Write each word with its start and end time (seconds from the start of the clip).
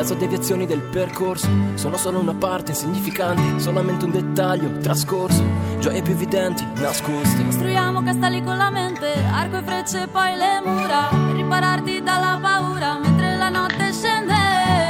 Mezzo 0.00 0.14
a 0.14 0.16
deviazioni 0.16 0.64
del 0.64 0.80
percorso. 0.80 1.46
Sono 1.74 1.98
solo 1.98 2.20
una 2.20 2.32
parte 2.32 2.70
insignificante 2.70 3.60
Solamente 3.60 4.06
un 4.06 4.12
dettaglio 4.12 4.78
trascorso. 4.78 5.42
Gioie 5.78 6.00
più 6.00 6.12
evidenti 6.12 6.66
nascoste. 6.76 7.44
Costruiamo 7.44 8.02
castelli 8.02 8.42
con 8.42 8.56
la 8.56 8.70
mente 8.70 9.12
Arco 9.30 9.58
e 9.58 9.62
frecce 9.62 10.04
e 10.04 10.08
poi 10.08 10.36
le 10.36 10.62
mura. 10.64 11.08
Per 11.10 11.34
ripararti 11.36 12.02
dalla 12.02 12.38
paura 12.40 12.98
Mentre 12.98 13.36
la 13.36 13.50
notte 13.50 13.92
scende. 13.92 14.34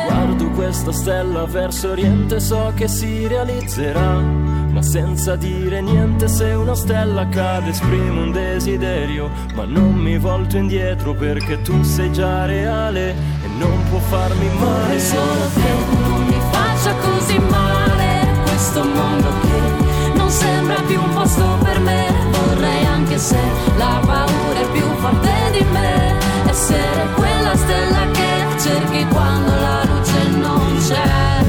Guardo 0.07 0.51
questa 0.51 0.93
stella 0.93 1.45
verso 1.45 1.91
oriente 1.91 2.39
So 2.39 2.73
che 2.77 2.87
si 2.87 3.27
realizzerà. 3.27 4.49
Ma 4.71 4.83
senza 4.83 5.35
dire 5.35 5.81
niente 5.81 6.29
se 6.29 6.53
una 6.53 6.77
stella 6.77 7.29
cade 7.29 7.71
esprimo 7.71 8.23
un 8.23 8.31
desiderio. 8.31 9.29
Ma 9.57 9.65
non 9.65 9.95
mi 9.95 10.17
volto 10.19 10.57
indietro 10.57 11.15
perché 11.15 11.61
tu 11.63 11.83
sei 11.83 12.13
già 12.13 12.47
reale 12.47 13.40
non 13.61 13.83
può 13.91 13.99
farmi 13.99 14.49
male. 14.59 14.99
Solo 14.99 15.45
che 15.55 15.71
non 16.09 16.25
mi 16.25 16.41
faccia 16.51 16.95
così 16.95 17.39
male 17.39 18.27
questo 18.45 18.83
mondo 18.83 19.29
che 19.43 20.17
non 20.17 20.31
sembra 20.31 20.81
più 20.87 21.01
un 21.01 21.13
posto 21.15 21.45
per 21.63 21.79
me. 21.81 22.07
Vorrei 22.31 22.85
anche 22.87 23.19
se 23.19 23.39
la 23.77 24.01
paura 24.05 24.61
è 24.61 24.69
più 24.73 24.87
forte 25.03 25.33
di 25.53 25.65
me. 25.73 26.19
Essere 26.47 27.07
quella 27.15 27.55
stella 27.55 28.11
che 28.11 28.31
cerchi 28.59 29.07
quando 29.07 29.53
la 29.55 29.85
luce 29.85 30.29
non 30.37 30.77
c'è. 30.87 31.45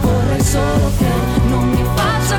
Vorrei 0.00 0.42
solo 0.42 0.90
che 0.98 1.10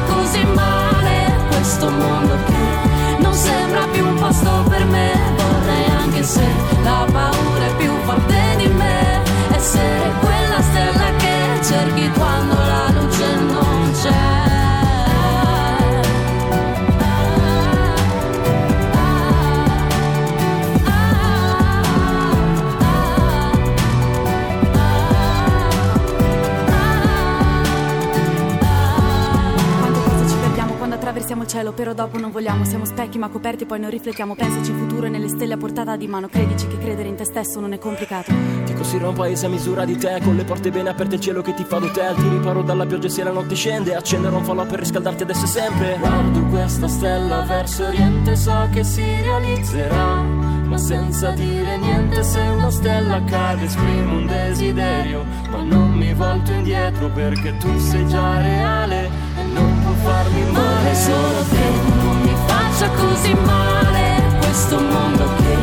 così 0.05 0.43
male 0.53 1.37
questo 1.49 1.89
mondo 1.89 2.35
che 2.45 3.21
non 3.21 3.33
sembra 3.33 3.85
più 3.91 4.05
un 4.05 4.15
posto 4.15 4.63
per 4.67 4.83
me. 4.85 5.11
Vorrei 5.37 5.85
anche 6.02 6.23
se 6.23 6.43
la 6.83 7.05
paura 7.11 7.65
è 7.65 7.75
più 7.77 7.91
forte 8.05 8.55
di 8.58 8.67
me 8.67 9.02
essere 9.64 10.11
quella 10.19 10.61
stella 10.61 11.16
che 11.16 11.64
cerchi 11.64 12.09
quando 12.11 12.53
la 12.53 12.92
attraversiamo 31.34 31.44
il 31.44 31.48
cielo, 31.48 31.73
però 31.73 31.94
dopo 31.94 32.20
non 32.20 32.31
vogliamo. 32.31 32.64
Siamo 32.64 32.86
specchi 32.86 33.17
ma 33.17 33.30
coperti, 33.30 33.66
poi 33.66 33.80
non 33.80 33.89
riflettiamo. 33.89 34.36
Pensaci 34.36 34.72
il 34.72 34.78
futuro 34.78 35.08
e 35.08 35.09
nelle 35.09 35.28
stelle 35.28 35.53
a 35.53 35.58
portata 35.58 35.95
di 35.95 36.08
mano. 36.08 36.28
Credici 36.28 36.67
che 36.67 36.78
credere 36.78 37.09
in 37.09 37.16
te 37.16 37.26
stesso 37.26 37.59
non 37.59 37.73
è 37.73 37.80
complicato. 37.80 38.31
Ti 38.66 38.73
costruirò 38.73 39.09
un 39.09 39.16
paese 39.16 39.45
a 39.48 39.50
misura 39.50 39.86
di 39.86 39.98
te, 39.98 40.20
con 40.23 40.36
le 40.36 40.44
porte 40.44 40.70
bene 40.70 40.89
aperte, 40.89 41.16
il 41.16 41.22
cielo 41.22 41.42
che 41.42 41.54
ti 41.54 41.64
fa 41.64 41.80
d'hotel. 41.80 42.16
Ti 42.16 42.30
riparo 42.30 42.61
dalla 42.61 42.86
pioggia 42.86 43.09
se 43.09 43.23
la 43.23 43.31
notte 43.31 43.56
scende. 43.56 43.95
Accenderò 43.95 44.38
un 44.38 44.44
falò 44.44 44.66
per 44.66 44.80
riscaldarti 44.80 45.23
adesso 45.23 45.45
e 45.45 45.48
sempre. 45.48 45.98
Guardo 46.00 46.44
questa 46.45 46.88
stella 46.88 47.42
verso 47.42 47.86
oriente, 47.86 48.36
so 48.36 48.67
che 48.72 48.84
si 48.84 49.04
realizzerà. 49.22 50.52
Ma 50.64 50.78
senza 50.78 51.31
dire 51.31 51.78
niente, 51.78 52.23
se 52.23 52.39
una 52.39 52.72
stella 52.72 53.23
cade, 53.26 53.66
esprimo 53.66 54.16
un 54.16 54.26
desiderio. 54.26 55.23
Ma 55.52 55.61
non 55.61 55.92
mi 55.92 56.14
volto 56.14 56.52
indietro 56.52 57.10
perché 57.10 57.58
tu 57.58 57.77
sei 57.77 58.08
già 58.08 58.42
reale 58.42 59.05
e 59.38 59.43
non 59.54 59.73
farmi 60.03 60.43
male. 60.52 60.95
Solo 60.95 61.43
che 61.49 61.65
non 62.03 62.21
mi 62.21 62.36
faccia 62.45 62.89
così 62.89 63.33
male 63.33 64.37
questo 64.39 64.80
mondo 64.80 65.27
che 65.37 65.58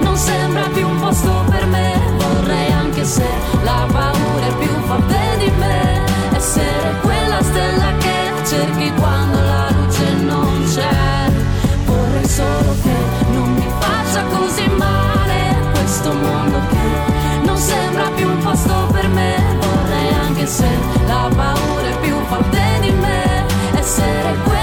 non 0.00 0.16
sembra 0.16 0.62
più 0.72 0.86
un 0.86 1.00
posto 1.00 1.44
per 1.48 1.66
me. 1.66 1.92
Vorrei 2.18 2.72
anche 2.72 3.04
se 3.04 3.26
la 3.62 3.86
paura 3.90 4.46
è 4.46 4.54
più 4.58 4.72
forte 4.86 5.18
di 5.38 5.50
me, 5.58 6.04
essere 6.34 7.00
quella 7.00 7.42
stella 7.42 7.96
che 7.98 8.46
cerchi 8.46 8.92
quando 9.00 9.40
la 9.40 9.70
luce 9.70 10.12
non 10.20 10.64
c'è. 10.72 11.32
Vorrei 11.86 12.28
solo 12.28 12.74
che 12.82 12.96
non 13.32 13.52
mi 13.54 13.66
faccia 13.78 14.22
così 14.36 14.66
male 14.76 15.70
questo 15.72 16.12
mondo 16.12 16.58
che 16.70 17.42
non 17.44 17.56
sembra 17.56 18.08
più 18.14 18.28
un 18.28 18.38
posto 18.38 18.88
per 18.92 19.08
me. 19.08 19.36
Vorrei 19.60 20.14
anche 20.26 20.46
se 20.46 20.68
la 21.06 21.30
paura 21.34 21.73
essere 23.84 24.38
quella 24.44 24.53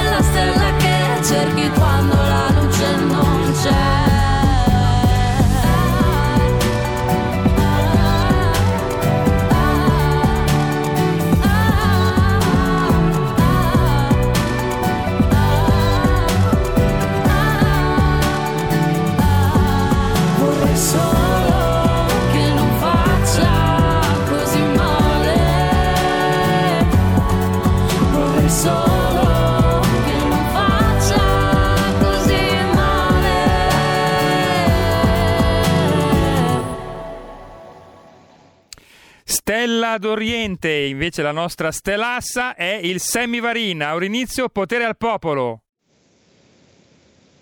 Stella 40.11 40.25
d'Oriente, 40.25 40.69
invece 40.69 41.21
la 41.21 41.31
nostra 41.31 41.71
stelassa 41.71 42.53
è 42.53 42.79
il 42.83 42.99
Semivarina. 42.99 43.89
Aurinizio, 43.89 44.49
potere 44.49 44.83
al 44.83 44.97
popolo. 44.97 45.61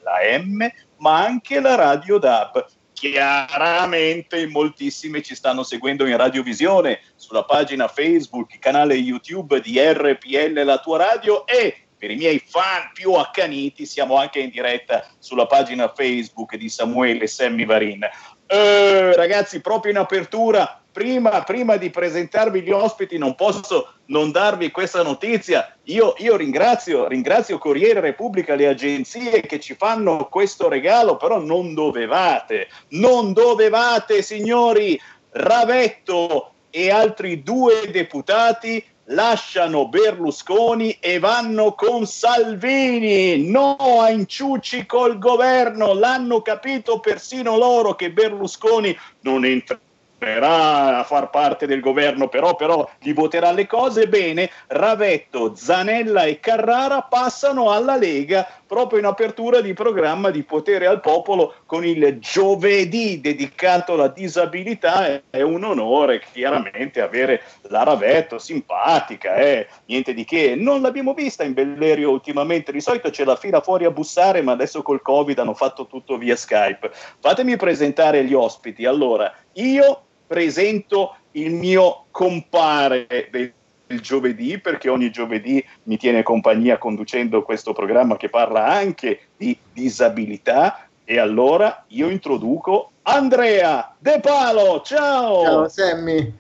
la 0.03 0.39
M, 0.39 0.69
ma 0.99 1.25
anche 1.25 1.61
la 1.61 1.75
radio 1.75 2.19
DAB. 2.19 2.67
Chiaramente 2.93 4.39
in 4.39 4.51
moltissime 4.51 5.23
ci 5.23 5.35
stanno 5.35 5.65
seguendo 5.65 6.07
in 6.07 6.17
radiovisione, 6.17 7.01
sulla 7.17 7.45
pagina 7.45 7.89
Facebook, 7.89 8.59
canale 8.59 8.95
YouTube 8.95 9.61
di 9.61 9.81
RPL 9.81 10.63
La 10.65 10.79
tua 10.79 10.99
radio 10.99 11.47
e 11.47 11.77
per 11.99 12.11
i 12.11 12.17
miei 12.17 12.43
fan 12.45 12.91
più 12.93 13.13
accaniti 13.15 13.87
siamo 13.87 14.17
anche 14.17 14.41
in 14.41 14.51
diretta 14.51 15.07
sulla 15.19 15.47
pagina 15.47 15.93
Facebook 15.95 16.57
di 16.57 16.69
Samuele 16.69 17.27
Semmi 17.27 17.65
Varin. 17.65 18.05
Eh, 18.47 19.15
ragazzi, 19.15 19.61
proprio 19.61 19.93
in 19.93 19.99
apertura 19.99 20.82
prima, 20.93 21.43
prima, 21.43 21.77
di 21.77 21.91
presentarvi 21.91 22.63
gli 22.63 22.71
ospiti 22.71 23.19
non 23.19 23.35
posso 23.35 23.95
non 24.07 24.31
darvi 24.31 24.71
questa 24.71 25.03
notizia. 25.03 25.75
Io, 25.85 26.15
io 26.19 26.37
ringrazio, 26.37 27.09
ringrazio, 27.09 27.59
Corriere 27.59 28.01
Repubblica, 28.01 28.55
le 28.55 28.69
agenzie 28.69 29.41
che 29.41 29.59
ci 29.59 29.75
fanno 29.75 30.29
questo 30.31 30.69
regalo, 30.69 31.17
però 31.17 31.41
non 31.41 31.75
dovevate, 31.75 32.69
non 32.91 33.33
dovevate, 33.33 34.23
signori. 34.23 35.01
Ravetto 35.35 36.53
e 36.69 36.91
altri 36.91 37.43
due 37.43 37.91
deputati 37.91 38.85
lasciano 39.07 39.89
Berlusconi 39.89 40.99
e 41.01 41.19
vanno 41.19 41.75
con 41.75 42.07
Salvini. 42.07 43.49
No 43.49 43.77
a 43.77 44.11
inciucci 44.11 44.87
col 44.87 45.19
governo. 45.19 45.95
L'hanno 45.95 46.43
capito 46.43 47.01
persino 47.01 47.57
loro 47.57 47.95
che 47.95 48.13
Berlusconi 48.13 48.97
non 49.21 49.45
entra 49.45 49.79
tornerà 50.23 50.99
a 50.99 51.05
far 51.05 51.31
parte 51.31 51.67
del 51.67 51.81
governo, 51.81 52.29
però, 52.29 52.55
però 52.55 52.89
gli 53.01 53.13
voterà 53.13 53.51
le 53.51 53.67
cose 53.67 54.07
bene, 54.07 54.51
Ravetto, 54.69 55.55
Zanella 55.57 56.23
e 56.23 56.39
Carrara 56.39 57.03
passano 57.03 57.73
alla 57.73 57.97
Lega 57.97 58.47
proprio 58.69 59.01
in 59.01 59.05
apertura 59.05 59.61
di 59.61 59.75
programma 59.75 60.31
di 60.31 60.45
potere 60.45 60.87
al 60.87 61.01
popolo 61.01 61.57
con 61.67 61.85
il 61.85 62.19
giovedì 62.21 63.21
dedicato 63.21 63.95
alla 63.95 64.09
disabilità. 64.09 65.21
È 65.29 65.43
un 65.43 65.65
onore 65.65 66.23
chiaramente 66.33 67.01
avere 67.03 67.43
la 67.63 67.83
Ravetto 67.83 68.39
simpatica, 68.39 69.35
eh? 69.35 69.67
niente 69.87 70.15
di 70.15 70.25
che. 70.25 70.55
Non 70.55 70.81
l'abbiamo 70.81 71.15
vista 71.15 71.43
in 71.43 71.53
Bellerio 71.53 72.11
ultimamente, 72.11 72.73
di 72.73 72.81
solito 72.81 73.11
c'è 73.11 73.25
la 73.25 73.37
fila 73.37 73.61
fuori 73.61 73.85
a 73.85 73.91
bussare, 73.91 74.41
ma 74.41 74.53
adesso 74.53 74.83
col 74.83 75.03
Covid 75.03 75.39
hanno 75.39 75.55
fatto 75.55 75.87
tutto 75.87 76.17
via 76.17 76.37
Skype. 76.37 76.91
Fatemi 77.19 77.57
presentare 77.57 78.25
gli 78.25 78.33
ospiti. 78.33 78.87
Allora, 78.87 79.31
io 79.55 80.05
presento 80.33 81.15
il 81.33 81.53
mio 81.53 82.07
compare 82.11 83.07
del 83.31 83.53
giovedì, 84.01 84.59
perché 84.59 84.89
ogni 84.89 85.11
giovedì 85.11 85.63
mi 85.83 85.99
tiene 85.99 86.23
compagnia 86.23 86.79
conducendo 86.79 87.43
questo 87.43 87.75
programma 87.75 88.17
che 88.17 88.31
parla 88.31 88.67
anche 88.67 89.21
di 89.37 89.55
disabilità. 89.75 90.89
E 91.05 91.19
allora 91.19 91.85
io 91.89 92.09
introduco 92.09 92.93
Andrea 93.03 93.95
De 93.99 94.21
Palo. 94.23 94.81
Ciao! 94.81 95.43
Ciao 95.43 95.69
Sammy. 95.69 96.33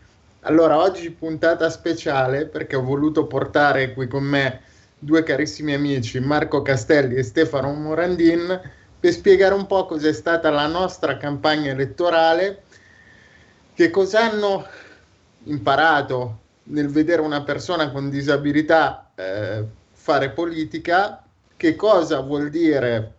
Allora, 0.45 0.79
oggi 0.79 1.11
puntata 1.11 1.69
speciale 1.69 2.47
perché 2.47 2.77
ho 2.77 2.83
voluto 2.83 3.27
portare 3.27 3.93
qui 3.93 4.09
con 4.09 4.25
me 4.25 4.63
due 4.99 5.23
carissimi 5.23 5.75
amici, 5.75 6.19
Marco 6.19 6.63
Castelli 6.63 7.17
e 7.17 7.23
Stefano 7.23 7.75
Morandin, 7.75 8.59
per 8.99 9.13
spiegare 9.13 9.53
un 9.53 9.67
po' 9.67 9.85
cos'è 9.85 10.15
stata 10.15 10.49
la 10.49 10.67
nostra 10.67 11.19
campagna 11.19 11.73
elettorale 11.73 12.63
che 13.75 13.91
cosa 13.91 14.31
hanno 14.31 14.67
imparato 15.45 16.39
nel 16.65 16.89
vedere 16.89 17.23
una 17.23 17.43
persona 17.43 17.91
con 17.91 18.11
disabilità 18.11 19.11
eh, 19.15 19.65
fare 19.93 20.31
politica, 20.31 21.25
che 21.57 21.77
cosa 21.77 22.21
vuol 22.21 22.51
dire 22.51 23.15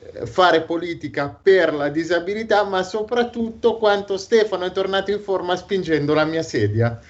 eh, 0.00 0.26
fare 0.26 0.62
politica 0.62 1.28
per 1.28 1.74
la 1.74 1.88
disabilità, 1.88 2.64
ma 2.64 2.82
soprattutto 2.82 3.76
quanto 3.76 4.16
Stefano 4.16 4.64
è 4.64 4.72
tornato 4.72 5.10
in 5.10 5.20
forma 5.20 5.56
spingendo 5.56 6.14
la 6.14 6.24
mia 6.24 6.42
sedia. 6.42 7.00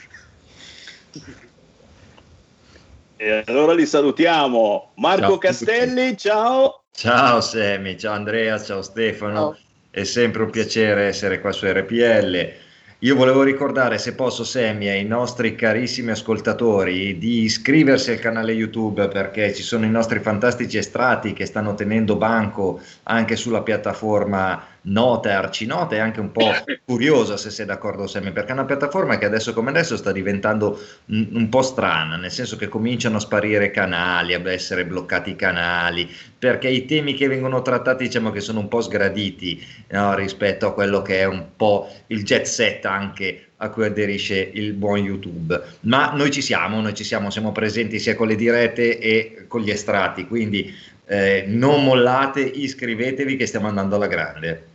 E 3.17 3.45
allora 3.47 3.75
li 3.75 3.87
salutiamo. 3.87 4.93
Marco 4.97 5.27
ciao 5.27 5.39
Castelli, 5.39 6.17
ciao. 6.17 6.85
Ciao 6.93 7.41
Semi, 7.41 7.99
ciao 7.99 8.15
Andrea, 8.15 8.61
ciao 8.62 8.83
Stefano. 8.83 9.55
Ciao. 9.55 9.59
È 9.92 10.04
sempre 10.04 10.44
un 10.44 10.50
piacere 10.50 11.06
essere 11.06 11.40
qua 11.40 11.50
su 11.50 11.66
RPL. 11.66 12.52
Io 13.00 13.16
volevo 13.16 13.42
ricordare, 13.42 13.98
se 13.98 14.14
posso, 14.14 14.44
Semi, 14.44 14.88
ai 14.88 15.04
nostri 15.04 15.56
carissimi 15.56 16.12
ascoltatori 16.12 17.19
di 17.19 17.42
iscriversi 17.42 18.12
al 18.12 18.20
canale 18.20 18.52
YouTube 18.52 19.08
perché 19.08 19.52
ci 19.52 19.64
sono 19.64 19.84
i 19.87 19.90
nostri 19.90 20.20
fantastici 20.20 20.78
estratti 20.78 21.32
che 21.32 21.44
stanno 21.44 21.75
tenendo 21.75 22.14
banco 22.14 22.81
anche 23.04 23.34
sulla 23.34 23.62
piattaforma 23.62 24.64
nota 24.82 25.38
arcinota 25.38 25.94
e 25.94 25.99
anche 25.99 26.21
un 26.21 26.32
po' 26.32 26.50
curiosa 26.85 27.37
se 27.37 27.50
sei 27.50 27.67
d'accordo 27.67 28.06
Sammy 28.06 28.32
perché 28.32 28.50
è 28.50 28.53
una 28.53 28.65
piattaforma 28.65 29.19
che 29.19 29.27
adesso 29.27 29.53
come 29.53 29.71
adesso 29.71 29.97
sta 29.97 30.12
diventando 30.12 30.81
un, 31.06 31.29
un 31.32 31.49
po' 31.49 31.62
strana 31.62 32.17
nel 32.17 32.31
senso 32.31 32.56
che 32.56 32.69
cominciano 32.69 33.17
a 33.17 33.21
sparire 33.21 33.71
canali 33.71 34.35
ad 34.35 34.47
essere 34.47 34.87
bloccati 34.87 35.31
i 35.31 35.37
canali 35.37 36.09
perché 36.38 36.69
i 36.69 36.87
temi 36.87 37.15
che 37.15 37.29
vengono 37.29 37.62
trattati 37.62 38.05
diciamo 38.05 38.31
che 38.31 38.41
sono 38.41 38.61
un 38.61 38.69
po' 38.69 38.81
sgraditi 38.81 39.62
no, 39.88 40.15
rispetto 40.15 40.67
a 40.67 40.73
quello 40.73 41.03
che 41.03 41.21
è 41.21 41.25
un 41.25 41.49
po' 41.56 41.88
il 42.06 42.23
jet 42.25 42.44
set 42.44 42.87
anche 42.87 43.44
a 43.62 43.69
cui 43.69 43.85
aderisce 43.85 44.50
il 44.55 44.73
buon 44.73 44.99
YouTube. 44.99 45.61
Ma 45.81 46.12
noi 46.15 46.31
ci 46.31 46.41
siamo, 46.41 46.81
noi 46.81 46.94
ci 46.94 47.05
siamo, 47.05 47.29
siamo 47.29 47.53
presenti 47.53 47.99
sia 47.99 48.15
con 48.15 48.26
le 48.26 48.37
dirette 48.37 48.99
e 48.99 49.44
con 49.49 49.61
gli 49.61 49.71
estratti, 49.71 50.26
quindi 50.26 50.75
eh, 51.06 51.44
non 51.47 51.85
mollate, 51.85 52.41
iscrivetevi 52.41 53.37
che 53.37 53.47
stiamo 53.47 53.69
andando 53.69 53.97
alla 53.97 54.06
grande. 54.06 54.69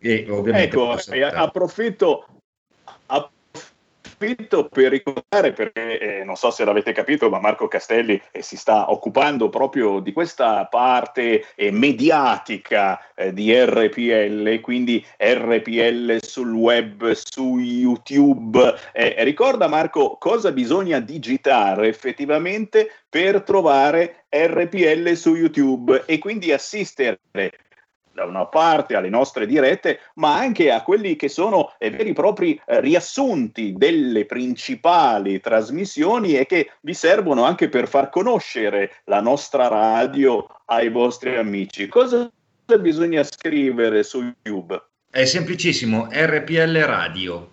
E 0.00 0.26
ovviamente 0.30 0.76
ecco, 0.76 0.96
approfitto, 1.34 2.26
approfitto 3.06 4.68
per 4.68 4.90
ricordare, 4.90 5.52
perché 5.52 5.98
eh, 5.98 6.24
non 6.24 6.36
so 6.36 6.50
se 6.50 6.64
l'avete 6.64 6.92
capito, 6.92 7.28
ma 7.28 7.38
Marco 7.38 7.68
Castelli 7.68 8.20
eh, 8.30 8.42
si 8.42 8.56
sta 8.56 8.90
occupando 8.90 9.48
proprio 9.48 10.00
di 10.00 10.12
questa 10.12 10.66
parte 10.66 11.46
eh, 11.54 11.70
mediatica 11.70 12.98
eh, 13.14 13.32
di 13.32 13.52
RPL, 13.54 14.60
quindi 14.60 15.04
RPL 15.18 16.18
sul 16.22 16.52
web, 16.52 17.12
su 17.12 17.58
YouTube. 17.58 18.74
Eh, 18.92 19.16
ricorda 19.24 19.68
Marco 19.68 20.16
cosa 20.18 20.52
bisogna 20.52 20.98
digitare 21.00 21.88
effettivamente 21.88 22.90
per 23.08 23.42
trovare 23.42 24.24
RPL 24.30 25.12
su 25.14 25.34
YouTube 25.34 26.04
e 26.06 26.18
quindi 26.18 26.52
assistere 26.52 27.18
da 28.20 28.26
una 28.26 28.46
parte 28.46 28.94
alle 28.94 29.08
nostre 29.08 29.46
dirette, 29.46 30.00
ma 30.14 30.36
anche 30.36 30.70
a 30.70 30.82
quelli 30.82 31.16
che 31.16 31.28
sono 31.28 31.72
eh, 31.78 31.90
veri 31.90 32.10
e 32.10 32.12
propri 32.12 32.60
eh, 32.66 32.80
riassunti 32.80 33.72
delle 33.76 34.26
principali 34.26 35.40
trasmissioni 35.40 36.36
e 36.36 36.44
che 36.44 36.72
vi 36.82 36.92
servono 36.92 37.44
anche 37.44 37.68
per 37.68 37.88
far 37.88 38.10
conoscere 38.10 39.00
la 39.04 39.20
nostra 39.20 39.68
radio 39.68 40.46
ai 40.66 40.90
vostri 40.90 41.36
amici. 41.36 41.88
Cosa 41.88 42.30
bisogna 42.78 43.22
scrivere 43.22 44.02
su 44.02 44.32
YouTube? 44.42 44.80
È 45.10 45.24
semplicissimo, 45.24 46.08
RPL 46.10 46.78
Radio. 46.82 47.48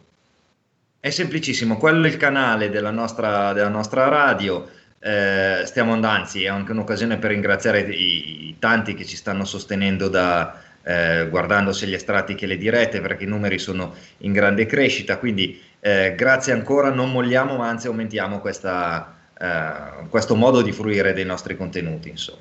È 0.99 1.09
semplicissimo, 1.09 1.77
quello 1.77 2.05
è 2.05 2.09
il 2.09 2.17
canale 2.17 2.69
della 2.69 2.91
nostra, 2.91 3.53
della 3.53 3.69
nostra 3.69 4.09
radio 4.09 4.67
eh, 4.99 5.61
stiamo 5.65 5.93
andando, 5.93 6.17
anzi 6.17 6.43
è 6.43 6.47
anche 6.47 6.71
un'occasione 6.71 7.17
per 7.17 7.31
ringraziare 7.31 7.81
i, 7.81 8.47
i 8.47 8.55
tanti 8.59 8.93
che 8.93 9.05
ci 9.05 9.15
stanno 9.15 9.45
sostenendo 9.45 10.07
da, 10.09 10.59
eh, 10.83 11.27
guardando 11.29 11.73
sia 11.73 11.87
gli 11.87 11.93
estratti 11.93 12.33
che 12.33 12.45
le 12.45 12.57
dirette 12.57 13.01
perché 13.01 13.25
i 13.25 13.27
numeri 13.27 13.59
sono 13.59 13.93
in 14.19 14.31
grande 14.31 14.65
crescita, 14.65 15.17
quindi 15.17 15.61
eh, 15.79 16.15
grazie 16.15 16.53
ancora, 16.53 16.89
non 16.89 17.11
molliamo 17.11 17.57
ma 17.57 17.67
anzi 17.67 17.87
aumentiamo 17.87 18.39
questa, 18.39 19.15
eh, 19.37 20.07
questo 20.09 20.35
modo 20.35 20.61
di 20.61 20.71
fruire 20.71 21.13
dei 21.13 21.25
nostri 21.25 21.55
contenuti. 21.55 22.09
Insomma. 22.09 22.39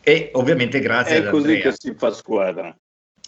E 0.00 0.30
ovviamente 0.34 0.80
grazie 0.80 1.24
È 1.24 1.30
così 1.30 1.58
che 1.58 1.72
si 1.76 1.94
fa 1.96 2.12
squadra. 2.12 2.76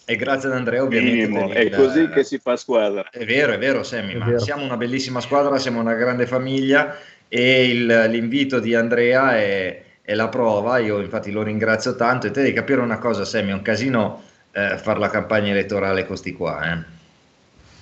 E 0.08 0.14
grazie 0.14 0.50
ad 0.50 0.54
Andrea 0.54 0.82
ovviamente. 0.82 1.26
Minimo, 1.26 1.50
è 1.50 1.60
il, 1.60 1.74
così 1.74 2.08
che 2.10 2.22
si 2.22 2.38
fa 2.38 2.56
squadra. 2.56 3.08
È 3.10 3.24
vero, 3.24 3.52
è 3.52 3.58
vero 3.58 3.82
Sammy, 3.82 4.12
è 4.12 4.16
ma 4.18 4.26
vero. 4.26 4.38
siamo 4.38 4.62
una 4.62 4.76
bellissima 4.76 5.20
squadra, 5.20 5.58
siamo 5.58 5.80
una 5.80 5.94
grande 5.94 6.26
famiglia 6.26 6.96
e 7.28 7.68
il, 7.68 7.86
l'invito 8.08 8.60
di 8.60 8.74
Andrea 8.74 9.36
è, 9.36 9.82
è, 10.02 10.14
la 10.14 10.28
prova, 10.28 10.78
io 10.78 11.00
infatti 11.00 11.30
lo 11.30 11.42
ringrazio 11.42 11.96
tanto 11.96 12.26
e 12.26 12.30
te 12.30 12.42
devi 12.42 12.54
capire 12.54 12.80
una 12.80 12.98
cosa 12.98 13.24
Sammy, 13.24 13.50
è 13.50 13.54
un 13.54 13.62
casino 13.62 14.22
eh, 14.52 14.78
fare 14.78 14.98
la 14.98 15.10
campagna 15.10 15.50
elettorale 15.50 16.06
con 16.06 16.16
sti 16.16 16.32
qua, 16.32 16.72
eh. 16.72 16.94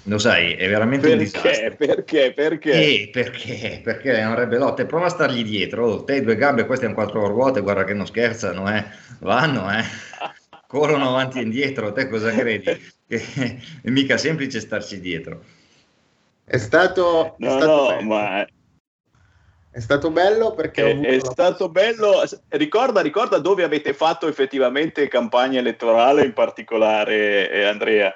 Lo 0.07 0.19
sai, 0.19 0.53
è 0.53 0.69
veramente 0.69 1.09
perché, 1.09 1.17
un 1.17 1.25
disastro. 1.25 1.77
Perché? 1.77 2.33
Perché? 2.35 2.73
Eh, 2.73 3.09
perché? 3.11 3.81
Perché 3.83 4.19
è 4.19 4.27
un 4.27 4.35
rebellotte. 4.35 4.85
Prova 4.85 5.07
a 5.07 5.09
stargli 5.09 5.43
dietro. 5.43 5.87
Oh, 5.87 6.05
te 6.05 6.21
due 6.21 6.37
gambe, 6.37 6.67
queste 6.67 6.85
hanno 6.85 6.95
quattro 6.95 7.27
ruote, 7.27 7.63
guarda 7.63 7.85
che 7.85 7.95
non 7.95 8.05
scherzano, 8.05 8.71
eh. 8.71 8.85
Vanno, 9.21 9.71
eh. 9.73 9.83
Corrono 10.67 11.09
avanti 11.09 11.39
e 11.39 11.43
indietro. 11.43 11.93
Te 11.93 12.09
cosa 12.09 12.31
credi? 12.33 12.93
È 13.07 13.89
mica 13.89 14.19
semplice 14.19 14.61
starci 14.61 15.01
dietro. 15.01 15.43
È 16.45 16.59
stato... 16.59 17.37
No, 17.39 17.47
è 17.47 17.51
stato 17.51 17.67
no, 17.67 17.87
bello. 17.87 18.09
ma 18.09 18.47
è 19.75 19.81
stato 19.81 20.11
bello 20.11 20.53
perché 20.53 20.93
è, 20.93 21.01
è 21.01 21.19
stato 21.19 21.69
bello. 21.69 22.23
Ricorda, 22.51 23.01
ricorda, 23.01 23.39
dove 23.39 23.65
avete 23.65 23.93
fatto 23.93 24.29
effettivamente 24.29 25.09
campagna 25.09 25.59
elettorale, 25.59 26.25
in 26.25 26.33
particolare, 26.33 27.51
eh, 27.51 27.65
Andrea? 27.65 28.15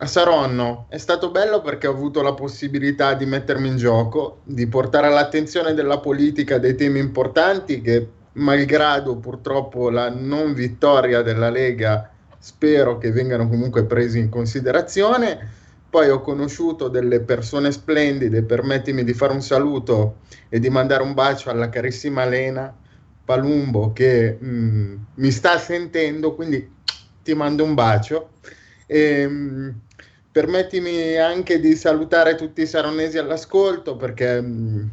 A 0.00 0.06
Saronno 0.06 0.84
è 0.90 0.98
stato 0.98 1.30
bello 1.30 1.62
perché 1.62 1.86
ho 1.86 1.92
avuto 1.92 2.20
la 2.20 2.34
possibilità 2.34 3.14
di 3.14 3.24
mettermi 3.24 3.68
in 3.68 3.78
gioco, 3.78 4.40
di 4.44 4.66
portare 4.66 5.06
all'attenzione 5.06 5.72
della 5.72 5.98
politica 5.98 6.58
dei 6.58 6.74
temi 6.74 6.98
importanti 6.98 7.80
che, 7.80 8.06
malgrado 8.32 9.16
purtroppo 9.16 9.88
la 9.88 10.10
non 10.10 10.52
vittoria 10.52 11.22
della 11.22 11.48
Lega, 11.48 12.12
spero 12.38 12.98
che 12.98 13.12
vengano 13.12 13.48
comunque 13.48 13.86
presi 13.86 14.18
in 14.18 14.28
considerazione 14.28 15.56
poi 15.90 16.10
ho 16.10 16.20
conosciuto 16.20 16.88
delle 16.88 17.20
persone 17.20 17.72
splendide, 17.72 18.42
permettimi 18.42 19.04
di 19.04 19.14
fare 19.14 19.32
un 19.32 19.40
saluto 19.40 20.18
e 20.48 20.58
di 20.58 20.68
mandare 20.68 21.02
un 21.02 21.14
bacio 21.14 21.50
alla 21.50 21.70
carissima 21.70 22.26
Lena 22.26 22.74
Palumbo 23.24 23.92
che 23.92 24.36
mh, 24.38 24.48
mm, 24.48 24.96
mi 25.14 25.30
sta 25.30 25.58
sentendo, 25.58 26.34
quindi 26.34 26.76
ti 27.22 27.34
mando 27.34 27.64
un 27.64 27.74
bacio. 27.74 28.32
E, 28.86 29.26
mh, 29.26 29.32
mm, 29.32 29.68
permettimi 30.30 31.16
anche 31.16 31.58
di 31.58 31.74
salutare 31.74 32.34
tutti 32.34 32.62
i 32.62 32.66
saronesi 32.66 33.18
all'ascolto 33.18 33.96
perché 33.96 34.40
mh, 34.40 34.46
mm, 34.46 34.86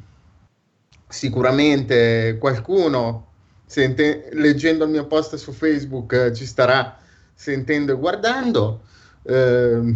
sicuramente 1.09 2.37
qualcuno 2.39 3.31
sente, 3.65 4.29
leggendo 4.33 4.85
il 4.85 4.91
mio 4.91 5.07
post 5.07 5.35
su 5.35 5.51
Facebook 5.51 6.31
ci 6.31 6.45
starà 6.45 6.97
sentendo 7.33 7.91
e 7.93 7.95
guardando. 7.95 8.81
Eh, 9.23 9.93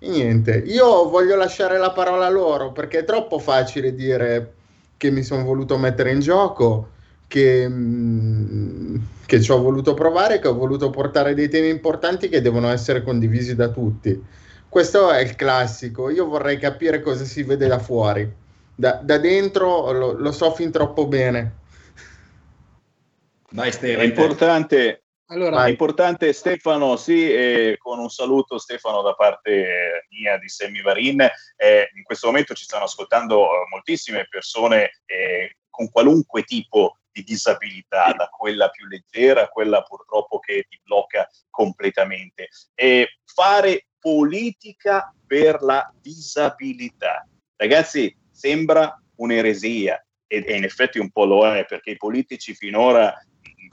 niente, 0.00 0.62
io 0.66 1.08
voglio 1.08 1.36
lasciare 1.36 1.78
la 1.78 1.92
parola 1.92 2.26
a 2.26 2.30
loro 2.30 2.72
perché 2.72 3.00
è 3.00 3.04
troppo 3.04 3.38
facile 3.38 3.94
dire 3.94 4.54
che 4.96 5.10
mi 5.10 5.22
sono 5.22 5.44
voluto 5.44 5.76
mettere 5.76 6.10
in 6.10 6.20
gioco, 6.20 6.90
che, 7.28 7.68
mm, 7.68 8.96
che 9.26 9.40
ci 9.40 9.50
ho 9.50 9.60
voluto 9.60 9.94
provare, 9.94 10.38
che 10.38 10.48
ho 10.48 10.54
voluto 10.54 10.90
portare 10.90 11.34
dei 11.34 11.48
temi 11.48 11.68
importanti 11.68 12.28
che 12.28 12.40
devono 12.40 12.68
essere 12.70 13.02
condivisi 13.02 13.54
da 13.54 13.68
tutti. 13.68 14.22
Questo 14.68 15.10
è 15.10 15.20
il 15.20 15.36
classico, 15.36 16.10
io 16.10 16.26
vorrei 16.26 16.58
capire 16.58 17.00
cosa 17.00 17.24
si 17.24 17.42
vede 17.42 17.66
da 17.66 17.78
fuori. 17.78 18.30
Da, 18.74 19.00
da 19.02 19.16
dentro 19.18 19.90
lo, 19.92 20.12
lo 20.12 20.32
so 20.32 20.52
fin 20.52 20.70
troppo 20.70 21.06
bene. 21.06 21.64
Stefano. 23.70 24.02
È 24.02 24.04
importante, 24.04 25.02
allora, 25.28 25.66
è 25.66 25.70
importante 25.70 26.32
Stefano, 26.32 26.96
sì, 26.96 27.28
eh, 27.32 27.76
con 27.78 27.98
un 27.98 28.08
saluto 28.08 28.58
Stefano 28.58 29.02
da 29.02 29.14
parte 29.14 30.06
mia 30.10 30.38
di 30.38 30.48
Semivarin. 30.48 31.20
Eh, 31.56 31.90
in 31.94 32.02
questo 32.04 32.28
momento 32.28 32.54
ci 32.54 32.64
stanno 32.64 32.84
ascoltando 32.84 33.44
eh, 33.44 33.66
moltissime 33.70 34.26
persone 34.28 35.00
eh, 35.04 35.56
con 35.68 35.90
qualunque 35.90 36.44
tipo 36.44 36.98
di 37.10 37.24
disabilità, 37.24 38.12
da 38.16 38.28
quella 38.28 38.68
più 38.68 38.86
leggera 38.86 39.42
a 39.42 39.48
quella 39.48 39.82
purtroppo 39.82 40.38
che 40.38 40.66
ti 40.68 40.78
blocca 40.84 41.28
completamente. 41.50 42.48
E 42.74 43.18
fare 43.24 43.86
politica 43.98 45.12
per 45.26 45.60
la 45.62 45.92
disabilità. 46.00 47.26
Ragazzi, 47.56 48.16
sembra 48.30 48.96
un'eresia 49.16 50.00
e 50.28 50.44
in 50.56 50.64
effetti 50.64 50.98
un 50.98 51.10
po' 51.10 51.24
lo 51.24 51.46
è 51.46 51.64
perché 51.64 51.90
i 51.90 51.96
politici 51.96 52.54
finora 52.54 53.14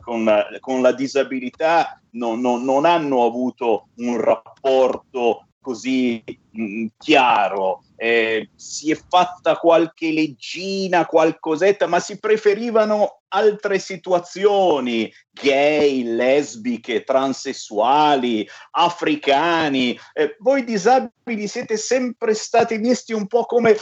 con 0.04 0.26
la, 0.26 0.46
con 0.60 0.82
la 0.82 0.92
disabilità 0.92 2.00
non, 2.12 2.42
non, 2.42 2.64
non, 2.64 2.86
hanno 2.86 3.26
avuto 3.26 3.88
un 3.98 4.20
rapporto 4.20 5.48
così 5.62 6.22
mh, 6.52 6.64
mm, 6.64 6.86
chiaro. 6.98 7.84
Eh, 7.96 8.50
si 8.54 8.92
è 8.92 9.00
fatta 9.10 9.56
qualche 9.56 10.12
leggina, 10.12 11.06
qualcosetta, 11.06 11.88
ma 11.88 12.00
si 12.02 12.20
preferivano 12.20 13.22
altre 13.30 13.80
situazioni, 13.80 15.12
gay, 15.32 16.04
lesbiche, 16.04 17.04
transessuali, 17.04 18.48
africani. 18.72 19.98
Eh, 20.14 20.36
voi 20.40 20.66
disabili 20.66 21.48
siete 21.48 21.78
sempre 21.78 22.34
stati 22.34 22.78
visti 22.78 23.14
un 23.14 23.26
po' 23.26 23.46
come 23.46 23.78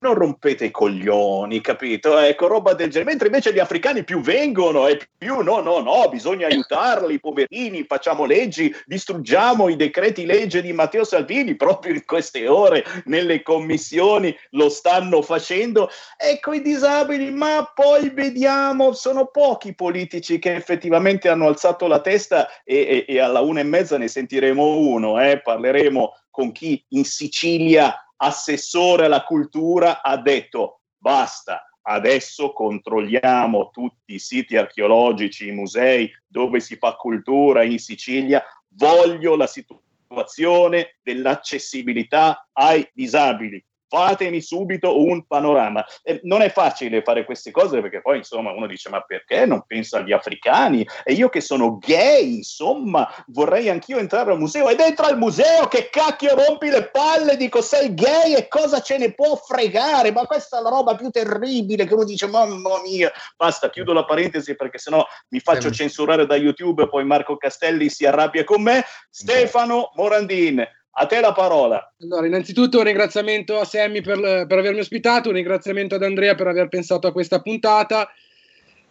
non 0.00 0.14
rompete 0.14 0.66
i 0.66 0.70
coglioni, 0.70 1.60
capito? 1.60 2.18
Ecco, 2.18 2.46
roba 2.46 2.74
del 2.74 2.90
genere. 2.90 3.10
Mentre 3.10 3.28
invece 3.28 3.52
gli 3.52 3.58
africani 3.58 4.04
più 4.04 4.20
vengono 4.20 4.86
e 4.86 5.00
più 5.16 5.42
no, 5.42 5.60
no, 5.60 5.80
no, 5.80 6.08
bisogna 6.08 6.46
aiutarli, 6.46 7.20
poverini, 7.20 7.84
facciamo 7.84 8.24
leggi, 8.24 8.74
distruggiamo 8.84 9.68
i 9.68 9.76
decreti 9.76 10.26
legge 10.26 10.62
di 10.62 10.72
Matteo 10.72 11.04
Salvini, 11.04 11.56
proprio 11.56 11.94
in 11.94 12.04
queste 12.04 12.48
ore 12.48 12.84
nelle 13.04 13.42
commissioni 13.42 14.36
lo 14.50 14.68
stanno 14.68 15.22
facendo. 15.22 15.90
Ecco 16.16 16.52
i 16.52 16.62
disabili, 16.62 17.30
ma 17.30 17.70
poi 17.74 18.10
vediamo, 18.10 18.92
sono 18.92 19.26
pochi 19.26 19.74
politici 19.74 20.38
che 20.38 20.54
effettivamente 20.54 21.28
hanno 21.28 21.46
alzato 21.46 21.86
la 21.86 22.00
testa 22.00 22.48
e, 22.64 23.04
e, 23.06 23.14
e 23.14 23.20
alla 23.20 23.40
una 23.40 23.60
e 23.60 23.64
mezza 23.64 23.98
ne 23.98 24.08
sentiremo 24.08 24.76
uno, 24.76 25.20
eh? 25.20 25.40
parleremo 25.40 26.12
con 26.30 26.52
chi 26.52 26.84
in 26.90 27.04
Sicilia 27.04 28.05
assessore 28.16 29.06
alla 29.06 29.24
cultura 29.24 30.02
ha 30.02 30.16
detto 30.16 30.80
basta, 30.96 31.64
adesso 31.82 32.52
controlliamo 32.52 33.70
tutti 33.70 34.14
i 34.14 34.18
siti 34.18 34.56
archeologici, 34.56 35.48
i 35.48 35.52
musei 35.52 36.10
dove 36.26 36.60
si 36.60 36.76
fa 36.76 36.94
cultura 36.96 37.62
in 37.62 37.78
Sicilia, 37.78 38.42
voglio 38.68 39.36
la 39.36 39.46
situazione 39.46 40.98
dell'accessibilità 41.02 42.48
ai 42.52 42.88
disabili 42.92 43.64
fatemi 43.88 44.40
subito 44.40 45.00
un 45.02 45.26
panorama. 45.26 45.84
Eh, 46.02 46.20
non 46.24 46.42
è 46.42 46.50
facile 46.50 47.02
fare 47.02 47.24
queste 47.24 47.50
cose 47.50 47.80
perché 47.80 48.00
poi 48.00 48.18
insomma 48.18 48.52
uno 48.52 48.66
dice 48.66 48.88
ma 48.88 49.00
perché 49.00 49.46
non 49.46 49.64
pensa 49.66 49.98
agli 49.98 50.12
africani? 50.12 50.86
E 51.04 51.12
io 51.12 51.28
che 51.28 51.40
sono 51.40 51.78
gay, 51.78 52.36
insomma, 52.36 53.08
vorrei 53.28 53.68
anch'io 53.68 53.98
entrare 53.98 54.32
al 54.32 54.38
museo 54.38 54.68
e 54.68 54.74
dentro 54.74 55.06
al 55.06 55.18
museo 55.18 55.66
che 55.68 55.88
cacchio 55.90 56.34
rompi 56.34 56.68
le 56.68 56.90
palle, 56.90 57.36
dico 57.36 57.60
sei 57.60 57.94
gay 57.94 58.34
e 58.34 58.48
cosa 58.48 58.80
ce 58.80 58.98
ne 58.98 59.12
può 59.12 59.36
fregare? 59.36 60.12
Ma 60.12 60.26
questa 60.26 60.58
è 60.58 60.62
la 60.62 60.70
roba 60.70 60.94
più 60.96 61.10
terribile 61.10 61.86
che 61.86 61.94
uno 61.94 62.04
dice 62.04 62.26
mamma 62.26 62.80
mia, 62.82 63.10
basta, 63.36 63.70
chiudo 63.70 63.92
la 63.92 64.04
parentesi 64.04 64.54
perché 64.54 64.78
sennò 64.78 65.04
mi 65.28 65.40
faccio 65.40 65.70
censurare 65.70 66.26
da 66.26 66.36
YouTube 66.36 66.84
e 66.84 66.88
poi 66.88 67.04
Marco 67.04 67.36
Castelli 67.36 67.88
si 67.88 68.04
arrabbia 68.06 68.44
con 68.44 68.62
me. 68.62 68.84
Stefano 69.10 69.90
Morandin, 69.94 70.66
a 70.98 71.06
te 71.06 71.20
la 71.20 71.32
parola. 71.32 71.94
Allora, 72.00 72.26
innanzitutto 72.26 72.78
un 72.78 72.84
ringraziamento 72.84 73.58
a 73.58 73.64
Sammy 73.64 74.00
per, 74.00 74.46
per, 74.46 74.58
avermi 74.58 74.80
ospitato, 74.80 75.28
un 75.28 75.34
ringraziamento 75.34 75.94
ad 75.94 76.02
Andrea 76.02 76.34
per 76.34 76.46
aver 76.46 76.68
pensato 76.68 77.06
a 77.06 77.12
questa 77.12 77.40
puntata. 77.42 78.08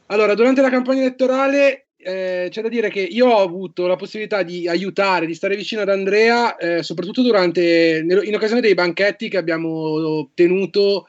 Allora, 0.08 0.36
durante 0.36 0.62
la 0.62 0.70
campagna 0.70 1.02
elettorale 1.02 1.88
eh, 1.98 2.48
c'è 2.52 2.62
da 2.62 2.70
dire 2.70 2.90
che 2.90 3.02
io 3.02 3.28
ho 3.28 3.42
avuto 3.42 3.88
la 3.88 3.96
possibilità 3.96 4.44
di 4.44 4.68
aiutare, 4.68 5.26
di 5.26 5.34
stare 5.34 5.56
vicino 5.56 5.82
ad 5.82 5.90
Andrea, 5.90 6.56
eh, 6.58 6.84
soprattutto 6.84 7.24
durante, 7.24 8.06
in 8.08 8.36
occasione 8.36 8.62
dei 8.62 8.76
banchetti 8.76 9.28
che 9.28 9.38
abbiamo 9.38 10.30
tenuto 10.36 11.08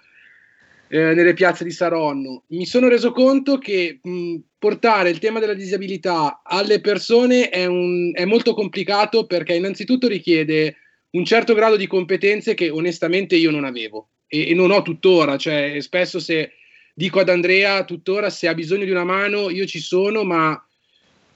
eh, 0.88 1.12
nelle 1.12 1.34
piazze 1.34 1.64
di 1.64 1.72
Saronno. 1.72 2.44
Mi 2.48 2.64
sono 2.64 2.88
reso 2.88 3.12
conto 3.12 3.58
che 3.58 3.98
mh, 4.02 4.36
portare 4.58 5.10
il 5.10 5.18
tema 5.18 5.40
della 5.40 5.52
disabilità 5.52 6.40
alle 6.42 6.80
persone 6.80 7.50
è, 7.50 7.66
un, 7.66 8.12
è 8.14 8.24
molto 8.24 8.54
complicato 8.54 9.26
perché 9.26 9.52
innanzitutto 9.52 10.08
richiede 10.08 10.76
un 11.16 11.24
certo 11.24 11.54
grado 11.54 11.76
di 11.76 11.86
competenze 11.86 12.54
che 12.54 12.68
onestamente 12.68 13.36
io 13.36 13.50
non 13.50 13.64
avevo 13.64 14.08
e, 14.26 14.50
e 14.50 14.54
non 14.54 14.70
ho 14.70 14.82
tuttora, 14.82 15.36
cioè 15.38 15.80
spesso 15.80 16.20
se 16.20 16.52
dico 16.94 17.20
ad 17.20 17.30
Andrea 17.30 17.84
tuttora 17.84 18.28
se 18.28 18.48
ha 18.48 18.54
bisogno 18.54 18.84
di 18.84 18.90
una 18.90 19.04
mano 19.04 19.48
io 19.50 19.66
ci 19.66 19.80
sono, 19.80 20.24
ma 20.24 20.60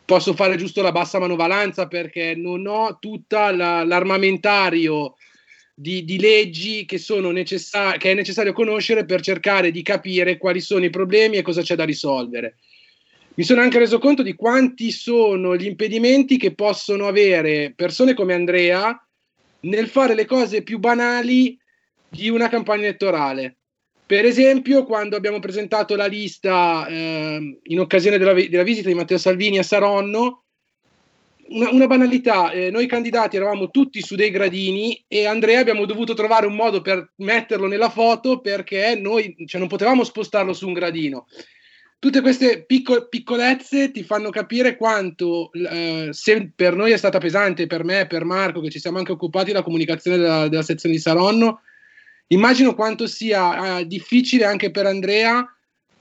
posso 0.04 0.34
fare 0.34 0.56
giusto 0.56 0.82
la 0.82 0.92
bassa 0.92 1.18
manovalanza 1.18 1.86
perché 1.86 2.34
non 2.34 2.66
ho 2.66 2.98
tutta 2.98 3.52
la, 3.52 3.84
l'armamentario 3.84 5.14
di, 5.72 6.04
di 6.04 6.18
leggi 6.18 6.84
che, 6.84 7.00
necessar- 7.32 7.96
che 7.96 8.10
è 8.10 8.14
necessario 8.14 8.52
conoscere 8.52 9.06
per 9.06 9.22
cercare 9.22 9.70
di 9.70 9.82
capire 9.82 10.36
quali 10.36 10.60
sono 10.60 10.84
i 10.84 10.90
problemi 10.90 11.36
e 11.36 11.42
cosa 11.42 11.62
c'è 11.62 11.74
da 11.74 11.84
risolvere. 11.84 12.56
Mi 13.34 13.44
sono 13.44 13.62
anche 13.62 13.78
reso 13.78 13.98
conto 13.98 14.22
di 14.22 14.34
quanti 14.34 14.90
sono 14.90 15.56
gli 15.56 15.64
impedimenti 15.64 16.36
che 16.36 16.54
possono 16.54 17.06
avere 17.06 17.72
persone 17.74 18.12
come 18.12 18.34
Andrea 18.34 19.00
nel 19.60 19.88
fare 19.88 20.14
le 20.14 20.24
cose 20.24 20.62
più 20.62 20.78
banali 20.78 21.58
di 22.08 22.28
una 22.28 22.48
campagna 22.48 22.84
elettorale. 22.84 23.56
Per 24.06 24.24
esempio, 24.24 24.84
quando 24.84 25.16
abbiamo 25.16 25.38
presentato 25.38 25.94
la 25.94 26.06
lista 26.06 26.86
eh, 26.88 27.60
in 27.62 27.80
occasione 27.80 28.18
della, 28.18 28.32
della, 28.32 28.64
visita 28.64 28.88
di 28.88 28.94
Matteo 28.94 29.18
Salvini 29.18 29.58
a 29.58 29.62
Saronno, 29.62 30.44
una, 31.50 31.70
una 31.70 31.86
banalità, 31.86 32.50
eh, 32.50 32.70
noi 32.70 32.86
candidati 32.86 33.36
eravamo 33.36 33.70
tutti 33.70 34.00
su 34.02 34.16
dei 34.16 34.30
gradini 34.30 35.04
e 35.06 35.26
Andrea 35.26 35.60
abbiamo 35.60 35.84
dovuto 35.84 36.14
trovare 36.14 36.46
un 36.46 36.56
modo 36.56 36.80
per 36.80 37.12
metterlo 37.16 37.68
nella 37.68 37.88
foto 37.88 38.40
perché 38.40 38.96
noi 38.96 39.36
cioè, 39.46 39.60
non 39.60 39.68
potevamo 39.68 40.02
spostarlo 40.02 40.52
su 40.52 40.66
un 40.66 40.72
gradino 40.72 41.26
tutte 42.00 42.22
queste 42.22 42.64
picco- 42.64 43.08
piccolezze 43.08 43.90
ti 43.92 44.02
fanno 44.02 44.30
capire 44.30 44.76
quanto, 44.76 45.52
eh, 45.52 46.08
se 46.10 46.50
per 46.56 46.74
noi 46.74 46.92
è 46.92 46.96
stata 46.96 47.18
pesante, 47.18 47.66
per 47.66 47.84
me, 47.84 48.06
per 48.06 48.24
Marco, 48.24 48.60
che 48.60 48.70
ci 48.70 48.80
siamo 48.80 48.98
anche 48.98 49.12
occupati 49.12 49.48
della 49.52 49.62
comunicazione 49.62 50.16
della, 50.16 50.48
della 50.48 50.62
sezione 50.62 50.94
di 50.94 51.00
Saronno, 51.00 51.60
immagino 52.28 52.74
quanto 52.74 53.06
sia 53.06 53.78
eh, 53.78 53.86
difficile 53.86 54.46
anche 54.46 54.70
per 54.70 54.86
Andrea 54.86 55.46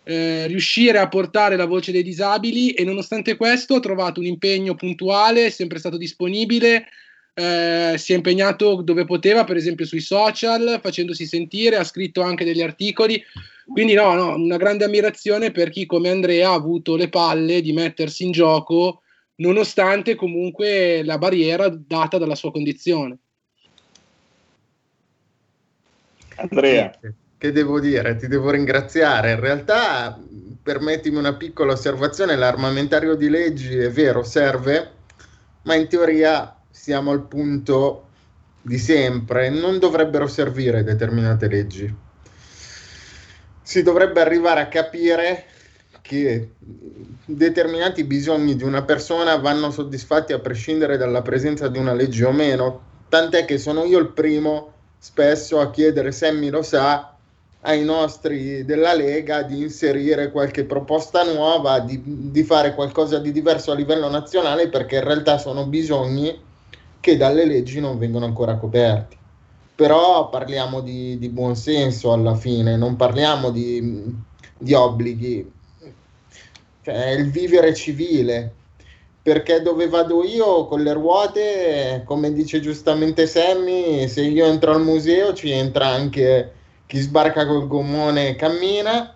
eh, 0.06 0.48
riuscire 0.48 1.00
a 1.00 1.10
portare 1.10 1.58
la 1.58 1.66
voce 1.66 1.92
dei 1.92 2.02
disabili 2.02 2.72
e 2.72 2.86
nonostante 2.86 3.36
questo 3.36 3.76
ha 3.76 3.80
trovato 3.82 4.22
un 4.22 4.26
impegno 4.26 4.76
puntuale, 4.76 5.48
è 5.48 5.50
sempre 5.50 5.80
stato 5.80 5.98
disponibile, 5.98 6.88
eh, 7.34 7.96
si 7.98 8.14
è 8.14 8.16
impegnato 8.16 8.82
dove 8.82 9.04
poteva, 9.04 9.44
per 9.44 9.58
esempio 9.58 9.86
sui 9.86 10.00
social, 10.00 10.80
facendosi 10.82 11.26
sentire, 11.26 11.76
ha 11.76 11.84
scritto 11.84 12.22
anche 12.22 12.46
degli 12.46 12.62
articoli. 12.62 13.22
Quindi 13.72 13.94
no, 13.94 14.14
no, 14.14 14.36
una 14.36 14.58
grande 14.58 14.86
ammirazione 14.86 15.52
per 15.52 15.70
chi 15.70 15.86
come 15.86 16.10
Andrea 16.10 16.50
ha 16.50 16.54
avuto 16.54 16.96
le 16.96 17.10
palle 17.10 17.62
di 17.62 17.72
mettersi 17.72 18.26
in 18.26 18.32
gioco 18.32 19.02
nonostante 19.36 20.16
comunque 20.16 21.04
la 21.04 21.18
barriera 21.18 21.70
data 21.70 22.18
dalla 22.18 22.36
sua 22.36 22.52
condizione. 22.52 23.18
Andrea. 26.36 26.98
Che 27.38 27.52
devo 27.54 27.80
dire? 27.80 28.18
Ti 28.18 28.28
devo 28.28 28.50
ringraziare. 28.50 29.32
In 29.32 29.40
realtà, 29.40 30.20
permettimi 30.62 31.18
una 31.18 31.36
piccola 31.36 31.72
osservazione, 31.72 32.36
l'armamentario 32.36 33.16
di 33.16 33.30
leggi 33.30 33.78
è 33.78 33.90
vero, 33.90 34.24
serve, 34.24 34.92
ma 35.64 35.76
in 35.76 35.88
teoria 35.88 36.62
siamo 36.70 37.12
al 37.12 37.28
punto 37.28 38.08
di 38.62 38.78
sempre, 38.78 39.50
non 39.50 39.80
dovrebbero 39.80 40.28
servire 40.28 40.84
determinate 40.84 41.48
leggi. 41.48 41.96
Si 43.70 43.84
dovrebbe 43.84 44.20
arrivare 44.20 44.62
a 44.62 44.68
capire 44.68 45.46
che 46.02 46.54
determinati 47.24 48.04
bisogni 48.04 48.56
di 48.56 48.64
una 48.64 48.82
persona 48.82 49.36
vanno 49.36 49.70
soddisfatti 49.70 50.34
a 50.34 50.40
prescindere 50.40 50.98
dalla 50.98 51.22
presenza 51.22 51.68
di 51.68 51.78
una 51.78 51.94
legge 51.94 52.26
o 52.26 52.32
meno, 52.32 52.82
tant'è 53.10 53.46
che 53.46 53.60
sono 53.60 53.84
io 53.84 54.00
il 54.00 54.08
primo 54.08 54.72
spesso 54.98 55.60
a 55.60 55.70
chiedere, 55.70 56.12
Sammy 56.12 56.50
lo 56.50 56.64
sa, 56.64 57.14
ai 57.62 57.84
nostri 57.84 58.66
della 58.66 58.96
Lega 58.96 59.44
di 59.44 59.62
inserire 59.62 60.32
qualche 60.32 60.64
proposta 60.64 61.22
nuova, 61.32 61.80
di, 61.80 62.02
di 62.04 62.42
fare 62.42 62.74
qualcosa 62.74 63.20
di 63.20 63.32
diverso 63.32 63.72
a 63.72 63.76
livello 63.76 64.10
nazionale, 64.10 64.70
perché 64.70 64.96
in 64.96 65.04
realtà 65.04 65.38
sono 65.38 65.68
bisogni 65.68 66.42
che 67.00 67.18
dalle 67.18 67.46
leggi 67.46 67.80
non 67.80 68.00
vengono 68.00 68.26
ancora 68.26 68.56
coperti. 68.56 69.19
Però 69.80 70.28
parliamo 70.28 70.82
di, 70.82 71.18
di 71.18 71.30
buon 71.30 71.56
senso 71.56 72.12
alla 72.12 72.36
fine, 72.36 72.76
non 72.76 72.98
parliamo 72.98 73.50
di, 73.50 74.14
di 74.58 74.74
obblighi, 74.74 75.50
cioè 76.84 77.12
il 77.12 77.32
vivere 77.32 77.74
civile, 77.74 78.54
perché 79.22 79.62
dove 79.62 79.88
vado 79.88 80.26
io 80.26 80.66
con 80.66 80.84
le 80.84 80.92
ruote, 80.92 82.02
come 82.04 82.34
dice 82.34 82.60
giustamente 82.60 83.26
Sammy, 83.26 84.10
se 84.10 84.20
io 84.24 84.48
entro 84.48 84.74
al 84.74 84.82
museo 84.82 85.32
ci 85.34 85.50
entra 85.50 85.88
anche 85.88 86.52
chi 86.86 87.00
sbarca 87.00 87.48
col 87.48 87.66
gommone 87.66 88.32
e 88.32 88.36
cammina 88.36 89.16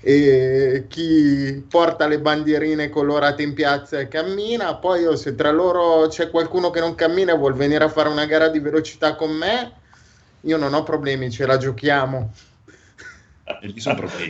e 0.00 0.84
chi 0.86 1.64
porta 1.68 2.06
le 2.06 2.20
bandierine 2.20 2.88
colorate 2.88 3.42
in 3.42 3.52
piazza 3.52 3.98
e 3.98 4.06
cammina. 4.06 4.76
Poi 4.76 5.00
io, 5.00 5.16
se 5.16 5.34
tra 5.34 5.50
loro 5.50 6.06
c'è 6.06 6.30
qualcuno 6.30 6.70
che 6.70 6.78
non 6.78 6.94
cammina 6.94 7.32
e 7.32 7.36
vuol 7.36 7.54
venire 7.54 7.82
a 7.82 7.88
fare 7.88 8.08
una 8.08 8.26
gara 8.26 8.46
di 8.46 8.60
velocità 8.60 9.16
con 9.16 9.32
me, 9.32 9.82
io 10.44 10.56
non 10.56 10.74
ho 10.74 10.82
problemi, 10.82 11.30
ce 11.30 11.46
la 11.46 11.56
giochiamo. 11.56 12.32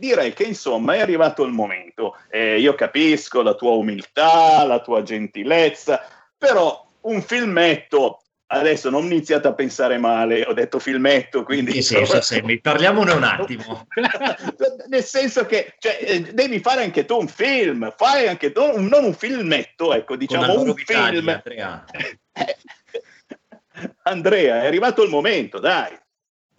direi 0.00 0.32
che 0.32 0.42
insomma 0.42 0.94
è 0.94 1.00
arrivato 1.00 1.44
il 1.44 1.52
momento. 1.52 2.16
Eh, 2.28 2.58
io 2.58 2.74
capisco 2.74 3.42
la 3.42 3.54
tua 3.54 3.72
umiltà, 3.72 4.64
la 4.64 4.80
tua 4.80 5.02
gentilezza, 5.02 6.02
però 6.36 6.84
un 7.02 7.22
filmetto 7.22 8.22
adesso 8.52 8.90
non 8.90 9.04
iniziate 9.04 9.46
a 9.46 9.54
pensare 9.54 9.96
male, 9.98 10.44
ho 10.44 10.52
detto 10.52 10.80
filmetto, 10.80 11.44
quindi... 11.44 11.72
Che 11.72 11.82
senso, 11.82 12.20
Sammy? 12.20 12.58
Parliamone 12.60 13.12
un 13.12 13.22
attimo. 13.22 13.86
Nel 14.88 15.04
senso 15.04 15.46
che 15.46 15.74
cioè, 15.78 15.98
eh, 16.00 16.20
devi 16.32 16.58
fare 16.58 16.82
anche 16.82 17.04
tu 17.04 17.16
un 17.16 17.28
film, 17.28 17.94
fai 17.96 18.26
anche 18.26 18.50
tu, 18.50 18.80
non 18.80 19.04
un 19.04 19.14
filmetto, 19.14 19.94
ecco, 19.94 20.16
diciamo 20.16 20.60
un 20.60 20.74
film. 20.74 21.28
Andrea. 21.28 21.84
Andrea, 24.02 24.62
è 24.62 24.66
arrivato 24.66 25.04
il 25.04 25.10
momento, 25.10 25.60
dai. 25.60 25.96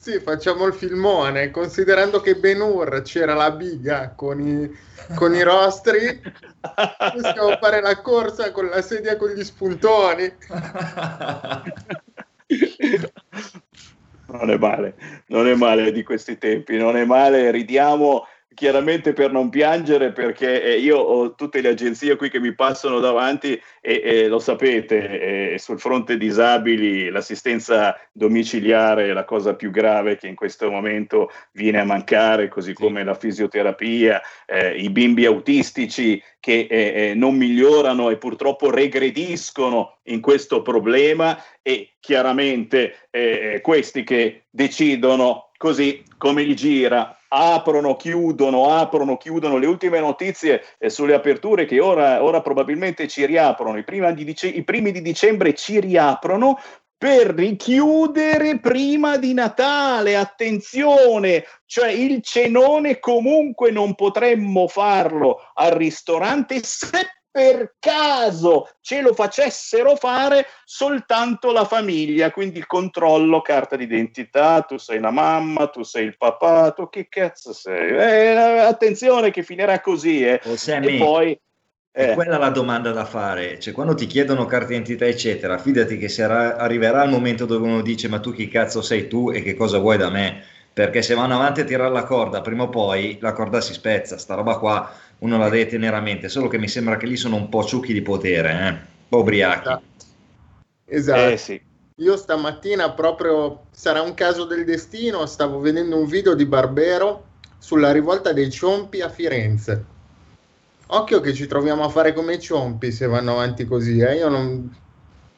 Sì, 0.01 0.19
facciamo 0.19 0.65
il 0.65 0.73
filmone, 0.73 1.51
considerando 1.51 2.21
che 2.21 2.35
Ben 2.35 2.59
Hur 2.59 3.03
c'era 3.03 3.35
la 3.35 3.51
biga 3.51 4.15
con 4.15 4.39
i, 4.39 4.75
con 5.13 5.35
i 5.35 5.43
rostri, 5.43 6.19
possiamo 7.13 7.55
fare 7.61 7.81
la 7.81 8.01
corsa 8.01 8.51
con 8.51 8.65
la 8.65 8.81
sedia 8.81 9.15
con 9.15 9.29
gli 9.29 9.43
spuntoni. 9.43 10.33
Non 14.25 14.49
è 14.49 14.57
male, 14.57 14.95
non 15.27 15.47
è 15.47 15.53
male 15.53 15.91
di 15.91 16.01
questi 16.01 16.39
tempi, 16.39 16.77
non 16.77 16.97
è 16.97 17.05
male, 17.05 17.51
ridiamo 17.51 18.25
chiaramente 18.53 19.13
per 19.13 19.31
non 19.31 19.49
piangere 19.49 20.11
perché 20.11 20.63
eh, 20.63 20.77
io 20.77 20.97
ho 20.97 21.35
tutte 21.35 21.61
le 21.61 21.69
agenzie 21.69 22.15
qui 22.15 22.29
che 22.29 22.39
mi 22.39 22.53
passano 22.53 22.99
davanti 22.99 23.59
e, 23.79 24.01
e 24.03 24.27
lo 24.27 24.39
sapete, 24.39 25.53
eh, 25.53 25.57
sul 25.57 25.79
fronte 25.79 26.17
disabili 26.17 27.09
l'assistenza 27.09 27.97
domiciliare 28.11 29.09
è 29.09 29.13
la 29.13 29.23
cosa 29.23 29.55
più 29.55 29.71
grave 29.71 30.17
che 30.17 30.27
in 30.27 30.35
questo 30.35 30.69
momento 30.69 31.31
viene 31.53 31.79
a 31.79 31.85
mancare, 31.85 32.49
così 32.49 32.73
sì. 32.75 32.81
come 32.81 33.03
la 33.03 33.15
fisioterapia, 33.15 34.21
eh, 34.45 34.75
i 34.75 34.89
bimbi 34.89 35.25
autistici 35.25 36.21
che 36.39 36.67
eh, 36.69 37.09
eh, 37.09 37.13
non 37.13 37.35
migliorano 37.35 38.09
e 38.09 38.17
purtroppo 38.17 38.69
regrediscono 38.69 39.99
in 40.03 40.19
questo 40.19 40.61
problema 40.61 41.41
e 41.61 41.93
chiaramente 41.99 43.07
eh, 43.11 43.59
questi 43.61 44.03
che 44.03 44.43
decidono 44.49 45.51
così 45.57 46.03
come 46.17 46.43
gli 46.43 46.55
gira 46.55 47.15
aprono, 47.33 47.95
chiudono, 47.95 48.75
aprono, 48.75 49.17
chiudono. 49.17 49.57
Le 49.57 49.65
ultime 49.65 49.99
notizie 49.99 50.63
eh, 50.77 50.89
sulle 50.89 51.13
aperture 51.13 51.65
che 51.65 51.79
ora, 51.79 52.23
ora, 52.23 52.41
probabilmente 52.41 53.07
ci 53.07 53.25
riaprono, 53.25 53.77
i, 53.77 54.13
di 54.13 54.23
dice- 54.23 54.47
i 54.47 54.63
primi 54.63 54.91
di 54.91 55.01
dicembre 55.01 55.53
ci 55.53 55.79
riaprono 55.79 56.57
per 56.97 57.33
richiudere 57.33 58.59
prima 58.59 59.17
di 59.17 59.33
Natale. 59.33 60.17
Attenzione, 60.17 61.45
cioè 61.65 61.89
il 61.89 62.21
cenone 62.21 62.99
comunque 62.99 63.71
non 63.71 63.95
potremmo 63.95 64.67
farlo 64.67 65.39
al 65.53 65.71
ristorante 65.71 66.61
se 66.63 67.20
per 67.31 67.75
caso 67.79 68.67
ce 68.81 69.01
lo 69.01 69.13
facessero 69.13 69.95
fare 69.95 70.45
soltanto 70.65 71.51
la 71.51 71.63
famiglia, 71.63 72.29
quindi 72.29 72.59
il 72.59 72.67
controllo, 72.67 73.41
carta 73.41 73.77
d'identità, 73.77 74.61
tu 74.61 74.77
sei 74.77 74.99
la 74.99 75.11
mamma, 75.11 75.67
tu 75.67 75.83
sei 75.83 76.05
il 76.05 76.17
papà, 76.17 76.71
tu 76.71 76.89
che 76.89 77.07
cazzo 77.07 77.53
sei? 77.53 77.91
Eh, 77.91 78.35
attenzione 78.59 79.31
che 79.31 79.43
finirà 79.43 79.79
così, 79.79 80.25
eh. 80.25 80.41
Oh, 80.43 80.53
e 80.53 80.97
poi... 80.97 81.39
È 81.93 82.09
Eh, 82.09 82.13
quella 82.13 82.37
la 82.37 82.49
domanda 82.49 82.91
da 82.91 83.03
fare, 83.03 83.59
cioè 83.59 83.73
quando 83.73 83.93
ti 83.95 84.05
chiedono 84.07 84.45
carta 84.45 84.67
d'identità 84.67 85.05
eccetera, 85.05 85.57
fidati 85.57 85.97
che 85.97 86.07
sarà- 86.07 86.55
arriverà 86.55 87.03
il 87.03 87.09
momento 87.09 87.45
dove 87.45 87.67
uno 87.67 87.81
dice 87.81 88.07
ma 88.07 88.19
tu 88.19 88.31
chi 88.33 88.47
cazzo 88.47 88.81
sei 88.81 89.07
tu 89.07 89.29
e 89.29 89.41
che 89.41 89.55
cosa 89.55 89.77
vuoi 89.77 89.97
da 89.97 90.09
me? 90.09 90.41
Perché 90.73 91.01
se 91.01 91.15
vanno 91.15 91.35
avanti 91.35 91.59
a 91.61 91.63
tirare 91.65 91.91
la 91.91 92.03
corda, 92.05 92.39
prima 92.41 92.63
o 92.63 92.69
poi 92.69 93.17
la 93.19 93.33
corda 93.33 93.59
si 93.59 93.73
spezza, 93.73 94.17
sta 94.17 94.35
roba 94.35 94.57
qua 94.57 94.89
uno 95.21 95.37
la 95.37 95.49
deve 95.49 95.67
tenere 95.67 95.95
a 95.95 96.01
mente, 96.01 96.29
solo 96.29 96.47
che 96.47 96.57
mi 96.57 96.67
sembra 96.67 96.97
che 96.97 97.05
lì 97.05 97.15
sono 97.15 97.35
un 97.35 97.49
po' 97.49 97.63
ciucchi 97.63 97.93
di 97.93 98.01
potere, 98.01 98.51
eh? 98.51 98.69
un 98.69 98.79
po' 99.07 99.19
ubriachi. 99.19 99.69
Esatto. 100.85 101.29
eh 101.31 101.37
sì. 101.37 101.61
Io 101.95 102.17
stamattina 102.17 102.91
proprio, 102.91 103.65
sarà 103.71 104.01
un 104.01 104.15
caso 104.15 104.45
del 104.45 104.65
destino, 104.65 105.25
stavo 105.27 105.59
vedendo 105.59 105.97
un 105.97 106.07
video 106.07 106.33
di 106.33 106.45
Barbero 106.45 107.25
sulla 107.59 107.91
rivolta 107.91 108.33
dei 108.33 108.49
ciompi 108.49 109.01
a 109.01 109.09
Firenze. 109.09 109.85
Occhio 110.87 111.19
che 111.21 111.33
ci 111.33 111.45
troviamo 111.45 111.83
a 111.83 111.89
fare 111.89 112.13
come 112.13 112.33
i 112.33 112.39
ciompi 112.39 112.91
se 112.91 113.05
vanno 113.05 113.33
avanti 113.33 113.65
così. 113.65 113.99
eh. 113.99 114.15
Io 114.15 114.29
non, 114.29 114.75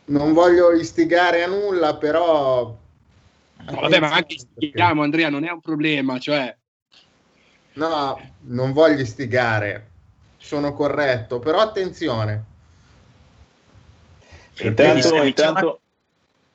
non 0.06 0.32
voglio 0.32 0.72
istigare 0.72 1.44
a 1.44 1.48
nulla, 1.48 1.98
però... 1.98 2.80
No, 3.66 3.80
vabbè, 3.82 4.00
ma 4.00 4.14
anche 4.14 4.38
spieghiamo, 4.38 5.04
Andrea, 5.04 5.30
non 5.30 5.44
è 5.44 5.52
un 5.52 5.60
problema, 5.60 6.18
cioè... 6.20 6.56
No, 7.74 8.20
non 8.42 8.72
voglio 8.72 9.02
istigare, 9.02 9.88
sono 10.38 10.74
corretto, 10.74 11.40
però 11.40 11.60
attenzione. 11.60 12.44
Vedi, 14.56 14.68
Intanto, 14.68 15.24
intanto... 15.24 15.66
una- 15.66 15.78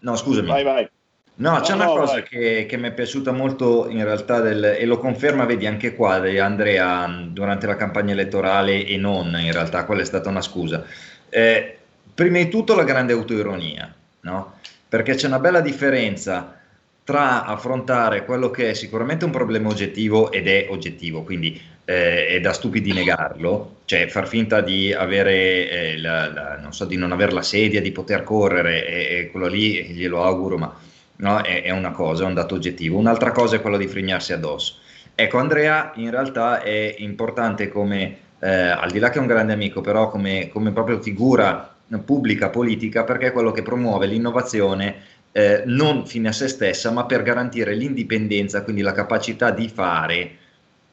No, 0.01 0.17
scusami. 0.17 0.47
Vai, 0.47 0.63
vai. 0.63 0.89
No, 1.37 1.61
c'è 1.61 1.71
No, 1.71 1.77
una 1.77 1.85
no, 1.87 1.95
cosa 1.95 2.23
che, 2.23 2.67
che 2.69 2.77
mi 2.77 2.89
è 2.89 2.93
piaciuta 2.93 3.33
molto 3.33 3.89
in 3.89 4.03
realtà 4.05 4.41
del- 4.41 4.77
e 4.79 4.85
lo 4.87 4.99
conferma, 4.99 5.45
vedi, 5.45 5.67
anche 5.67 5.95
qua 5.95 6.19
di 6.21 6.39
Andrea 6.39 7.07
durante 7.29 7.67
la 7.67 7.77
campagna 7.77 8.13
elettorale 8.13 8.85
e 8.85 8.97
non, 8.97 9.37
in 9.39 9.53
realtà 9.53 9.85
quella 9.85 10.03
è 10.03 10.05
stata 10.05 10.29
una 10.29 10.41
scusa. 10.41 10.85
Eh, 11.29 11.79
prima 12.15 12.39
di 12.39 12.49
tutto 12.49 12.75
la 12.75 12.85
grande 12.85 13.13
autoironia, 13.13 13.93
no? 14.21 14.55
Perché 14.89 15.15
c'è 15.15 15.27
una 15.27 15.39
bella 15.39 15.61
differenza 15.61 16.58
tra 17.09 17.47
affrontare 17.47 18.27
quello 18.27 18.51
che 18.51 18.69
è 18.69 18.75
sicuramente 18.75 19.25
un 19.25 19.31
problema 19.31 19.71
oggettivo 19.71 20.31
ed 20.31 20.47
è 20.47 20.67
oggettivo, 20.69 21.23
quindi 21.23 21.59
eh, 21.87 22.27
è 22.27 22.41
da 22.41 22.53
stupidi 22.53 22.93
negarlo, 22.93 23.77
cioè 23.87 24.09
far 24.09 24.29
finta 24.29 24.61
di 24.61 24.93
avere, 24.93 25.71
eh, 25.71 25.99
la- 25.99 26.31
la- 26.31 26.59
non 26.61 26.75
so, 26.75 26.85
di 26.85 26.97
non 26.97 27.11
avere 27.11 27.33
la 27.33 27.41
sedia, 27.41 27.81
di 27.81 27.93
poter 27.93 28.25
correre, 28.25 28.87
e, 28.87 29.21
e 29.21 29.31
quello 29.31 29.47
lì 29.47 29.85
glielo 29.85 30.23
auguro, 30.23 30.59
ma 30.59 30.79
no, 31.17 31.41
è, 31.41 31.63
è 31.63 31.71
una 31.71 31.93
cosa, 31.93 32.25
è 32.25 32.27
un 32.27 32.35
dato 32.35 32.57
oggettivo. 32.57 32.99
Un'altra 32.99 33.33
cosa 33.33 33.57
è 33.57 33.63
quello 33.63 33.79
di 33.79 33.87
frignarsi 33.89 34.35
addosso. 34.35 34.75
Ecco, 35.15 35.39
Andrea 35.39 35.93
in 35.95 36.11
realtà 36.11 36.61
è 36.61 36.95
importante 36.99 37.69
come, 37.69 38.17
eh, 38.39 38.51
al 38.51 38.91
di 38.91 38.99
là 38.99 39.09
che 39.09 39.17
è 39.17 39.23
un 39.23 39.29
grande 39.29 39.55
amico, 39.55 39.81
però 39.81 40.11
come, 40.11 40.51
come 40.53 40.73
proprio 40.73 41.01
figura 41.01 41.73
pubblica, 42.05 42.51
politica, 42.51 43.05
perché 43.05 43.29
è 43.29 43.33
quello 43.33 43.51
che 43.51 43.63
promuove 43.63 44.05
l'innovazione 44.05 45.17
eh, 45.33 45.63
non 45.67 46.07
fine 46.07 46.29
a 46.29 46.33
se 46.33 46.49
stessa, 46.49 46.91
ma 46.91 47.07
per 47.07 47.23
garantire 47.23 47.75
l'indipendenza, 47.75 48.63
quindi 48.63 48.83
la 48.83 48.93
capacità 48.93 49.51
di 49.51 49.69
fare, 49.69 50.37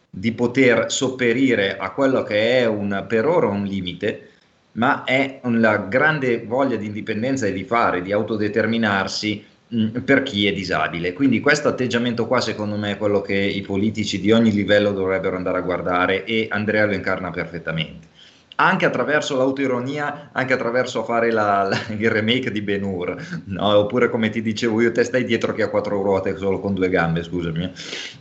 di 0.10 0.32
poter 0.32 0.92
sopperire 0.92 1.78
a 1.78 1.92
quello 1.92 2.24
che 2.24 2.60
è 2.60 2.66
un, 2.66 3.06
per 3.08 3.26
ora 3.26 3.48
un 3.48 3.66
limite, 3.66 4.30
ma 4.74 5.04
è 5.04 5.40
una 5.44 5.78
grande 5.78 6.44
voglia 6.46 6.76
di 6.76 6.86
indipendenza 6.86 7.46
e 7.46 7.54
di 7.54 7.64
fare, 7.64 8.02
di 8.02 8.12
autodeterminarsi 8.12 9.44
mh, 9.68 10.00
per 10.02 10.24
chi 10.24 10.48
è 10.48 10.54
disabile. 10.54 11.14
Quindi 11.14 11.40
questo 11.40 11.68
atteggiamento 11.68 12.28
qua 12.28 12.42
secondo 12.42 12.76
me 12.76 12.92
è 12.92 12.98
quello 12.98 13.22
che 13.22 13.36
i 13.36 13.62
politici 13.62 14.20
di 14.20 14.32
ogni 14.32 14.52
livello 14.52 14.92
dovrebbero 14.92 15.36
andare 15.36 15.58
a 15.58 15.62
guardare 15.62 16.24
e 16.26 16.48
Andrea 16.50 16.86
lo 16.86 16.94
incarna 16.94 17.32
perfettamente. 17.32 18.14
Anche 18.58 18.86
attraverso 18.86 19.36
l'autoironia, 19.36 20.30
anche 20.32 20.54
attraverso 20.54 21.04
fare 21.04 21.30
la- 21.32 21.64
la- 21.64 21.78
il 21.98 22.10
remake 22.10 22.52
di 22.52 22.62
Ben 22.62 22.84
Hur, 22.84 23.16
no? 23.46 23.76
oppure 23.78 24.10
come 24.10 24.30
ti 24.30 24.42
dicevo 24.42 24.80
io, 24.82 24.94
te 24.94 25.04
stai 25.04 25.26
dietro 25.26 25.52
che 25.54 25.64
ha 25.64 25.70
quattro 25.70 26.02
ruote 26.02 26.38
solo 26.38 26.60
con 26.60 26.74
due 26.74 26.88
gambe, 26.90 27.22
scusami, 27.22 27.72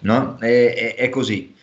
no? 0.01 0.37
è, 0.41 0.75
è- 0.75 0.95
è 0.97 1.09
così. 1.09 1.55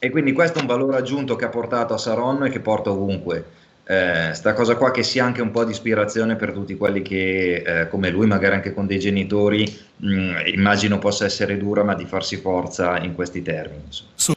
E 0.00 0.10
quindi 0.10 0.32
questo 0.32 0.58
è 0.58 0.60
un 0.60 0.66
valore 0.66 0.96
aggiunto 0.96 1.36
che 1.36 1.44
ha 1.44 1.48
portato 1.48 1.94
a 1.94 1.98
Saronno 1.98 2.44
e 2.44 2.50
che 2.50 2.60
porta 2.60 2.90
ovunque. 2.90 3.44
Eh, 3.84 4.34
sta 4.34 4.52
cosa 4.52 4.76
qua 4.76 4.90
che 4.90 5.02
sia 5.02 5.24
anche 5.24 5.40
un 5.40 5.50
po' 5.50 5.64
di 5.64 5.70
ispirazione 5.70 6.36
per 6.36 6.52
tutti 6.52 6.76
quelli 6.76 7.00
che, 7.02 7.62
eh, 7.64 7.88
come 7.88 8.10
lui, 8.10 8.26
magari 8.26 8.54
anche 8.56 8.74
con 8.74 8.86
dei 8.86 8.98
genitori, 8.98 9.64
mh, 9.96 10.42
immagino 10.54 10.98
possa 10.98 11.24
essere 11.24 11.56
dura, 11.56 11.82
ma 11.84 11.94
di 11.94 12.04
farsi 12.04 12.36
forza 12.36 12.98
in 12.98 13.14
questi 13.14 13.42
termini. 13.42 13.82
insomma. 13.86 14.36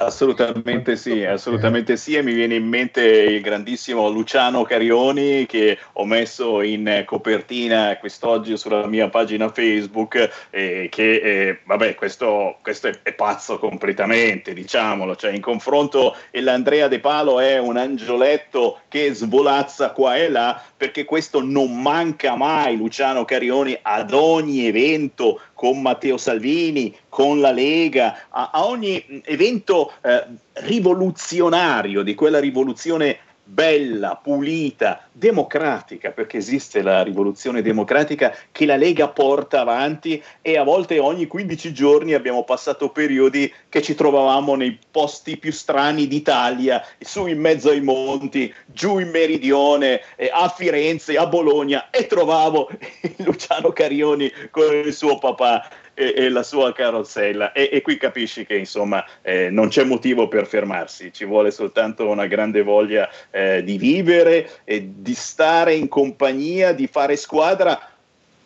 Assolutamente 0.00 0.94
sì, 0.94 1.24
assolutamente 1.24 1.96
sì, 1.96 2.14
e 2.14 2.22
mi 2.22 2.32
viene 2.32 2.54
in 2.54 2.68
mente 2.68 3.02
il 3.02 3.40
grandissimo 3.40 4.08
Luciano 4.08 4.62
Carioni 4.62 5.44
che 5.46 5.76
ho 5.94 6.04
messo 6.04 6.62
in 6.62 7.02
copertina 7.04 7.96
quest'oggi 7.96 8.56
sulla 8.56 8.86
mia 8.86 9.08
pagina 9.08 9.48
Facebook, 9.48 10.46
eh, 10.50 10.88
che 10.88 11.14
eh, 11.14 11.58
vabbè, 11.64 11.96
questo, 11.96 12.58
questo 12.62 12.86
è, 12.86 12.98
è 13.02 13.12
pazzo 13.12 13.58
completamente, 13.58 14.54
diciamolo, 14.54 15.16
cioè 15.16 15.32
in 15.32 15.40
confronto 15.40 16.14
l'Andrea 16.30 16.86
De 16.86 17.00
Palo 17.00 17.40
è 17.40 17.58
un 17.58 17.76
angioletto 17.76 18.82
che 18.86 19.12
svolazza 19.12 19.90
qua 19.90 20.16
e 20.16 20.28
là, 20.28 20.62
perché 20.76 21.04
questo 21.04 21.42
non 21.42 21.82
manca 21.82 22.36
mai, 22.36 22.76
Luciano 22.76 23.24
Carioni, 23.24 23.76
ad 23.82 24.12
ogni 24.12 24.64
evento 24.64 25.40
con 25.58 25.82
Matteo 25.82 26.16
Salvini, 26.18 26.96
con 27.08 27.40
la 27.40 27.50
Lega, 27.50 28.28
a, 28.28 28.50
a 28.52 28.64
ogni 28.64 29.22
evento 29.24 29.92
eh, 30.02 30.24
rivoluzionario 30.52 32.04
di 32.04 32.14
quella 32.14 32.38
rivoluzione 32.38 33.18
bella, 33.50 34.20
pulita, 34.22 35.08
democratica, 35.10 36.10
perché 36.10 36.36
esiste 36.36 36.82
la 36.82 37.02
rivoluzione 37.02 37.62
democratica 37.62 38.36
che 38.52 38.66
la 38.66 38.76
Lega 38.76 39.08
porta 39.08 39.60
avanti 39.60 40.22
e 40.42 40.58
a 40.58 40.64
volte 40.64 40.98
ogni 40.98 41.26
15 41.26 41.72
giorni 41.72 42.12
abbiamo 42.12 42.44
passato 42.44 42.90
periodi 42.90 43.50
che 43.70 43.80
ci 43.80 43.94
trovavamo 43.94 44.54
nei 44.54 44.78
posti 44.90 45.38
più 45.38 45.50
strani 45.50 46.06
d'Italia, 46.06 46.84
su 47.00 47.26
in 47.26 47.40
mezzo 47.40 47.70
ai 47.70 47.80
monti, 47.80 48.52
giù 48.66 48.98
in 48.98 49.08
meridione, 49.08 50.02
a 50.30 50.48
Firenze, 50.50 51.16
a 51.16 51.26
Bologna 51.26 51.88
e 51.88 52.06
trovavo 52.06 52.68
Luciano 53.24 53.72
Carioni 53.72 54.30
con 54.50 54.74
il 54.74 54.92
suo 54.92 55.18
papà 55.18 55.66
e, 55.98 56.14
e 56.16 56.28
la 56.28 56.44
sua 56.44 56.72
carrozzella. 56.72 57.50
E, 57.52 57.70
e 57.72 57.82
qui 57.82 57.96
capisci 57.96 58.46
che 58.46 58.56
insomma 58.56 59.04
eh, 59.22 59.50
non 59.50 59.68
c'è 59.68 59.82
motivo 59.82 60.28
per 60.28 60.46
fermarsi, 60.46 61.12
ci 61.12 61.24
vuole 61.24 61.50
soltanto 61.50 62.08
una 62.08 62.26
grande 62.26 62.62
voglia 62.62 63.10
eh, 63.30 63.64
di 63.64 63.76
vivere 63.76 64.62
e 64.62 64.88
di 64.94 65.14
stare 65.14 65.74
in 65.74 65.88
compagnia, 65.88 66.72
di 66.72 66.86
fare 66.86 67.16
squadra 67.16 67.90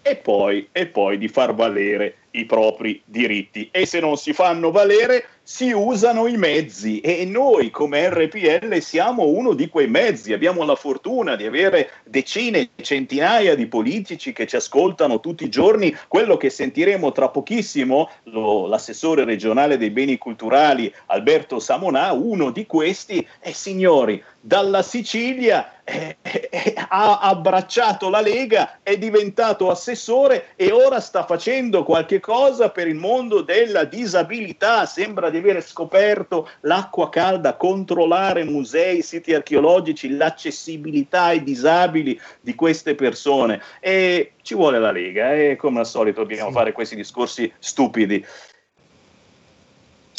e 0.00 0.16
poi, 0.16 0.68
e 0.72 0.86
poi 0.86 1.18
di 1.18 1.28
far 1.28 1.54
valere 1.54 2.16
i 2.32 2.44
propri 2.44 3.02
diritti. 3.04 3.68
E 3.70 3.86
se 3.86 4.00
non 4.00 4.16
si 4.16 4.32
fanno 4.32 4.70
valere 4.70 5.26
si 5.42 5.72
usano 5.72 6.26
i 6.26 6.36
mezzi. 6.36 7.00
E 7.00 7.24
noi 7.24 7.70
come 7.70 8.08
RPL 8.08 8.78
siamo 8.78 9.26
uno 9.26 9.54
di 9.54 9.68
quei 9.68 9.88
mezzi, 9.88 10.32
abbiamo 10.32 10.64
la 10.64 10.76
fortuna 10.76 11.36
di 11.36 11.46
avere 11.46 11.90
decine, 12.04 12.70
centinaia 12.80 13.54
di 13.54 13.66
politici 13.66 14.32
che 14.32 14.46
ci 14.46 14.56
ascoltano 14.56 15.20
tutti 15.20 15.44
i 15.44 15.48
giorni, 15.50 15.94
quello 16.08 16.36
che 16.36 16.50
sentiremo 16.50 17.12
tra 17.12 17.28
pochissimo, 17.28 18.10
lo- 18.24 18.66
l'assessore 18.66 19.24
regionale 19.24 19.76
dei 19.76 19.90
beni 19.90 20.16
culturali 20.16 20.92
Alberto 21.06 21.58
Samonà, 21.58 22.12
uno 22.12 22.50
di 22.50 22.66
questi, 22.66 23.26
e 23.40 23.52
signori, 23.52 24.22
dalla 24.40 24.82
Sicilia 24.82 25.82
eh, 25.84 26.16
eh, 26.22 26.74
ha 26.76 27.18
abbracciato 27.20 28.08
la 28.08 28.20
Lega, 28.20 28.78
è 28.82 28.96
diventato 28.96 29.70
assessore 29.70 30.48
e 30.56 30.70
ora 30.70 31.00
sta 31.00 31.24
facendo 31.24 31.84
qualche 31.84 32.20
cosa 32.22 32.70
per 32.70 32.86
il 32.86 32.94
mondo 32.94 33.42
della 33.42 33.84
disabilità. 33.84 34.86
Sembra 34.86 35.28
di 35.28 35.38
aver 35.38 35.62
scoperto 35.62 36.48
l'acqua 36.60 37.08
calda, 37.10 37.56
controllare 37.56 38.44
musei, 38.44 39.02
siti 39.02 39.34
archeologici, 39.34 40.16
l'accessibilità 40.16 41.24
ai 41.24 41.42
disabili 41.42 42.18
di 42.40 42.54
queste 42.54 42.94
persone. 42.94 43.60
E 43.80 44.34
ci 44.42 44.54
vuole 44.54 44.78
la 44.78 44.92
Lega 44.92 45.34
e 45.34 45.56
come 45.56 45.80
al 45.80 45.86
solito 45.86 46.20
dobbiamo 46.20 46.48
Sì. 46.50 46.54
fare 46.54 46.72
questi 46.72 46.94
discorsi 46.96 47.52
stupidi. 47.58 48.24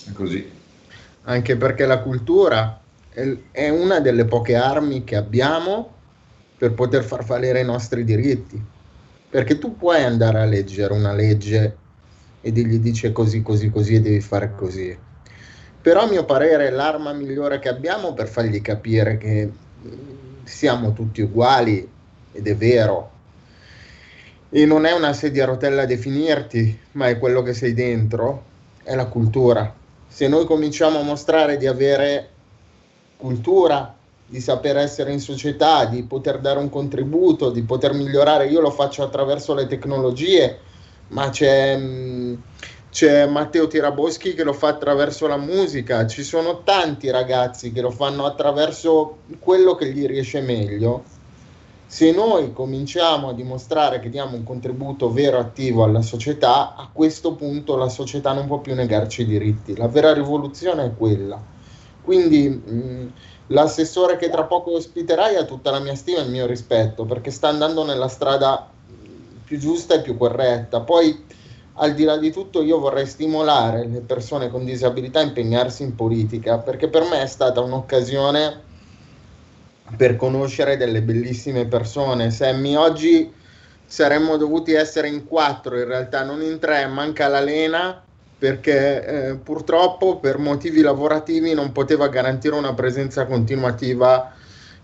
È 0.05 0.11
Così. 0.11 0.51
anche 1.23 1.55
perché 1.55 1.85
la 1.85 1.99
cultura 1.99 2.81
è, 3.09 3.25
è 3.51 3.69
una 3.69 4.01
delle 4.01 4.25
poche 4.25 4.55
armi 4.55 5.05
che 5.05 5.15
abbiamo 5.15 5.91
per 6.57 6.73
poter 6.73 7.03
far 7.03 7.23
valere 7.23 7.61
i 7.61 7.65
nostri 7.65 8.03
diritti. 8.03 8.61
Perché 9.29 9.57
tu 9.57 9.77
puoi 9.77 10.03
andare 10.03 10.41
a 10.41 10.45
leggere 10.45 10.93
una 10.93 11.13
legge 11.13 11.77
e 12.45 12.51
gli 12.51 12.77
dice 12.79 13.13
così, 13.13 13.41
così, 13.41 13.71
così 13.71 13.95
e 13.95 14.01
devi 14.01 14.19
fare 14.19 14.53
così. 14.53 14.95
Però 15.82 16.01
a 16.01 16.08
mio 16.08 16.25
parere 16.25 16.69
l'arma 16.69 17.13
migliore 17.13 17.60
che 17.60 17.69
abbiamo 17.69 18.13
per 18.13 18.27
fargli 18.27 18.62
capire 18.62 19.17
che 19.17 19.49
siamo 20.43 20.91
tutti 20.91 21.21
uguali 21.21 21.89
ed 22.34 22.47
è 22.47 22.56
vero. 22.56 23.12
E 24.49 24.65
non 24.65 24.86
è 24.86 24.91
una 24.91 25.13
sedia 25.13 25.43
a 25.43 25.47
rotella 25.47 25.84
a 25.84 25.86
definirti, 25.86 26.79
ma 26.91 27.08
è 27.08 27.17
quello 27.17 27.41
che 27.41 27.53
sei 27.53 27.73
dentro, 27.73 28.43
è 28.84 28.93
la 28.93 29.06
cultura. 29.06 29.73
Se 30.08 30.27
noi 30.27 30.45
cominciamo 30.45 30.99
a 30.99 31.03
mostrare 31.03 31.58
di 31.58 31.65
avere 31.65 32.29
cultura, 33.17 33.95
di 34.25 34.39
saper 34.41 34.77
essere 34.77 35.12
in 35.13 35.19
società, 35.19 35.86
di 35.86 36.03
poter 36.03 36.39
dare 36.39 36.60
un 36.60 36.69
contributo, 36.69 37.51
di 37.51 37.63
poter 37.63 37.93
migliorare, 37.93 38.47
io 38.47 38.60
lo 38.60 38.71
faccio 38.71 39.01
attraverso 39.01 39.53
le 39.53 39.65
tecnologie, 39.67 40.60
ma 41.13 41.30
c'è, 41.30 41.78
mm, 41.78 42.34
c'è 42.91 43.28
Matteo 43.28 43.67
Tiraboschi 43.67 44.34
che 44.34 44.43
lo 44.43 44.54
fa 44.54 44.69
attraverso 44.69 45.28
la 45.28 45.38
musica, 45.38 46.06
ci 46.08 46.23
sono 46.23 46.63
tanti 46.63 47.10
ragazzi 47.12 47.71
che 47.71 47.82
lo 47.82 47.91
fanno 47.91 48.26
attraverso 48.26 49.19
quello 49.39 49.76
che 49.76 49.91
gli 49.91 50.06
riesce 50.06 50.41
meglio. 50.41 51.04
Se 51.86 52.12
noi 52.12 52.52
cominciamo 52.54 53.30
a 53.30 53.34
dimostrare 53.34 53.99
che 53.99 54.10
diamo 54.10 54.36
un 54.36 54.43
contributo 54.43 55.12
vero 55.12 55.38
attivo 55.38 55.84
alla 55.84 56.02
società, 56.02 56.76
a 56.76 56.89
questo 56.91 57.36
punto 57.36 57.76
la 57.78 57.89
società 57.89 58.34
non 58.34 58.47
può 58.47 58.60
più 58.60 58.73
negarci 58.73 59.21
i 59.21 59.26
diritti. 59.26 59.78
La 59.78 59.88
vera 59.88 60.12
rivoluzione 60.12 60.86
è 60.86 60.95
quella. 60.97 61.39
Quindi 62.02 62.49
mh, 62.49 62.73
mm, 62.73 63.08
l'assessore 63.47 64.17
che 64.17 64.30
tra 64.30 64.45
poco 64.45 64.73
ospiterai 64.73 65.36
ha 65.36 65.45
tutta 65.45 65.69
la 65.69 65.80
mia 65.80 65.93
stima 65.93 66.17
e 66.17 66.23
il 66.23 66.32
mio 66.32 66.47
rispetto 66.47 67.06
perché 67.06 67.30
sta 67.30 67.49
andando 67.49 67.86
nella 67.86 68.08
strada 68.08 68.72
più 69.53 69.57
giusta 69.59 69.95
e 69.95 70.01
più 70.01 70.17
corretta. 70.17 70.81
Poi, 70.81 71.25
al 71.75 71.93
di 71.93 72.03
là 72.03 72.17
di 72.17 72.31
tutto, 72.31 72.63
io 72.63 72.79
vorrei 72.79 73.05
stimolare 73.05 73.87
le 73.87 74.01
persone 74.01 74.49
con 74.49 74.65
disabilità 74.65 75.19
a 75.19 75.23
impegnarsi 75.23 75.83
in 75.83 75.95
politica 75.95 76.57
perché 76.57 76.87
per 76.87 77.03
me 77.03 77.21
è 77.21 77.27
stata 77.27 77.61
un'occasione 77.61 78.61
per 79.95 80.15
conoscere 80.15 80.75
delle 80.75 81.03
bellissime 81.03 81.67
persone. 81.67 82.31
Sammy, 82.31 82.75
oggi 82.75 83.31
saremmo 83.85 84.37
dovuti 84.37 84.73
essere 84.73 85.07
in 85.07 85.27
quattro, 85.27 85.77
in 85.77 85.85
realtà 85.85 86.23
non 86.23 86.41
in 86.41 86.57
tre, 86.57 86.87
manca 86.87 87.27
la 87.27 87.41
Lena 87.41 88.01
perché 88.35 89.05
eh, 89.05 89.35
purtroppo 89.35 90.17
per 90.17 90.37
motivi 90.37 90.81
lavorativi 90.81 91.53
non 91.53 91.71
poteva 91.71 92.07
garantire 92.07 92.55
una 92.55 92.73
presenza 92.73 93.25
continuativa 93.25 94.33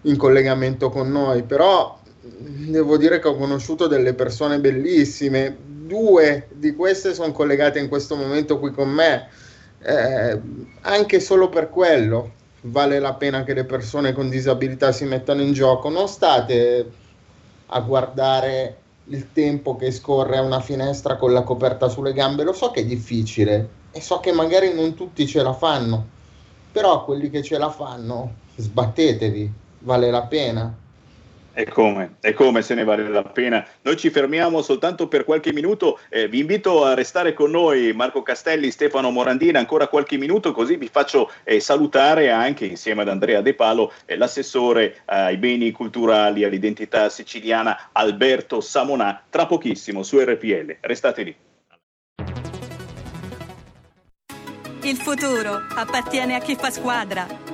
in 0.03 0.15
collegamento 0.15 0.89
con 0.89 1.11
noi, 1.11 1.43
però 1.43 1.98
devo 2.37 2.97
dire 2.97 3.19
che 3.19 3.27
ho 3.27 3.35
conosciuto 3.35 3.87
delle 3.87 4.13
persone 4.13 4.59
bellissime, 4.59 5.55
due 5.59 6.47
di 6.53 6.75
queste 6.75 7.13
sono 7.13 7.31
collegate 7.31 7.79
in 7.79 7.87
questo 7.87 8.15
momento 8.15 8.59
qui 8.59 8.71
con 8.71 8.89
me, 8.89 9.27
eh, 9.81 10.39
anche 10.81 11.19
solo 11.19 11.49
per 11.49 11.69
quello 11.69 12.37
vale 12.61 12.99
la 12.99 13.13
pena 13.13 13.43
che 13.43 13.53
le 13.53 13.63
persone 13.63 14.13
con 14.13 14.29
disabilità 14.29 14.91
si 14.91 15.05
mettano 15.05 15.41
in 15.41 15.53
gioco, 15.53 15.89
non 15.89 16.07
state 16.07 16.91
a 17.67 17.79
guardare 17.81 18.77
il 19.05 19.31
tempo 19.31 19.75
che 19.75 19.91
scorre 19.91 20.37
a 20.37 20.41
una 20.41 20.59
finestra 20.59 21.15
con 21.15 21.33
la 21.33 21.41
coperta 21.43 21.87
sulle 21.87 22.13
gambe, 22.13 22.43
lo 22.43 22.53
so 22.53 22.71
che 22.71 22.81
è 22.81 22.85
difficile 22.85 23.77
e 23.91 24.01
so 24.01 24.19
che 24.19 24.31
magari 24.31 24.73
non 24.73 24.93
tutti 24.93 25.25
ce 25.25 25.41
la 25.41 25.53
fanno, 25.53 26.05
però 26.71 27.03
quelli 27.05 27.29
che 27.29 27.41
ce 27.41 27.57
la 27.57 27.69
fanno, 27.69 28.33
sbattetevi, 28.55 29.51
vale 29.79 30.11
la 30.11 30.23
pena. 30.23 30.75
E 31.59 31.65
come, 31.65 32.15
e 32.21 32.31
come 32.31 32.61
se 32.61 32.73
ne 32.73 32.85
vale 32.85 33.05
la 33.09 33.21
pena. 33.21 33.67
Noi 33.81 33.97
ci 33.97 34.09
fermiamo 34.11 34.61
soltanto 34.61 35.09
per 35.09 35.25
qualche 35.25 35.51
minuto. 35.51 35.99
Eh, 36.07 36.29
vi 36.29 36.39
invito 36.39 36.85
a 36.85 36.93
restare 36.93 37.33
con 37.33 37.51
noi, 37.51 37.91
Marco 37.91 38.21
Castelli, 38.21 38.71
Stefano 38.71 39.09
Morandina, 39.09 39.59
ancora 39.59 39.89
qualche 39.89 40.15
minuto, 40.15 40.53
così 40.53 40.77
vi 40.77 40.87
faccio 40.87 41.29
eh, 41.43 41.59
salutare 41.59 42.31
anche 42.31 42.65
insieme 42.65 43.01
ad 43.01 43.09
Andrea 43.09 43.41
De 43.41 43.55
Palo 43.55 43.91
eh, 44.05 44.15
l'assessore 44.15 45.01
ai 45.03 45.35
beni 45.35 45.71
culturali, 45.71 46.45
all'identità 46.45 47.09
siciliana 47.09 47.89
Alberto 47.91 48.61
Samonà, 48.61 49.21
tra 49.29 49.45
pochissimo 49.45 50.01
su 50.01 50.17
RPL. 50.17 50.77
Restate 50.79 51.23
lì. 51.23 51.35
Il 54.83 54.95
futuro 54.95 55.59
appartiene 55.75 56.35
a 56.35 56.39
chi 56.39 56.55
fa 56.55 56.69
squadra. 56.69 57.48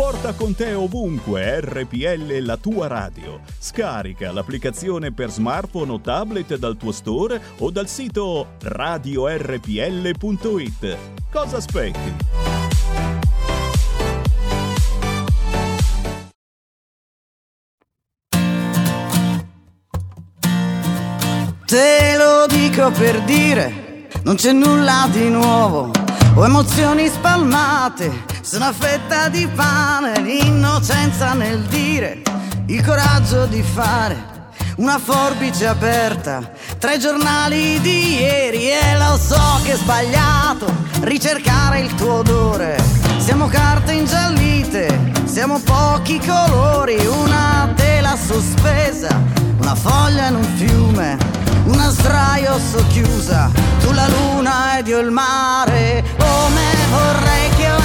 Porta 0.00 0.32
con 0.32 0.54
te 0.54 0.72
ovunque 0.72 1.60
RPL 1.60 2.38
la 2.38 2.56
tua 2.56 2.86
radio. 2.86 3.42
Scarica 3.58 4.32
l'applicazione 4.32 5.12
per 5.12 5.30
smartphone 5.30 5.92
o 5.92 6.00
tablet 6.00 6.56
dal 6.56 6.78
tuo 6.78 6.90
store 6.90 7.38
o 7.58 7.70
dal 7.70 7.86
sito 7.86 8.54
radiorpl.it. 8.62 9.66
Cosa 11.30 11.58
aspetti? 11.58 12.16
Te 21.66 22.16
lo 22.16 22.46
dico 22.46 22.90
per 22.92 23.20
dire, 23.24 24.08
non 24.22 24.36
c'è 24.36 24.52
nulla 24.52 25.06
di 25.12 25.28
nuovo. 25.28 25.99
Ho 26.34 26.44
emozioni 26.44 27.08
spalmate 27.08 28.24
su 28.40 28.56
una 28.56 28.72
fetta 28.72 29.28
di 29.28 29.46
pane, 29.48 30.20
l'innocenza 30.20 31.34
nel 31.34 31.62
dire, 31.64 32.22
il 32.66 32.84
coraggio 32.84 33.46
di 33.46 33.62
fare 33.62 34.28
una 34.76 34.98
forbice 34.98 35.66
aperta 35.66 36.52
tra 36.78 36.94
i 36.94 36.98
giornali 36.98 37.80
di 37.80 38.20
ieri 38.20 38.70
e 38.70 38.96
lo 38.96 39.18
so 39.18 39.60
che 39.62 39.72
è 39.72 39.76
sbagliato 39.76 40.72
ricercare 41.00 41.80
il 41.80 41.94
tuo 41.94 42.14
odore. 42.14 43.09
Siamo 43.30 43.46
carte 43.46 43.92
ingiallite, 43.92 45.12
siamo 45.22 45.60
pochi 45.60 46.18
colori, 46.18 46.96
una 47.06 47.72
tela 47.76 48.16
sospesa, 48.16 49.22
una 49.60 49.76
foglia 49.76 50.26
in 50.26 50.34
un 50.34 50.56
fiume, 50.56 51.16
una 51.66 51.90
sdraio 51.90 52.58
socchiusa, 52.58 53.48
tu 53.78 53.92
la 53.92 54.08
luna 54.08 54.78
ed 54.78 54.88
io 54.88 54.98
il 54.98 55.12
mare, 55.12 56.02
come 56.18 56.62
vorrei 56.90 57.48
che 57.50 57.70
ogni 57.70 57.79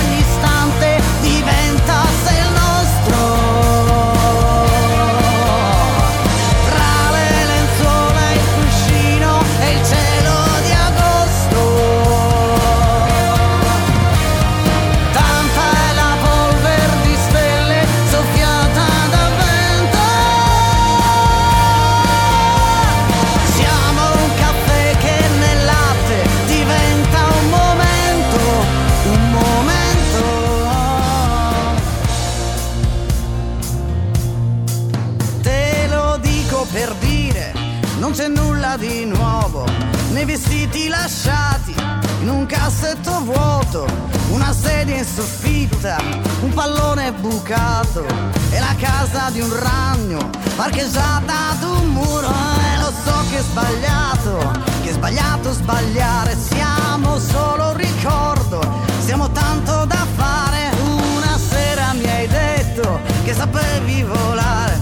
cassetto 42.45 43.21
vuoto, 43.23 43.86
una 44.30 44.54
sedia 44.54 44.97
in 44.97 45.06
soffitta, 45.06 45.97
un 46.41 46.54
pallone 46.54 47.12
bucato 47.13 48.06
e 48.49 48.60
la 48.60 48.75
casa 48.78 49.30
di 49.30 49.39
un 49.39 49.54
ragno 49.60 50.30
parcheggiata 50.56 51.51
ad 51.51 51.63
un 51.63 51.89
muro. 51.89 52.28
E 52.28 52.80
lo 52.80 52.91
so 53.04 53.23
che 53.30 53.38
è 53.38 53.41
sbagliato, 53.41 54.62
che 54.84 54.89
è 54.89 54.93
sbagliato 54.93 55.51
sbagliare, 55.51 56.36
siamo 56.38 57.19
solo 57.19 57.69
un 57.69 57.78
ricordo, 57.78 58.62
siamo 58.99 59.30
tanto 59.32 59.86
da 59.86 60.06
fare. 60.15 60.71
Una 61.15 61.38
sera 61.38 61.93
mi 61.93 62.10
hai 62.10 62.28
detto 62.28 62.99
che 63.23 63.34
sapevi 63.34 64.04
volare 64.04 64.80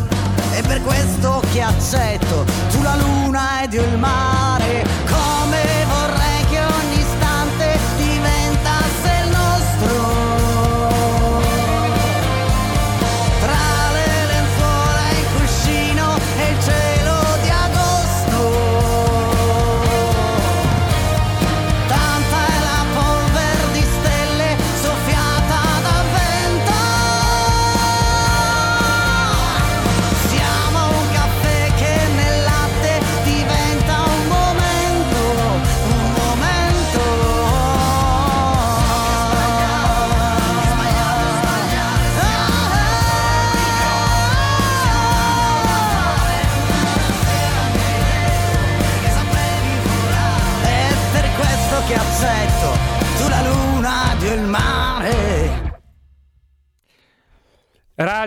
e 0.55 0.61
per 0.61 0.81
questo 0.83 1.41
che 1.51 1.61
accetto 1.61 2.45
tu 2.71 2.81
la 2.81 2.95
luna 2.95 3.63
ed 3.63 3.73
io 3.73 3.83
il 3.83 3.97
mare 3.97 5.02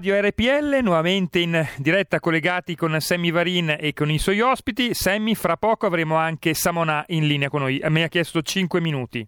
Radio 0.06 0.28
RPL, 0.28 0.78
nuovamente 0.82 1.40
in 1.40 1.66
diretta 1.78 2.20
collegati 2.20 2.76
con 2.76 2.96
Sammy 3.00 3.32
Varin 3.32 3.76
e 3.76 3.92
con 3.92 4.08
i 4.08 4.18
suoi 4.18 4.40
ospiti. 4.40 4.94
Sammy, 4.94 5.34
fra 5.34 5.56
poco 5.56 5.86
avremo 5.86 6.14
anche 6.14 6.54
Samonà 6.54 7.02
in 7.08 7.26
linea 7.26 7.48
con 7.48 7.62
noi. 7.62 7.82
Me 7.88 8.04
ha 8.04 8.08
chiesto 8.08 8.40
5 8.40 8.80
minuti. 8.80 9.26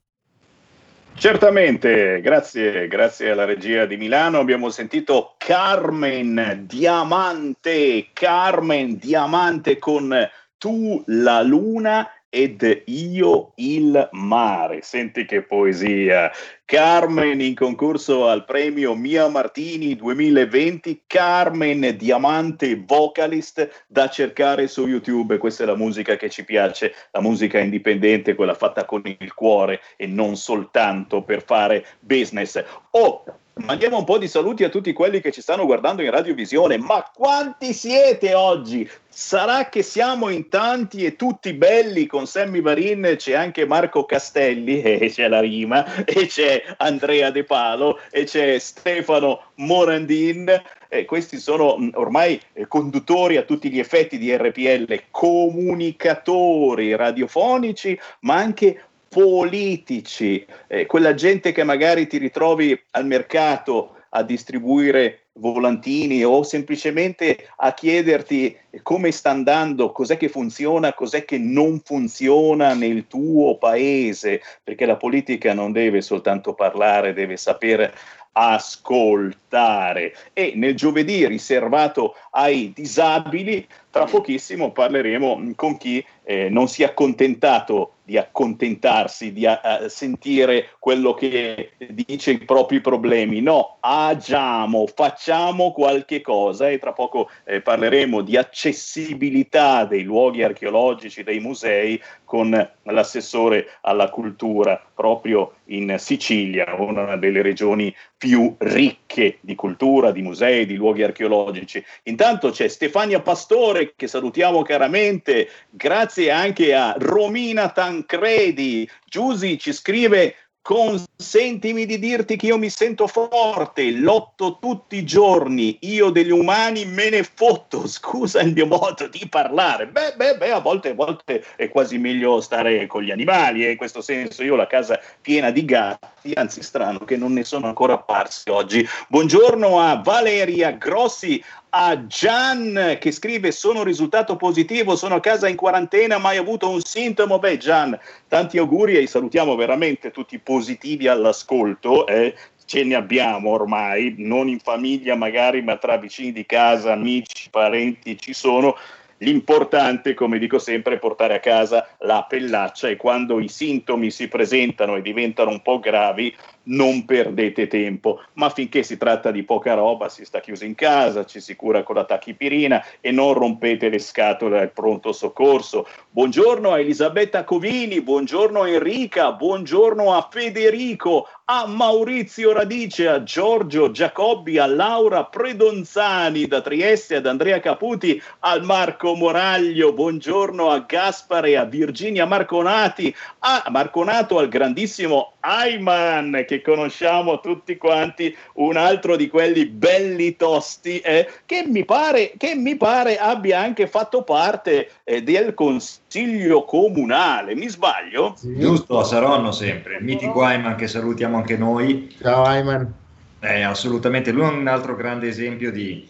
Certamente, 1.15 2.21
grazie, 2.21 2.87
grazie 2.87 3.31
alla 3.31 3.45
regia 3.45 3.87
di 3.87 3.97
Milano 3.97 4.39
abbiamo 4.39 4.71
sentito 4.71 5.35
Carmen 5.37 6.67
Diamante, 6.69 8.11
Carmen 8.13 8.99
Diamante 8.99 9.79
con 9.79 10.17
Tu 10.59 11.03
la 11.07 11.43
luna 11.43 12.09
ed 12.31 12.83
io 12.87 13.53
il 13.57 14.09
mare. 14.13 14.83
Senti 14.83 15.25
che 15.25 15.43
poesia. 15.43 16.31
Carmen 16.65 17.41
in 17.41 17.55
concorso 17.55 18.29
al 18.29 18.45
premio 18.45 18.95
Mia 18.95 19.29
Martini 19.29 19.97
2020, 19.97 21.05
Carmen 21.07 21.97
Diamante 21.97 22.77
vocalist 22.85 23.87
da 23.87 24.11
cercare 24.11 24.69
su 24.69 24.87
YouTube. 24.87 25.39
Questa 25.39 25.63
è 25.63 25.67
la 25.67 25.77
musica 25.77 26.17
che 26.17 26.29
ci 26.29 26.45
piace, 26.45 26.95
la 27.13 27.23
musica 27.23 27.59
indipendente, 27.59 28.35
quella 28.35 28.55
fatta 28.55 28.85
con 28.85 29.01
il 29.05 29.33
cuore 29.33 29.81
e 29.97 30.07
non 30.07 30.37
soltanto 30.37 31.23
per 31.23 31.43
fare 31.43 31.87
business. 32.01 32.63
Oh, 32.91 33.25
Mandiamo 33.65 33.99
un 33.99 34.05
po' 34.05 34.19
di 34.19 34.29
saluti 34.29 34.63
a 34.63 34.69
tutti 34.69 34.93
quelli 34.93 35.21
che 35.21 35.33
ci 35.33 35.43
stanno 35.43 35.67
guardando 35.67 36.03
in 36.03 36.11
radiovisione. 36.11 36.79
Ma 36.79 37.05
quanti 37.13 37.73
siete 37.73 38.33
oggi? 38.33 38.89
Sarà 39.09 39.69
che 39.69 39.83
siamo 39.83 40.29
in 40.29 40.49
tanti 40.49 41.05
e 41.05 41.17
tutti 41.17 41.53
belli 41.53 42.07
con 42.07 42.27
Sammy 42.27 42.61
Varin, 42.61 43.15
c'è 43.17 43.35
anche 43.35 43.67
Marco 43.67 44.05
Castelli, 44.05 44.81
e 44.83 45.11
c'è 45.11 45.29
la 45.29 45.41
rima, 45.41 46.05
e 46.05 46.27
c'è 46.27 46.63
Andrea 46.79 47.31
De 47.31 47.43
Palo, 47.43 47.99
e 48.11 48.25
c'è 48.25 48.59
Stefano 48.59 49.43
Morandin. 49.57 50.63
Eh, 50.89 51.05
questi 51.05 51.39
sono 51.39 51.77
mh, 51.77 51.91
ormai 51.95 52.41
eh, 52.53 52.67
conduttori 52.69 53.37
a 53.37 53.43
tutti 53.43 53.71
gli 53.71 53.79
effetti 53.79 54.19
di 54.19 54.35
RPL, 54.35 55.03
comunicatori 55.11 56.95
radiofonici, 56.95 57.99
ma 58.21 58.37
anche 58.37 58.85
politici, 59.09 60.45
eh, 60.67 60.87
quella 60.87 61.15
gente 61.15 61.53
che 61.53 61.65
magari 61.65 62.07
ti 62.07 62.19
ritrovi 62.19 62.79
al 62.93 63.07
mercato 63.07 63.95
a 64.11 64.23
distribuire 64.23 65.29
volantini 65.39 66.25
o 66.25 66.43
semplicemente 66.43 67.49
a 67.57 67.73
chiederti 67.73 68.57
come 68.83 69.11
sta 69.11 69.31
andando, 69.31 69.93
cos'è 69.93 70.17
che 70.17 70.29
funziona, 70.29 70.95
cos'è 70.95 71.25
che 71.25 71.39
non 71.39 71.81
funziona 71.85 72.75
nel 72.75 73.07
tuo 73.07 73.57
paese, 73.57 74.43
perché 74.63 74.85
la 74.87 74.97
politica 74.97 75.55
non 75.55 75.73
deve 75.73 76.01
soltanto 76.01 76.55
parlare, 76.55 77.13
deve 77.13 77.37
sapere 77.37 77.95
ascoltare. 78.33 80.15
E 80.33 80.53
nel 80.55 80.77
giovedì 80.77 81.27
riservato 81.27 82.15
ai 82.31 82.73
disabili, 82.75 83.67
tra 83.91 84.05
pochissimo 84.05 84.71
parleremo 84.73 85.53
con 85.57 85.77
chi 85.77 86.05
eh, 86.25 86.49
non 86.51 86.69
si 86.69 86.83
è 86.83 86.87
accontentato 86.87 87.95
di 88.09 88.17
accontentarsi, 88.17 89.35
di 89.35 89.45
a, 89.45 89.61
a 89.61 89.89
sentire 89.91 90.71
quello 90.79 91.13
che 91.13 91.73
dice 91.91 92.31
i 92.31 92.39
propri 92.39 92.81
problemi. 92.81 93.43
No, 93.43 93.77
agiamo, 93.81 94.87
facciamo 94.87 95.73
qualche 95.73 96.23
cosa 96.23 96.71
e 96.71 96.79
tra 96.79 96.93
poco 96.93 97.29
eh, 97.45 97.61
parleremo 97.61 98.23
di 98.23 98.39
accessibilità 98.39 99.85
dei 99.85 100.05
luoghi 100.05 100.43
archeologici, 100.43 101.23
dei 101.23 101.39
musei 101.39 102.01
con 102.25 102.51
l'assessore 102.85 103.69
alla 103.83 104.09
cultura 104.09 104.83
proprio 104.95 105.57
in 105.67 105.97
Sicilia, 105.99 106.75
una 106.79 107.17
delle 107.17 107.43
regioni 107.43 107.95
più 108.17 108.55
ricche 108.59 109.39
di 109.41 109.55
cultura, 109.55 110.13
di 110.13 110.23
musei, 110.23 110.65
di 110.65 110.77
luoghi 110.77 111.03
archeologici. 111.03 111.85
Intanto 112.05 112.51
c'è 112.51 112.69
Stefania 112.69 113.21
Pastore 113.21 113.78
che 113.97 114.07
salutiamo 114.07 114.63
caramente, 114.63 115.49
grazie 115.71 116.31
anche 116.31 116.75
a 116.75 116.95
Romina 116.99 117.71
Tancredi. 117.71 118.89
Giusy 119.07 119.57
ci 119.57 119.73
scrive 119.73 120.35
Consentimi 120.69 121.87
di 121.87 121.99
dirti 121.99 122.37
che 122.37 122.45
io 122.45 122.59
mi 122.59 122.69
sento 122.69 123.07
forte, 123.07 123.91
lotto 123.91 124.59
tutti 124.61 124.97
i 124.97 125.05
giorni, 125.07 125.79
io 125.81 126.11
degli 126.11 126.31
umani 126.31 126.85
me 126.85 127.09
ne 127.09 127.23
fotto, 127.23 127.87
scusa 127.89 128.43
il 128.43 128.53
mio 128.53 128.67
modo 128.67 129.09
di 129.09 129.27
parlare. 129.31 129.87
Beh, 129.87 130.13
beh, 130.15 130.37
beh, 130.37 130.51
a 130.51 130.59
volte, 130.59 130.91
a 130.91 130.95
volte 130.95 131.43
è 131.57 131.71
quasi 131.71 131.97
meglio 131.97 132.43
stare 132.43 132.87
con 132.87 133.03
gli 133.03 133.11
animali, 133.11 133.65
e 133.65 133.71
in 133.71 133.77
questo 133.79 134.03
senso 134.03 134.43
io 134.43 134.53
ho 134.53 134.57
la 134.57 134.67
casa 134.67 135.01
piena 135.23 135.51
di 135.51 135.65
gatti, 135.65 136.33
anzi 136.35 136.63
strano 136.63 136.99
che 136.99 137.17
non 137.17 137.33
ne 137.33 137.45
sono 137.45 137.67
ancora 137.67 137.95
apparsi 137.95 138.51
oggi. 138.51 138.87
Buongiorno 139.09 139.81
a 139.81 140.03
Valeria 140.05 140.73
Grossi, 140.73 141.43
a 141.71 142.07
Gian 142.07 142.97
che 142.99 143.11
scrive 143.11 143.53
sono 143.53 143.83
risultato 143.83 144.37
positivo, 144.37 144.97
sono 144.97 145.17
a 145.17 145.21
casa 145.21 145.49
in 145.49 145.57
quarantena, 145.57 146.19
mai 146.19 146.37
avuto 146.37 146.69
un 146.69 146.81
sintomo. 146.81 147.39
Beh 147.39 147.59
Gian, 147.59 147.99
tanti 148.29 148.59
auguri 148.59 148.97
e 148.97 149.07
salutiamo 149.07 149.55
veramente 149.57 150.11
tutti 150.11 150.39
positivi 150.39 151.09
all'ascolto. 151.09 152.07
Eh. 152.07 152.35
Ce 152.65 152.85
ne 152.85 152.95
abbiamo 152.95 153.51
ormai, 153.51 154.15
non 154.19 154.47
in 154.47 154.59
famiglia 154.59 155.15
magari, 155.15 155.63
ma 155.63 155.79
tra 155.79 155.97
vicini 155.97 156.33
di 156.33 156.45
casa, 156.45 156.93
amici, 156.93 157.49
parenti 157.49 158.19
ci 158.19 158.35
sono. 158.35 158.77
L'importante, 159.21 160.15
come 160.15 160.39
dico 160.39 160.59
sempre, 160.59 160.95
è 160.95 160.99
portare 160.99 161.35
a 161.35 161.41
casa 161.41 161.89
la 162.01 162.25
pellaccia 162.29 162.89
e 162.89 162.97
quando 162.97 163.41
i 163.41 163.49
sintomi 163.49 164.11
si 164.11 164.29
presentano 164.29 164.97
e 164.97 165.03
diventano 165.03 165.51
un 165.51 165.63
po' 165.63 165.81
gravi, 165.81 166.33
non 166.69 167.05
perdete 167.05 167.67
tempo. 167.67 168.21
Ma 168.35 168.51
finché 168.51 168.83
si 168.83 168.97
tratta 168.97 169.31
di 169.31 169.43
poca 169.43 169.75
roba, 169.75 170.09
si 170.09 170.25
sta 170.25 170.41
chiusi 170.41 170.67
in 170.67 170.75
casa, 170.75 171.25
ci 171.25 171.41
si 171.41 171.55
cura 171.57 171.83
con 171.83 171.95
la 171.95 172.05
tachipirina 172.05 172.85
e 173.01 173.11
non 173.11 173.35
rompete 173.35 173.89
le 173.89 173.99
scatole 173.99 174.61
al 174.61 174.73
pronto 174.73 175.13
soccorso. 175.13 175.87
Buongiorno 176.11 176.73
a 176.73 176.81
Elisabetta 176.81 177.45
Covini, 177.45 178.01
buongiorno 178.01 178.63
a 178.63 178.69
Enrica, 178.69 179.33
buongiorno 179.33 180.15
a 180.15 180.29
Federico, 180.31 181.29
a 181.45 181.67
Maurizio 181.67 182.53
Radice, 182.53 183.09
a 183.09 183.23
Giorgio 183.23 183.91
Giacobbi, 183.91 184.59
a 184.59 184.67
Laura 184.67 185.25
Predonzani 185.25 186.47
da 186.47 186.61
Trieste, 186.61 187.17
ad 187.17 187.27
Andrea 187.27 187.61
Caputi, 187.61 188.21
al 188.41 188.63
Marco 188.65 189.15
Moraglio, 189.15 189.93
buongiorno 189.95 190.71
a 190.71 190.81
Gaspare, 190.81 191.57
a 191.57 191.65
Virginia 191.65 192.27
Marconati, 192.27 193.15
a 193.39 193.65
Marconato, 193.71 194.39
al 194.39 194.49
grandissimo 194.49 195.35
Ayman 195.49 196.45
che 196.47 196.61
conosciamo 196.61 197.41
tutti 197.41 197.77
quanti, 197.79 198.37
un 198.55 198.77
altro 198.77 199.17
di 199.17 199.29
quelli 199.29 199.65
belli 199.67 200.37
tosti 200.37 201.01
eh, 201.01 201.27
che, 201.47 201.65
mi 201.67 201.85
pare, 201.85 202.33
che 202.37 202.55
mi 202.55 202.77
pare 202.77 203.17
abbia 203.17 203.61
anche 203.61 203.87
fatto 203.87 204.23
parte 204.23 204.91
eh, 205.05 205.23
del 205.23 205.55
consiglio 205.55 206.65
comunale, 206.65 207.55
mi 207.55 207.69
sbaglio? 207.69 208.35
Sì. 208.37 208.59
Giusto, 208.59 208.99
a 208.99 209.05
Saronno 209.05 209.51
sempre, 209.51 209.97
il 209.97 210.05
mitico 210.05 210.43
Ayman 210.43 210.77
che 210.77 210.87
salutiamo 210.87 211.37
anche 211.39 211.57
noi. 211.57 212.15
Ciao 212.21 212.45
Ayman. 212.45 212.93
Eh, 213.41 213.63
assolutamente, 213.63 214.33
lui 214.33 214.43
è 214.43 214.49
un 214.49 214.67
altro 214.67 214.97
grande 214.97 215.29
esempio 215.29 215.71
di, 215.71 216.07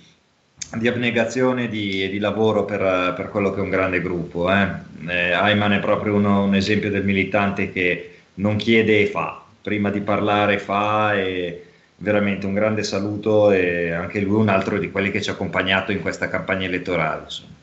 di 0.77 0.89
abnegazione 0.89 1.65
e 1.65 1.69
di, 1.69 2.09
di, 2.09 2.19
lavoro 2.19 2.65
per, 2.65 3.13
per, 3.15 3.29
quello 3.29 3.53
che 3.53 3.61
è 3.61 3.63
un 3.63 3.71
grande 3.71 4.01
gruppo. 4.01 4.51
Eh. 4.51 4.67
Eh, 5.07 5.33
Ayman 5.33 5.75
è 5.75 5.79
proprio 5.79 6.15
uno, 6.15 6.43
un 6.43 6.55
esempio 6.55 6.91
del 6.91 7.05
militante 7.05 7.71
che 7.71 8.18
non 8.39 8.57
chiede 8.57 9.01
e 9.01 9.07
fa, 9.07 9.43
prima 9.63 9.91
di 9.91 10.01
parlare 10.01 10.59
fa 10.59 11.15
e 11.15 11.65
veramente 11.97 12.47
un 12.47 12.55
grande 12.55 12.83
saluto 12.83 13.51
e 13.51 13.93
anche 13.93 14.21
lui 14.21 14.41
un 14.41 14.49
altro 14.49 14.79
di 14.79 14.91
quelli 14.91 15.11
che 15.11 15.21
ci 15.21 15.31
ha 15.31 15.33
accompagnato 15.33 15.93
in 15.93 16.01
questa 16.01 16.29
campagna 16.29 16.67
elettorale. 16.67 17.23
Insomma. 17.25 17.57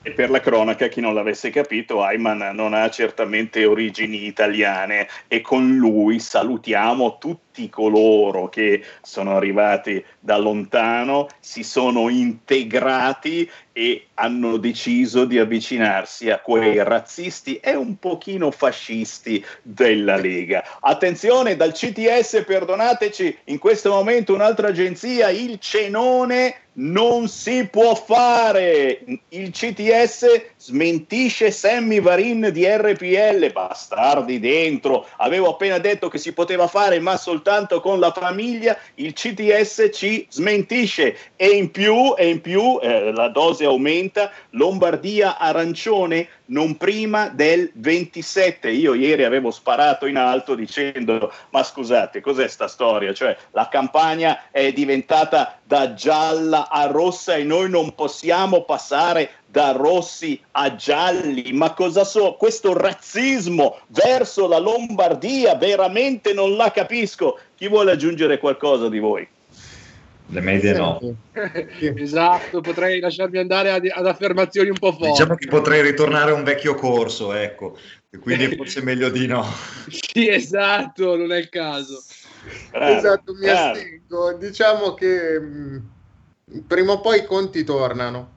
E 0.00 0.12
per 0.12 0.30
la 0.30 0.40
cronaca, 0.40 0.88
chi 0.88 1.00
non 1.00 1.12
l'avesse 1.12 1.50
capito, 1.50 2.02
Ayman 2.02 2.52
non 2.54 2.72
ha 2.72 2.88
certamente 2.88 3.66
origini 3.66 4.26
italiane 4.26 5.06
e 5.26 5.40
con 5.42 5.76
lui 5.76 6.18
salutiamo 6.18 7.18
tutti 7.18 7.47
coloro 7.68 8.48
che 8.48 8.82
sono 9.02 9.34
arrivati 9.34 10.04
da 10.20 10.36
lontano, 10.36 11.26
si 11.40 11.62
sono 11.62 12.08
integrati 12.08 13.50
e 13.72 14.06
hanno 14.14 14.56
deciso 14.56 15.24
di 15.24 15.38
avvicinarsi 15.38 16.30
a 16.30 16.40
quei 16.40 16.82
razzisti 16.82 17.56
e 17.56 17.76
un 17.76 17.98
pochino 17.98 18.50
fascisti 18.50 19.44
della 19.62 20.16
Lega. 20.16 20.64
Attenzione, 20.80 21.54
dal 21.54 21.72
CTS, 21.72 22.42
perdonateci, 22.44 23.38
in 23.44 23.58
questo 23.58 23.90
momento 23.90 24.34
un'altra 24.34 24.68
agenzia, 24.68 25.30
il 25.30 25.58
Cenone 25.60 26.56
non 26.78 27.28
si 27.28 27.68
può 27.70 27.94
fare. 27.94 29.00
Il 29.28 29.50
CTS 29.50 30.54
smentisce 30.58 31.52
Sammy 31.52 32.00
Varin 32.00 32.50
di 32.52 32.66
RPL, 32.66 33.52
bastardi 33.52 34.40
dentro. 34.40 35.06
Avevo 35.18 35.50
appena 35.50 35.78
detto 35.78 36.08
che 36.08 36.18
si 36.18 36.32
poteva 36.32 36.66
fare, 36.66 36.98
ma 36.98 37.16
soltanto 37.16 37.80
con 37.80 38.00
la 38.00 38.12
famiglia. 38.12 38.76
Il 38.94 39.12
CTS 39.12 39.90
ci 39.92 40.26
smentisce 40.28 41.16
e 41.36 41.46
in 41.48 41.70
più, 41.70 42.14
e 42.16 42.28
in 42.28 42.40
più 42.40 42.78
eh, 42.82 43.12
la 43.12 43.28
dose 43.28 43.64
aumenta. 43.64 44.32
Lombardia 44.50 45.38
arancione 45.38 46.28
non 46.48 46.76
prima 46.76 47.28
del 47.28 47.70
27. 47.74 48.70
Io 48.70 48.94
ieri 48.94 49.24
avevo 49.24 49.50
sparato 49.50 50.06
in 50.06 50.16
alto 50.16 50.54
dicendo: 50.54 51.32
Ma 51.50 51.62
scusate, 51.62 52.20
cos'è 52.20 52.48
sta 52.48 52.68
storia? 52.68 53.12
Cioè, 53.14 53.36
la 53.52 53.68
campagna 53.68 54.50
è 54.50 54.72
diventata 54.72 55.58
da 55.62 55.94
gialla 55.94 56.68
a 56.68 56.86
rossa 56.86 57.34
e 57.34 57.44
noi 57.44 57.68
non 57.70 57.94
possiamo 57.94 58.62
passare 58.62 59.30
da 59.50 59.72
rossi 59.72 60.40
a 60.52 60.74
gialli. 60.74 61.52
Ma 61.52 61.72
cosa 61.72 62.04
so? 62.04 62.34
Questo 62.34 62.76
razzismo 62.76 63.80
verso 63.88 64.46
la 64.46 64.58
Lombardia 64.58 65.54
veramente 65.56 66.32
non 66.32 66.56
la 66.56 66.70
capisco. 66.70 67.38
Chi 67.56 67.68
vuole 67.68 67.92
aggiungere 67.92 68.38
qualcosa 68.38 68.88
di 68.88 68.98
voi? 68.98 69.26
Le 70.30 70.40
medie 70.42 70.74
no. 70.74 71.00
esatto, 71.96 72.60
potrei 72.60 73.00
lasciarmi 73.00 73.38
andare 73.38 73.70
ad, 73.70 73.88
ad, 73.90 74.06
affermazioni 74.06 74.68
un 74.68 74.78
po' 74.78 74.92
forti. 74.92 75.08
Diciamo 75.08 75.34
che 75.36 75.46
potrei 75.48 75.80
ritornare 75.80 76.32
a 76.32 76.34
un 76.34 76.44
vecchio 76.44 76.74
corso, 76.74 77.32
ecco, 77.32 77.78
e 78.10 78.18
quindi 78.18 78.54
forse 78.54 78.82
meglio 78.82 79.08
di 79.08 79.26
no. 79.26 79.42
sì, 79.88 80.28
esatto, 80.28 81.16
non 81.16 81.32
è 81.32 81.38
il 81.38 81.48
caso. 81.48 82.02
Bravo, 82.70 82.98
esatto, 82.98 83.32
mi 83.32 83.46
bravo. 83.46 83.70
astengo. 83.70 84.32
Diciamo 84.34 84.92
che 84.92 85.40
mh, 85.40 85.82
prima 86.66 86.92
o 86.92 87.00
poi 87.00 87.20
i 87.20 87.24
conti 87.24 87.64
tornano. 87.64 88.36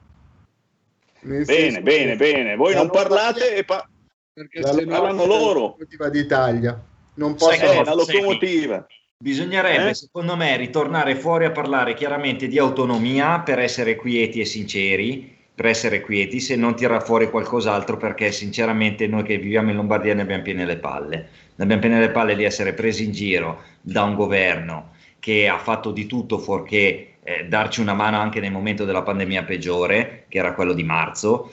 Nel 1.22 1.44
bene, 1.44 1.82
bene, 1.82 2.16
bene. 2.16 2.56
Voi 2.56 2.74
non 2.74 2.90
parlate 2.90 3.56
e 3.56 3.64
pa- 3.64 3.88
perché 4.32 4.62
se 4.64 4.86
parlano 4.86 5.26
loro. 5.26 5.76
La 5.98 6.08
d'Italia. 6.08 6.82
Non 7.14 7.34
posso... 7.34 7.52
Sai, 7.52 7.84
la 7.84 7.94
locomotiva. 7.94 8.86
Bisognerebbe, 9.18 9.90
eh? 9.90 9.94
secondo 9.94 10.34
me, 10.34 10.56
ritornare 10.56 11.14
fuori 11.14 11.44
a 11.44 11.52
parlare 11.52 11.94
chiaramente 11.94 12.48
di 12.48 12.58
autonomia 12.58 13.40
per 13.40 13.60
essere 13.60 13.94
quieti 13.94 14.40
e 14.40 14.44
sinceri, 14.44 15.36
per 15.54 15.66
essere 15.66 16.00
quieti, 16.00 16.40
se 16.40 16.56
non 16.56 16.74
tira 16.74 16.98
fuori 16.98 17.30
qualcos'altro, 17.30 17.96
perché 17.96 18.32
sinceramente 18.32 19.06
noi 19.06 19.22
che 19.22 19.38
viviamo 19.38 19.70
in 19.70 19.76
Lombardia 19.76 20.14
ne 20.14 20.22
abbiamo 20.22 20.42
piene 20.42 20.64
le 20.64 20.78
palle. 20.78 21.28
Ne 21.54 21.64
abbiamo 21.64 21.82
piene 21.82 22.00
le 22.00 22.10
palle 22.10 22.34
di 22.34 22.42
essere 22.42 22.72
presi 22.72 23.04
in 23.04 23.12
giro 23.12 23.62
da 23.80 24.02
un 24.02 24.16
governo 24.16 24.90
che 25.20 25.46
ha 25.46 25.58
fatto 25.58 25.92
di 25.92 26.06
tutto 26.06 26.38
fuorché 26.38 27.11
eh, 27.24 27.46
darci 27.46 27.80
una 27.80 27.94
mano 27.94 28.18
anche 28.18 28.40
nel 28.40 28.50
momento 28.50 28.84
della 28.84 29.02
pandemia 29.02 29.44
peggiore, 29.44 30.24
che 30.28 30.38
era 30.38 30.54
quello 30.54 30.72
di 30.72 30.82
marzo. 30.82 31.52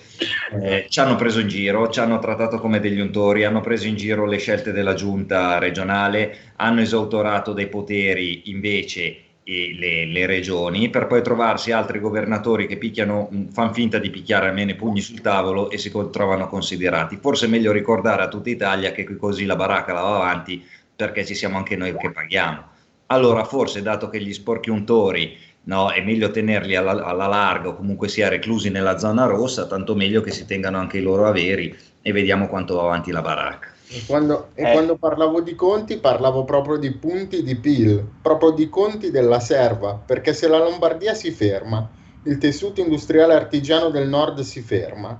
Eh, 0.61 0.87
ci 0.89 0.99
hanno 0.99 1.15
preso 1.15 1.39
in 1.39 1.47
giro, 1.47 1.89
ci 1.89 1.99
hanno 1.99 2.19
trattato 2.19 2.59
come 2.59 2.79
degli 2.79 2.99
untori, 2.99 3.43
hanno 3.43 3.61
preso 3.61 3.87
in 3.87 3.95
giro 3.95 4.25
le 4.25 4.37
scelte 4.37 4.71
della 4.71 4.95
giunta 4.95 5.59
regionale, 5.59 6.53
hanno 6.55 6.81
esautorato 6.81 7.53
dei 7.53 7.67
poteri 7.67 8.49
invece 8.49 9.23
le, 9.49 10.05
le, 10.05 10.25
regioni 10.27 10.89
per 10.89 11.07
poi 11.07 11.23
trovarsi 11.23 11.71
altri 11.71 11.99
governatori 11.99 12.67
che 12.67 12.77
picchiano, 12.77 13.29
fanno 13.51 13.73
finta 13.73 13.97
di 13.97 14.11
picchiare 14.11 14.47
almeno 14.47 14.71
i 14.71 14.75
pugni 14.75 15.01
sul 15.01 15.21
tavolo 15.21 15.71
e 15.71 15.77
si 15.77 15.91
trovano 16.11 16.47
considerati. 16.47 17.17
Forse 17.17 17.45
è 17.45 17.49
meglio 17.49 17.71
ricordare 17.71 18.21
a 18.21 18.27
tutta 18.27 18.49
Italia 18.49 18.91
che 18.91 19.05
così 19.17 19.45
la 19.45 19.55
baracca 19.55 19.93
la 19.93 20.01
va 20.01 20.15
avanti 20.17 20.63
perché 20.95 21.25
ci 21.25 21.33
siamo 21.33 21.57
anche 21.57 21.75
noi 21.75 21.95
che 21.97 22.11
paghiamo. 22.11 22.77
Allora, 23.11 23.43
forse 23.43 23.81
dato 23.81 24.07
che 24.09 24.21
gli 24.21 24.33
sporchi 24.33 24.69
untori 24.69 25.35
no, 25.69 25.91
è 25.91 26.01
meglio 26.01 26.31
tenerli 26.31 26.75
alla, 26.75 27.05
alla 27.05 27.27
larga 27.27 27.69
o 27.69 27.75
comunque 27.75 28.07
sia 28.07 28.27
reclusi 28.27 28.71
nella 28.71 28.97
zona 28.97 29.25
rossa, 29.25 29.67
tanto 29.67 29.95
meglio 29.95 30.21
che 30.21 30.31
si 30.31 30.45
tengano 30.45 30.79
anche 30.79 30.97
i 30.97 31.01
loro 31.01 31.27
averi 31.27 31.77
e 32.01 32.11
vediamo 32.11 32.47
quanto 32.47 32.75
va 32.75 32.81
avanti 32.81 33.11
la 33.11 33.21
baracca. 33.21 33.67
E 33.91 34.03
quando, 34.05 34.49
e 34.55 34.63
eh. 34.63 34.71
quando 34.71 34.97
parlavo 34.97 35.41
di 35.41 35.53
conti 35.53 35.97
parlavo 35.97 36.43
proprio 36.43 36.77
di 36.77 36.91
punti 36.91 37.43
di 37.43 37.55
PIL, 37.55 38.03
proprio 38.21 38.49
di 38.49 38.67
conti 38.67 39.11
della 39.11 39.39
serva, 39.39 39.93
perché 39.93 40.33
se 40.33 40.47
la 40.47 40.57
Lombardia 40.57 41.13
si 41.13 41.31
ferma, 41.31 41.87
il 42.23 42.37
tessuto 42.39 42.81
industriale 42.81 43.35
artigiano 43.35 43.89
del 43.89 44.07
nord 44.07 44.41
si 44.41 44.61
ferma, 44.61 45.17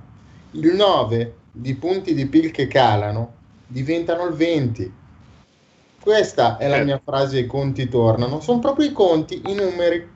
il 0.52 0.74
9 0.74 1.34
di 1.52 1.74
punti 1.74 2.12
di 2.12 2.26
PIL 2.26 2.50
che 2.50 2.66
calano 2.66 3.34
diventano 3.66 4.26
il 4.26 4.34
20. 4.34 4.92
Questa 6.00 6.56
è 6.56 6.66
la 6.66 6.78
eh. 6.78 6.84
mia 6.84 7.00
frase, 7.02 7.38
i 7.38 7.46
conti 7.46 7.88
tornano, 7.88 8.40
sono 8.40 8.58
proprio 8.58 8.86
i 8.86 8.92
conti, 8.92 9.42
i 9.46 9.54
numeri. 9.54 10.09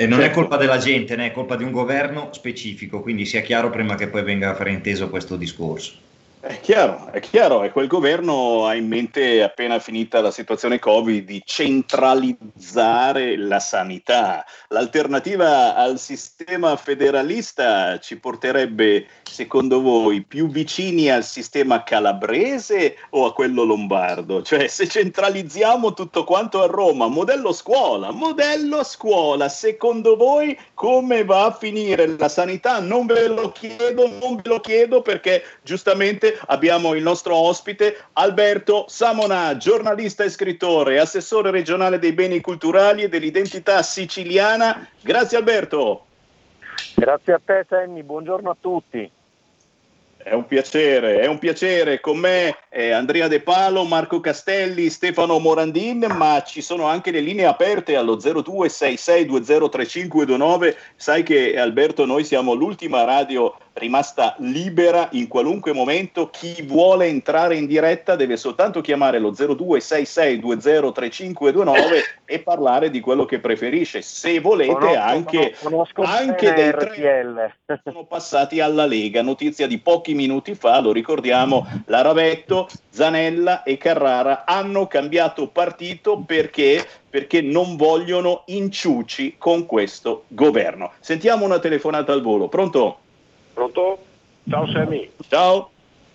E 0.00 0.06
non 0.06 0.20
certo. 0.20 0.32
è 0.32 0.34
colpa 0.34 0.56
della 0.56 0.78
gente, 0.78 1.14
né? 1.14 1.26
è 1.26 1.30
colpa 1.30 1.56
di 1.56 1.62
un 1.62 1.72
governo 1.72 2.30
specifico, 2.32 3.02
quindi 3.02 3.26
sia 3.26 3.42
chiaro 3.42 3.68
prima 3.68 3.96
che 3.96 4.08
poi 4.08 4.22
venga 4.22 4.54
frainteso 4.54 5.10
questo 5.10 5.36
discorso. 5.36 5.92
È 6.40 6.58
chiaro, 6.58 7.12
è 7.12 7.20
chiaro, 7.20 7.64
e 7.64 7.70
quel 7.70 7.86
governo 7.86 8.64
ha 8.64 8.74
in 8.74 8.88
mente, 8.88 9.42
appena 9.42 9.78
finita 9.78 10.22
la 10.22 10.30
situazione 10.30 10.78
Covid, 10.78 11.26
di 11.26 11.42
centralizzare 11.44 13.36
la 13.36 13.60
sanità. 13.60 14.42
L'alternativa 14.68 15.76
al 15.76 15.98
sistema 15.98 16.76
federalista 16.76 17.98
ci 17.98 18.16
porterebbe, 18.16 19.06
secondo 19.30 19.80
voi, 19.80 20.22
più 20.22 20.48
vicini 20.48 21.08
al 21.08 21.24
sistema 21.24 21.84
calabrese 21.84 22.96
o 23.10 23.26
a 23.26 23.32
quello 23.32 23.62
lombardo? 23.62 24.42
Cioè, 24.42 24.66
se 24.66 24.88
centralizziamo 24.88 25.94
tutto 25.94 26.24
quanto 26.24 26.62
a 26.62 26.66
Roma, 26.66 27.06
modello 27.06 27.52
scuola, 27.52 28.10
modello 28.10 28.82
scuola, 28.82 29.48
secondo 29.48 30.16
voi 30.16 30.58
come 30.74 31.24
va 31.24 31.46
a 31.46 31.52
finire 31.52 32.06
la 32.18 32.28
sanità? 32.28 32.80
Non 32.80 33.06
ve 33.06 33.28
lo 33.28 33.52
chiedo, 33.52 34.08
non 34.08 34.36
ve 34.36 34.42
lo 34.48 34.60
chiedo 34.60 35.00
perché 35.00 35.42
giustamente 35.62 36.38
abbiamo 36.46 36.94
il 36.94 37.02
nostro 37.02 37.36
ospite 37.36 38.04
Alberto 38.14 38.86
Samona, 38.88 39.56
giornalista 39.56 40.24
e 40.24 40.30
scrittore, 40.30 40.98
assessore 40.98 41.50
regionale 41.52 42.00
dei 42.00 42.12
beni 42.12 42.40
culturali 42.40 43.04
e 43.04 43.08
dell'identità 43.08 43.82
siciliana. 43.82 44.88
Grazie 45.00 45.38
Alberto. 45.38 46.06
Grazie 46.96 47.32
a 47.34 47.40
te 47.42 47.64
Sammy, 47.68 48.02
buongiorno 48.02 48.50
a 48.50 48.56
tutti. 48.60 49.10
È 50.22 50.34
un 50.34 50.44
piacere, 50.46 51.20
è 51.20 51.26
un 51.26 51.38
piacere. 51.38 51.98
Con 51.98 52.18
me 52.18 52.54
Andrea 52.70 53.26
De 53.26 53.40
Palo, 53.40 53.84
Marco 53.84 54.20
Castelli, 54.20 54.90
Stefano 54.90 55.38
Morandin, 55.38 56.06
ma 56.14 56.42
ci 56.42 56.60
sono 56.60 56.84
anche 56.84 57.10
le 57.10 57.20
linee 57.20 57.46
aperte 57.46 57.96
allo 57.96 58.16
0266203529. 58.16 60.76
Sai 60.94 61.22
che 61.22 61.58
Alberto, 61.58 62.04
noi 62.04 62.24
siamo 62.24 62.52
l'ultima 62.52 63.04
radio 63.04 63.56
rimasta 63.74 64.34
libera 64.38 65.08
in 65.12 65.28
qualunque 65.28 65.72
momento. 65.72 66.30
Chi 66.30 66.62
vuole 66.62 67.06
entrare 67.06 67.56
in 67.56 67.66
diretta 67.66 68.16
deve 68.16 68.36
soltanto 68.36 68.80
chiamare 68.80 69.18
lo 69.18 69.32
0266203529 69.32 72.02
e 72.24 72.40
parlare 72.40 72.90
di 72.90 73.00
quello 73.00 73.24
che 73.24 73.38
preferisce. 73.38 74.02
Se 74.02 74.40
volete 74.40 74.72
Conosco- 74.72 74.98
anche, 74.98 75.54
conosco 75.62 76.02
anche 76.02 76.52
dei 76.52 76.70
tre 76.70 77.54
sono 77.84 78.04
passati 78.04 78.60
alla 78.60 78.86
Lega. 78.86 79.22
Notizia 79.22 79.66
di 79.66 79.78
pochi 79.78 80.14
minuti 80.14 80.54
fa, 80.54 80.80
lo 80.80 80.92
ricordiamo, 80.92 81.66
Laravetto, 81.86 82.68
Zanella 82.90 83.62
e 83.62 83.76
Carrara 83.76 84.44
hanno 84.44 84.86
cambiato 84.86 85.48
partito 85.48 86.22
perché, 86.26 86.86
perché 87.08 87.40
non 87.40 87.76
vogliono 87.76 88.42
inciuci 88.46 89.36
con 89.38 89.66
questo 89.66 90.24
governo. 90.28 90.92
Sentiamo 91.00 91.44
una 91.44 91.58
telefonata 91.58 92.12
al 92.12 92.22
volo. 92.22 92.48
Pronto? 92.48 92.98
Pronto? 93.60 93.98
Ciao 94.48 94.66
Sammy. 94.68 95.10
Ciao. 95.28 95.70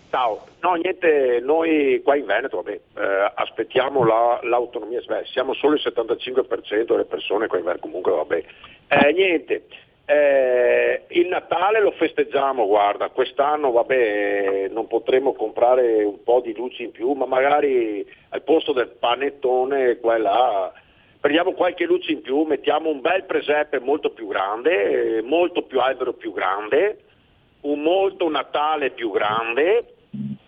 Ciao. 0.10 0.48
No, 0.62 0.74
niente, 0.74 1.39
noi 1.43 2.02
qua 2.04 2.16
in 2.16 2.26
Veneto 2.26 2.64
vabbè, 2.64 2.72
eh, 2.98 3.32
aspettiamo 3.36 4.04
la- 4.04 4.39
l'autonomia, 4.41 5.00
beh, 5.06 5.26
siamo 5.26 5.54
solo 5.54 5.76
il 5.76 5.82
75% 5.82 6.93
delle 6.93 7.06
persone 7.06 7.46
qua 7.46 7.60
in 7.60 7.66
Veneto, 7.66 7.82
comunque 7.84 8.14
vabbè. 8.14 8.43
Eh, 8.88 9.12
niente, 9.12 9.66
eh, 10.08 11.04
il 11.10 11.28
Natale 11.28 11.82
lo 11.82 11.91
festeggiamo, 11.91 12.66
guarda, 12.66 13.10
quest'anno 13.10 13.72
vabbè 13.72 14.70
non 14.72 14.88
potremo 14.88 15.34
comprare 15.34 16.04
un 16.04 16.24
po' 16.24 16.39
di 16.39 16.56
luci 16.56 16.82
in 16.82 16.91
più, 16.91 17.12
ma 17.12 17.28
magari 17.28 18.04
al 18.30 18.41
posto 18.41 18.74
del 18.74 18.88
panettone 18.88 19.98
qua 20.00 20.16
e 20.16 20.20
là 20.20 20.74
prendiamo 21.20 21.54
qualche 21.54 21.86
luce 21.86 22.12
in 22.12 22.22
più, 22.22 22.43
mettiamo 22.43 22.89
un 22.89 23.02
bel 23.02 23.24
presepe 23.24 23.80
molto 23.80 24.12
più 24.12 24.28
grande, 24.28 25.24
molto 25.24 25.64
più 25.64 25.80
albero 25.80 26.14
più 26.14 26.32
grande, 26.32 27.00
un 27.66 27.82
molto 27.82 28.30
Natale 28.30 28.91
più 28.91 29.11
grande 29.11 29.93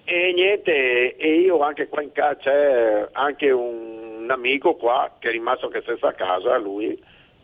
e 0.03 0.31
niente, 0.33 1.15
e 1.15 1.39
io 1.39 1.59
anche 1.59 1.87
qua 1.87 2.01
in 2.01 2.11
casa 2.11 2.37
c'è 2.37 3.07
anche 3.11 3.51
un 3.51 4.25
amico 4.29 4.75
qua 4.75 5.11
che 5.19 5.29
è 5.29 5.31
rimasto 5.31 5.65
anche 5.65 5.83
senza 5.85 6.13
casa, 6.13 6.57
lui, 6.57 6.97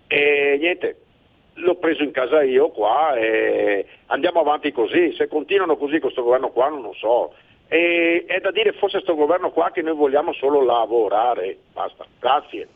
e 0.07 0.57
niente, 0.59 0.97
l'ho 1.55 1.75
preso 1.75 2.03
in 2.03 2.11
casa 2.11 2.41
io 2.43 2.69
qua 2.69 3.15
e 3.15 3.85
andiamo 4.07 4.39
avanti 4.39 4.71
così, 4.71 5.13
se 5.13 5.27
continuano 5.27 5.75
così 5.75 5.99
questo 5.99 6.23
governo 6.23 6.51
qua 6.51 6.69
non 6.69 6.81
lo 6.81 6.93
so. 6.93 7.33
E, 7.67 8.23
è 8.27 8.39
da 8.39 8.51
dire 8.51 8.71
forse 8.73 8.97
questo 9.01 9.15
governo 9.15 9.51
qua 9.51 9.71
che 9.71 9.81
noi 9.81 9.95
vogliamo 9.95 10.33
solo 10.33 10.63
lavorare, 10.63 11.57
basta, 11.73 12.05
grazie. 12.19 12.67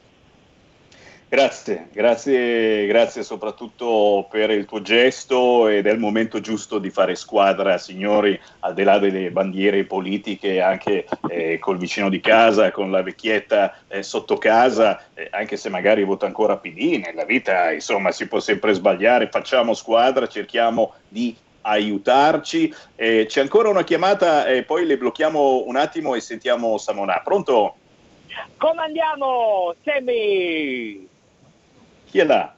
Grazie, 1.29 1.89
grazie, 1.91 2.85
grazie 2.85 3.21
soprattutto 3.21 4.25
per 4.31 4.49
il 4.49 4.63
tuo 4.63 4.81
gesto 4.81 5.67
ed 5.67 5.85
è 5.85 5.91
il 5.91 5.99
momento 5.99 6.39
giusto 6.39 6.79
di 6.79 6.89
fare 6.89 7.15
squadra, 7.15 7.77
signori, 7.77 8.39
al 8.61 8.73
di 8.73 8.83
là 8.83 8.97
delle 8.97 9.29
bandiere 9.29 9.83
politiche, 9.83 10.61
anche 10.61 11.05
eh, 11.27 11.59
col 11.59 11.77
vicino 11.77 12.07
di 12.07 12.21
casa, 12.21 12.71
con 12.71 12.91
la 12.91 13.03
vecchietta 13.03 13.77
eh, 13.89 14.03
sotto 14.03 14.37
casa, 14.37 15.03
eh, 15.13 15.27
anche 15.31 15.57
se 15.57 15.67
magari 15.67 16.05
vota 16.05 16.25
ancora 16.25 16.55
PD, 16.55 17.01
nella 17.05 17.25
vita 17.25 17.73
insomma 17.73 18.13
si 18.13 18.25
può 18.29 18.39
sempre 18.39 18.73
sbagliare, 18.73 19.27
facciamo 19.27 19.73
squadra, 19.73 20.27
cerchiamo 20.27 20.93
di 21.09 21.35
aiutarci. 21.59 22.73
Eh, 22.95 23.25
c'è 23.27 23.41
ancora 23.41 23.67
una 23.67 23.83
chiamata 23.83 24.45
e 24.45 24.63
poi 24.63 24.85
le 24.85 24.97
blocchiamo 24.97 25.65
un 25.67 25.75
attimo 25.75 26.15
e 26.15 26.21
sentiamo 26.21 26.77
Samonà. 26.77 27.19
Pronto? 27.21 27.75
Come 28.55 28.81
andiamo, 28.81 29.75
Semi? 29.83 31.15
Chi 32.09 32.19
è 32.19 32.23
là? 32.23 32.55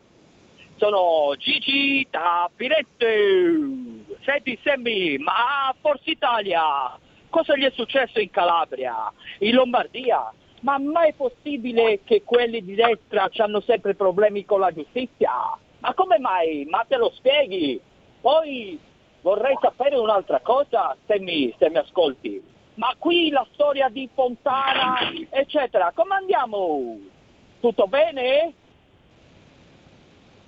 Sono 0.78 1.36
Gigi 1.38 2.08
da 2.10 2.50
Pirette. 2.56 4.18
Senti, 4.24 4.58
Semi, 4.64 5.18
ma 5.18 5.74
Forza 5.82 6.10
Italia 6.10 6.98
cosa 7.30 7.56
gli 7.56 7.64
è 7.64 7.72
successo 7.72 8.20
in 8.20 8.30
Calabria, 8.30 9.12
in 9.40 9.54
Lombardia? 9.54 10.34
Ma 10.62 10.78
mai 10.78 11.14
possibile 11.14 12.02
che 12.04 12.24
quelli 12.24 12.64
di 12.64 12.76
destra 12.76 13.30
hanno 13.38 13.62
sempre 13.62 13.96
problemi 13.96 14.44
con 14.44 14.60
la 14.60 14.74
giustizia? 14.74 15.32
Ma 15.80 15.94
come 15.94 16.20
mai? 16.20 16.66
Ma 16.70 16.84
te 16.88 16.98
lo 16.98 17.12
spieghi? 17.16 17.80
Poi 18.20 18.78
vorrei 19.22 19.58
sapere 19.62 19.96
un'altra 19.98 20.42
cosa, 20.42 20.98
se 21.08 21.20
mi, 21.20 21.54
se 21.58 21.70
mi 21.70 21.78
ascolti. 21.78 22.44
Ma 22.74 22.94
qui 22.98 23.30
la 23.30 23.46
storia 23.54 23.88
di 23.88 24.10
Fontana, 24.14 24.98
eccetera, 25.30 25.92
come 25.96 26.16
andiamo? 26.16 26.98
Tutto 27.62 27.88
bene? 27.88 28.54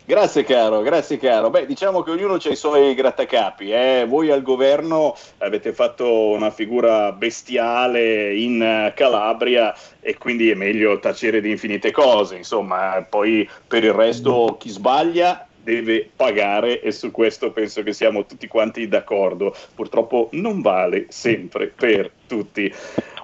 Grazie 0.04 0.44
caro, 0.44 0.82
grazie 0.82 1.18
caro. 1.18 1.52
Beh, 1.52 1.68
diciamo 1.68 2.02
che 2.02 2.10
ognuno 2.10 2.34
ha 2.34 2.50
i 2.50 2.56
suoi 2.56 2.96
grattacapi. 2.96 3.72
Eh. 3.72 4.06
Voi 4.08 4.32
al 4.32 4.42
governo 4.42 5.16
avete 5.38 5.74
fatto 5.74 6.30
una 6.30 6.50
figura 6.50 7.12
bestiale 7.12 8.34
in 8.36 8.62
eh, 8.62 8.94
Calabria 8.96 9.74
e 10.00 10.18
quindi 10.18 10.50
è 10.50 10.56
meglio 10.56 11.00
tacere 11.00 11.40
di 11.40 11.52
infinite 11.52 11.92
cose. 11.92 12.36
Insomma, 12.36 13.06
poi 13.08 13.48
per 13.68 13.84
il 13.84 13.94
resto 13.94 14.58
chi 14.60 14.70
sbaglia 14.70 15.48
deve 15.64 16.10
pagare 16.16 16.82
e 16.82 16.92
su 16.92 17.12
questo 17.12 17.52
penso 17.52 17.84
che 17.84 17.94
siamo 17.94 18.26
tutti 18.26 18.48
quanti 18.48 18.88
d'accordo. 18.88 19.56
Purtroppo 19.76 20.30
non 20.32 20.62
vale 20.62 21.06
sempre 21.10 21.68
per 21.68 22.12
tutti. 22.26 22.74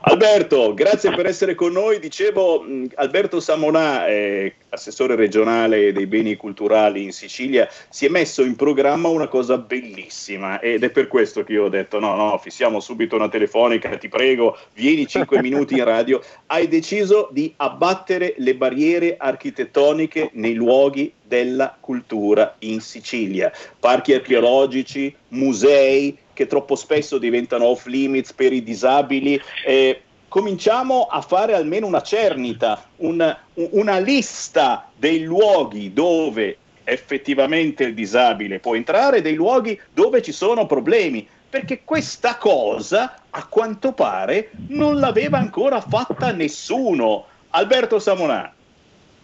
Alberto, 0.02 0.74
grazie 0.74 1.14
per 1.16 1.26
essere 1.26 1.56
con 1.56 1.72
noi. 1.72 2.00
Dicevo, 2.00 2.62
mh, 2.62 2.92
Alberto 2.96 3.40
Samonà, 3.40 4.08
eh, 4.08 4.54
assessore 4.70 5.16
regionale 5.16 5.92
dei 5.92 6.06
beni 6.06 6.36
culturali 6.36 7.04
in 7.04 7.12
Sicilia, 7.12 7.68
si 7.90 8.06
è 8.06 8.10
messo 8.10 8.44
in 8.44 8.56
programma 8.56 9.08
una 9.08 9.28
cosa 9.28 9.58
bellissima 9.58 10.60
ed 10.60 10.84
è 10.84 10.90
per 10.90 11.08
questo 11.08 11.44
che 11.44 11.54
io 11.54 11.66
ho 11.66 11.70
detto 11.70 12.00
no, 12.00 12.16
no, 12.16 12.38
fissiamo 12.38 12.80
subito 12.80 13.16
una 13.16 13.30
telefonica, 13.30 13.98
ti 13.98 14.08
prego, 14.08 14.58
vieni 14.74 15.08
5 15.08 15.42
minuti 15.42 15.76
in 15.76 15.84
radio. 15.84 16.22
Hai 16.46 16.68
deciso 16.68 17.30
di 17.32 17.54
abbattere 17.58 18.36
le 18.38 18.56
barriere 18.56 19.16
architettoniche 19.18 20.30
nei 20.34 20.54
luoghi 20.54 21.14
della 21.28 21.76
cultura 21.80 22.56
in 22.60 22.80
Sicilia, 22.80 23.52
parchi 23.80 24.14
archeologici, 24.14 25.14
musei 25.30 26.18
che 26.34 26.48
troppo 26.48 26.76
spesso 26.76 27.18
diventano 27.18 27.66
off 27.66 27.86
limits 27.86 28.34
per 28.34 28.54
i 28.54 28.64
disabili. 28.64 29.40
eh, 29.66 30.02
cominciamo 30.28 31.08
a 31.10 31.22
fare 31.22 31.54
almeno 31.54 31.88
una 31.88 32.02
cernita, 32.02 32.84
un- 32.98 33.36
una 33.54 33.98
lista 33.98 34.90
dei 34.96 35.24
luoghi 35.24 35.94
dove 35.94 36.58
effettivamente 36.84 37.84
il 37.84 37.94
disabile 37.94 38.60
può 38.60 38.76
entrare, 38.76 39.22
dei 39.22 39.36
luoghi 39.36 39.80
dove 39.94 40.22
ci 40.22 40.32
sono 40.32 40.66
problemi. 40.66 41.28
Perché 41.50 41.84
questa 41.84 42.36
cosa, 42.38 43.24
a 43.30 43.48
quanto 43.48 43.94
pare, 43.94 44.52
non 44.68 45.00
l'aveva 45.00 45.38
ancora 45.38 45.80
fatta 45.82 46.32
nessuno. 46.32 47.26
Alberto 47.52 48.00
Samonà. 48.00 48.54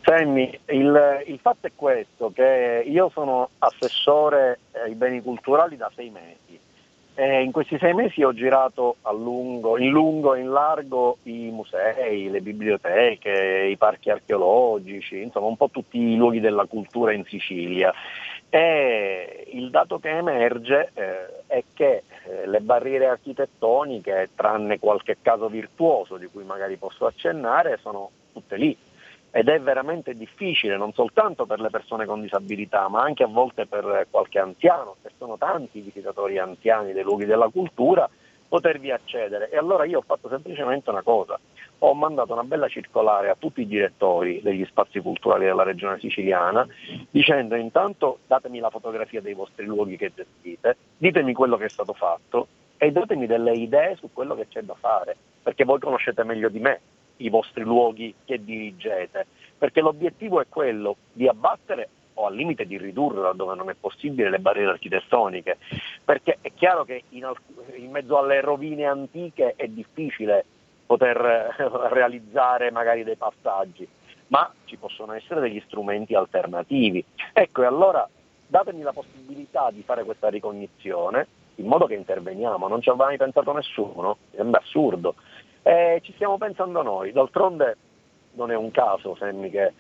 Sammy, 0.03 0.59
il, 0.65 1.23
il 1.27 1.39
fatto 1.39 1.67
è 1.67 1.71
questo, 1.75 2.31
che 2.33 2.83
io 2.85 3.09
sono 3.09 3.49
assessore 3.59 4.59
ai 4.83 4.95
beni 4.95 5.21
culturali 5.21 5.77
da 5.77 5.89
sei 5.95 6.09
mesi 6.09 6.59
e 7.15 7.43
in 7.43 7.51
questi 7.51 7.77
sei 7.77 7.93
mesi 7.93 8.23
ho 8.23 8.33
girato 8.33 8.95
lungo, 9.11 9.77
in 9.77 9.89
lungo 9.89 10.33
e 10.33 10.39
in 10.39 10.49
largo 10.49 11.17
i 11.23 11.51
musei, 11.51 12.29
le 12.29 12.41
biblioteche, 12.41 13.67
i 13.69 13.77
parchi 13.77 14.09
archeologici, 14.09 15.21
insomma 15.21 15.45
un 15.45 15.55
po' 15.55 15.69
tutti 15.69 15.99
i 15.99 16.15
luoghi 16.15 16.39
della 16.39 16.65
cultura 16.65 17.11
in 17.11 17.23
Sicilia. 17.25 17.93
E 18.49 19.47
il 19.53 19.69
dato 19.69 19.99
che 19.99 20.09
emerge 20.09 20.89
eh, 20.93 21.43
è 21.45 21.63
che 21.73 22.03
eh, 22.25 22.47
le 22.47 22.61
barriere 22.61 23.05
architettoniche, 23.05 24.29
tranne 24.35 24.79
qualche 24.79 25.17
caso 25.21 25.47
virtuoso 25.49 26.17
di 26.17 26.27
cui 26.27 26.43
magari 26.43 26.77
posso 26.77 27.05
accennare, 27.05 27.77
sono 27.79 28.09
tutte 28.33 28.57
lì 28.57 28.75
ed 29.35 29.49
è 29.49 29.59
veramente 29.59 30.13
difficile 30.13 30.77
non 30.77 30.93
soltanto 30.93 31.47
per 31.47 31.59
le 31.59 31.71
persone 31.71 32.05
con 32.05 32.21
disabilità 32.21 32.87
ma 32.87 33.01
anche 33.01 33.23
a 33.23 33.27
volte 33.27 33.65
per 33.65 34.05
qualche 34.11 34.37
anziano, 34.37 34.97
che 35.01 35.09
sono 35.17 35.39
tanti 35.39 35.79
i 35.79 35.81
visitatori 35.81 36.37
anziani 36.37 36.93
dei 36.93 37.01
luoghi 37.01 37.25
della 37.25 37.47
cultura, 37.47 38.07
potervi 38.47 38.91
accedere. 38.91 39.49
E 39.49 39.57
allora 39.57 39.85
io 39.85 39.97
ho 39.97 40.03
fatto 40.05 40.29
semplicemente 40.29 40.91
una 40.91 41.01
cosa, 41.01 41.39
ho 41.79 41.93
mandato 41.95 42.33
una 42.33 42.43
bella 42.43 42.67
circolare 42.67 43.29
a 43.29 43.35
tutti 43.35 43.61
i 43.61 43.65
direttori 43.65 44.39
degli 44.43 44.63
spazi 44.65 44.99
culturali 44.99 45.45
della 45.45 45.63
regione 45.63 45.97
siciliana 45.97 46.67
dicendo 47.09 47.55
intanto 47.55 48.19
datemi 48.27 48.59
la 48.59 48.69
fotografia 48.69 49.19
dei 49.19 49.33
vostri 49.33 49.65
luoghi 49.65 49.97
che 49.97 50.11
gestite, 50.13 50.77
ditemi 50.95 51.33
quello 51.33 51.57
che 51.57 51.65
è 51.65 51.69
stato 51.69 51.93
fatto 51.93 52.47
e 52.77 52.91
datemi 52.91 53.25
delle 53.25 53.53
idee 53.53 53.95
su 53.95 54.11
quello 54.13 54.35
che 54.35 54.47
c'è 54.47 54.61
da 54.61 54.75
fare, 54.79 55.17
perché 55.41 55.63
voi 55.63 55.79
conoscete 55.79 56.23
meglio 56.23 56.49
di 56.49 56.59
me 56.59 56.81
i 57.17 57.29
vostri 57.29 57.63
luoghi 57.63 58.13
che 58.25 58.43
dirigete, 58.43 59.27
perché 59.57 59.81
l'obiettivo 59.81 60.41
è 60.41 60.45
quello 60.47 60.97
di 61.11 61.27
abbattere 61.27 61.89
o 62.15 62.27
al 62.27 62.35
limite 62.35 62.65
di 62.65 62.77
ridurre 62.77 63.21
laddove 63.21 63.55
non 63.55 63.69
è 63.69 63.73
possibile 63.73 64.29
le 64.29 64.39
barriere 64.39 64.71
architettoniche, 64.71 65.57
perché 66.03 66.37
è 66.41 66.51
chiaro 66.53 66.83
che 66.83 67.03
in, 67.09 67.25
alc- 67.25 67.41
in 67.75 67.91
mezzo 67.91 68.17
alle 68.17 68.41
rovine 68.41 68.85
antiche 68.85 69.53
è 69.55 69.67
difficile 69.67 70.45
poter 70.85 71.17
eh, 71.17 71.53
realizzare 71.93 72.71
magari 72.71 73.03
dei 73.03 73.15
passaggi, 73.15 73.87
ma 74.27 74.51
ci 74.65 74.77
possono 74.77 75.13
essere 75.13 75.41
degli 75.41 75.61
strumenti 75.65 76.13
alternativi. 76.13 77.03
Ecco, 77.31 77.63
e 77.63 77.65
allora 77.65 78.07
datemi 78.45 78.81
la 78.81 78.93
possibilità 78.93 79.71
di 79.71 79.81
fare 79.81 80.03
questa 80.03 80.29
ricognizione 80.29 81.27
in 81.55 81.67
modo 81.67 81.85
che 81.85 81.93
interveniamo, 81.93 82.67
non 82.67 82.81
ci 82.81 82.89
aveva 82.89 83.05
mai 83.05 83.17
pensato 83.17 83.51
nessuno, 83.53 84.17
sembra 84.35 84.59
assurdo. 84.59 85.15
E 85.63 86.01
ci 86.03 86.11
stiamo 86.13 86.37
pensando 86.37 86.81
noi, 86.81 87.13
d'altronde 87.13 87.77
non 88.33 88.51
è 88.51 88.55
un 88.55 88.69
caso, 88.71 89.15
Semmi, 89.15 89.49
che 89.49 89.71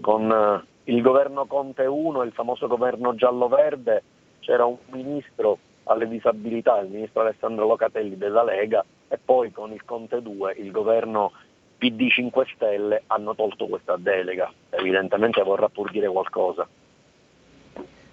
con 0.00 0.30
eh, 0.30 0.92
il 0.92 1.02
governo 1.02 1.46
Conte 1.46 1.86
1, 1.86 2.22
il 2.22 2.32
famoso 2.32 2.66
governo 2.66 3.14
giallo-verde, 3.14 4.02
c'era 4.40 4.64
un 4.64 4.76
ministro 4.90 5.58
alle 5.84 6.08
disabilità, 6.08 6.78
il 6.78 6.90
ministro 6.90 7.22
Alessandro 7.22 7.66
Locatelli 7.66 8.16
della 8.16 8.44
Lega, 8.44 8.84
e 9.08 9.18
poi 9.22 9.50
con 9.50 9.72
il 9.72 9.84
Conte 9.84 10.22
2, 10.22 10.54
il 10.58 10.70
governo 10.70 11.32
PD 11.78 12.08
5 12.08 12.46
Stelle, 12.54 13.02
hanno 13.08 13.34
tolto 13.34 13.66
questa 13.66 13.96
delega. 13.96 14.52
Evidentemente 14.70 15.42
vorrà 15.42 15.68
pur 15.68 15.90
dire 15.90 16.08
qualcosa. 16.08 16.66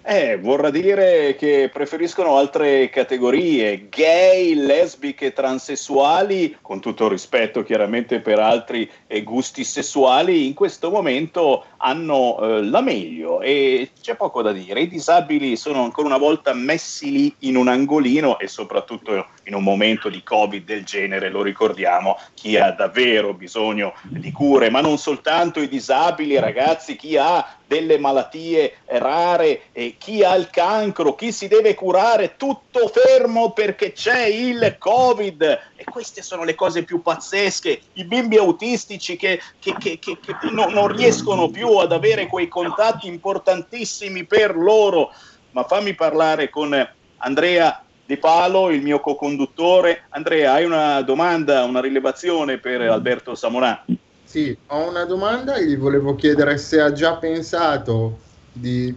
Eh, 0.04 0.36
vorrà 0.36 0.70
dire 0.70 1.36
che 1.36 1.70
preferiscono 1.72 2.36
altre 2.36 2.90
categorie, 2.90 3.88
gay, 3.88 4.54
lesbiche, 4.54 5.32
transessuali, 5.32 6.56
con 6.60 6.80
tutto 6.80 7.08
rispetto 7.08 7.62
chiaramente 7.62 8.18
per 8.18 8.40
altri 8.40 8.90
gusti 9.22 9.62
sessuali, 9.62 10.46
in 10.46 10.54
questo 10.54 10.90
momento 10.90 11.66
hanno 11.84 12.38
eh, 12.40 12.62
la 12.62 12.80
meglio 12.80 13.40
e 13.40 13.90
c'è 14.00 14.14
poco 14.14 14.40
da 14.40 14.52
dire. 14.52 14.82
I 14.82 14.88
disabili 14.88 15.56
sono 15.56 15.82
ancora 15.82 16.06
una 16.06 16.16
volta 16.16 16.52
messi 16.52 17.10
lì 17.10 17.34
in 17.40 17.56
un 17.56 17.68
angolino 17.68 18.38
e 18.38 18.46
soprattutto 18.46 19.26
in 19.44 19.54
un 19.54 19.62
momento 19.62 20.08
di 20.08 20.22
Covid 20.22 20.64
del 20.64 20.84
genere, 20.84 21.28
lo 21.28 21.42
ricordiamo, 21.42 22.18
chi 22.34 22.56
ha 22.56 22.70
davvero 22.70 23.34
bisogno 23.34 23.94
di 24.02 24.30
cure, 24.30 24.70
ma 24.70 24.80
non 24.80 24.98
soltanto 24.98 25.60
i 25.60 25.68
disabili, 25.68 26.38
ragazzi, 26.38 26.96
chi 26.96 27.16
ha 27.16 27.56
delle 27.72 27.98
malattie 27.98 28.76
rare, 28.84 29.62
eh, 29.72 29.94
chi 29.96 30.22
ha 30.22 30.34
il 30.34 30.50
cancro, 30.50 31.14
chi 31.14 31.32
si 31.32 31.48
deve 31.48 31.74
curare, 31.74 32.36
tutto 32.36 32.92
fermo 32.92 33.52
perché 33.52 33.92
c'è 33.92 34.26
il 34.26 34.76
Covid. 34.78 35.42
E 35.74 35.84
queste 35.84 36.20
sono 36.22 36.44
le 36.44 36.54
cose 36.54 36.84
più 36.84 37.00
pazzesche. 37.00 37.80
I 37.94 38.04
bimbi 38.04 38.36
autistici 38.36 39.16
che, 39.16 39.40
che, 39.58 39.74
che, 39.78 39.98
che 39.98 40.18
no, 40.50 40.68
non 40.68 40.88
riescono 40.88 41.48
ad 41.80 41.92
avere 41.92 42.26
quei 42.26 42.48
contatti 42.48 43.06
importantissimi 43.06 44.24
per 44.24 44.56
loro. 44.56 45.10
Ma 45.52 45.64
fammi 45.64 45.94
parlare 45.94 46.48
con 46.48 46.74
Andrea 47.18 47.82
Di 48.04 48.16
Palo, 48.16 48.70
il 48.70 48.82
mio 48.82 49.00
co-conduttore. 49.00 50.04
Andrea, 50.10 50.52
hai 50.52 50.64
una 50.64 51.02
domanda, 51.02 51.64
una 51.64 51.80
rilevazione 51.80 52.58
per 52.58 52.80
Alberto 52.82 53.34
Samonà? 53.34 53.84
Sì, 54.24 54.56
ho 54.68 54.88
una 54.88 55.04
domanda 55.04 55.56
e 55.56 55.66
gli 55.66 55.76
volevo 55.76 56.14
chiedere 56.14 56.56
se 56.56 56.80
ha 56.80 56.92
già 56.92 57.16
pensato 57.16 58.18
di 58.50 58.94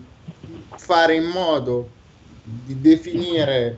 fare 0.75 1.15
in 1.15 1.25
modo 1.25 1.89
di 2.41 2.79
definire 2.79 3.77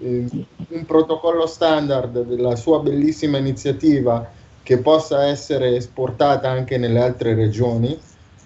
eh, 0.00 0.26
un 0.68 0.84
protocollo 0.84 1.46
standard 1.46 2.24
della 2.24 2.56
sua 2.56 2.80
bellissima 2.80 3.38
iniziativa 3.38 4.28
che 4.62 4.78
possa 4.78 5.24
essere 5.24 5.76
esportata 5.76 6.50
anche 6.50 6.76
nelle 6.76 7.00
altre 7.00 7.34
regioni, 7.34 7.98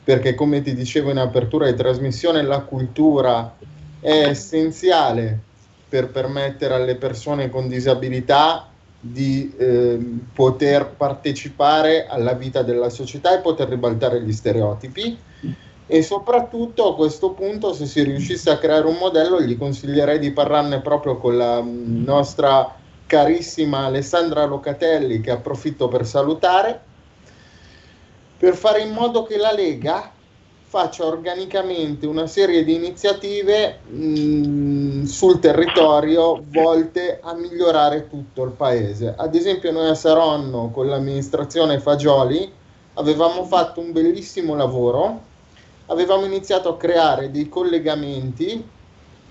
perché 0.05 0.35
come 0.35 0.61
ti 0.61 0.75
dicevo 0.75 1.11
in 1.11 1.19
apertura 1.19 1.71
di 1.71 1.77
trasmissione, 1.77 2.43
la 2.43 2.61
cultura 2.61 3.57
è 4.01 4.29
essenziale 4.29 5.39
per 5.89 6.11
permettere 6.11 6.75
alle 6.75 6.97
persone 6.97 7.49
con 7.49 7.69
disabilità 7.69 8.69
di 9.01 9.55
eh, 9.57 9.99
poter 10.33 10.89
partecipare 10.97 12.07
alla 12.07 12.35
vita 12.35 12.63
della 12.63 12.91
società 12.91 13.35
e 13.35 13.41
poter 13.41 13.69
ribaltare 13.69 14.23
gli 14.23 14.33
stereotipi. 14.33 15.19
E 15.87 16.03
soprattutto 16.03 16.89
a 16.89 16.95
questo 16.95 17.31
punto 17.31 17.73
se 17.75 17.87
si 17.87 18.03
riuscisse 18.03 18.51
a 18.51 18.59
creare 18.59 18.87
un 18.87 18.97
modello 18.97 19.41
gli 19.41 19.57
consiglierei 19.57 20.19
di 20.19 20.33
parlarne 20.33 20.81
proprio 20.81 21.19
con 21.19 21.37
la 21.37 21.63
nostra 21.63 22.75
carissima 23.07 23.85
Alessandra 23.85 24.47
Locatelli 24.47 25.21
che 25.21 25.31
approfitto 25.31 25.89
per 25.89 26.07
salutare 26.07 26.81
per 28.39 28.55
fare 28.55 28.80
in 28.80 28.91
modo 28.91 29.24
che 29.24 29.37
la 29.37 29.53
Lega 29.53 30.12
faccia 30.74 31.07
organicamente 31.07 32.05
una 32.05 32.26
serie 32.26 32.64
di 32.64 32.74
iniziative 32.74 33.78
mh, 33.87 35.05
sul 35.05 35.39
territorio 35.39 36.43
volte 36.49 37.20
a 37.22 37.32
migliorare 37.35 38.09
tutto 38.09 38.43
il 38.43 38.51
paese. 38.51 39.14
Ad 39.16 39.37
esempio 39.37 39.70
noi 39.70 39.89
a 39.89 39.95
Saronno 39.95 40.70
con 40.72 40.89
l'amministrazione 40.89 41.78
Fagioli 41.78 42.51
avevamo 42.95 43.45
fatto 43.45 43.78
un 43.78 43.93
bellissimo 43.93 44.57
lavoro, 44.57 45.20
avevamo 45.87 46.24
iniziato 46.24 46.70
a 46.70 46.76
creare 46.76 47.30
dei 47.30 47.49
collegamenti 47.49 48.66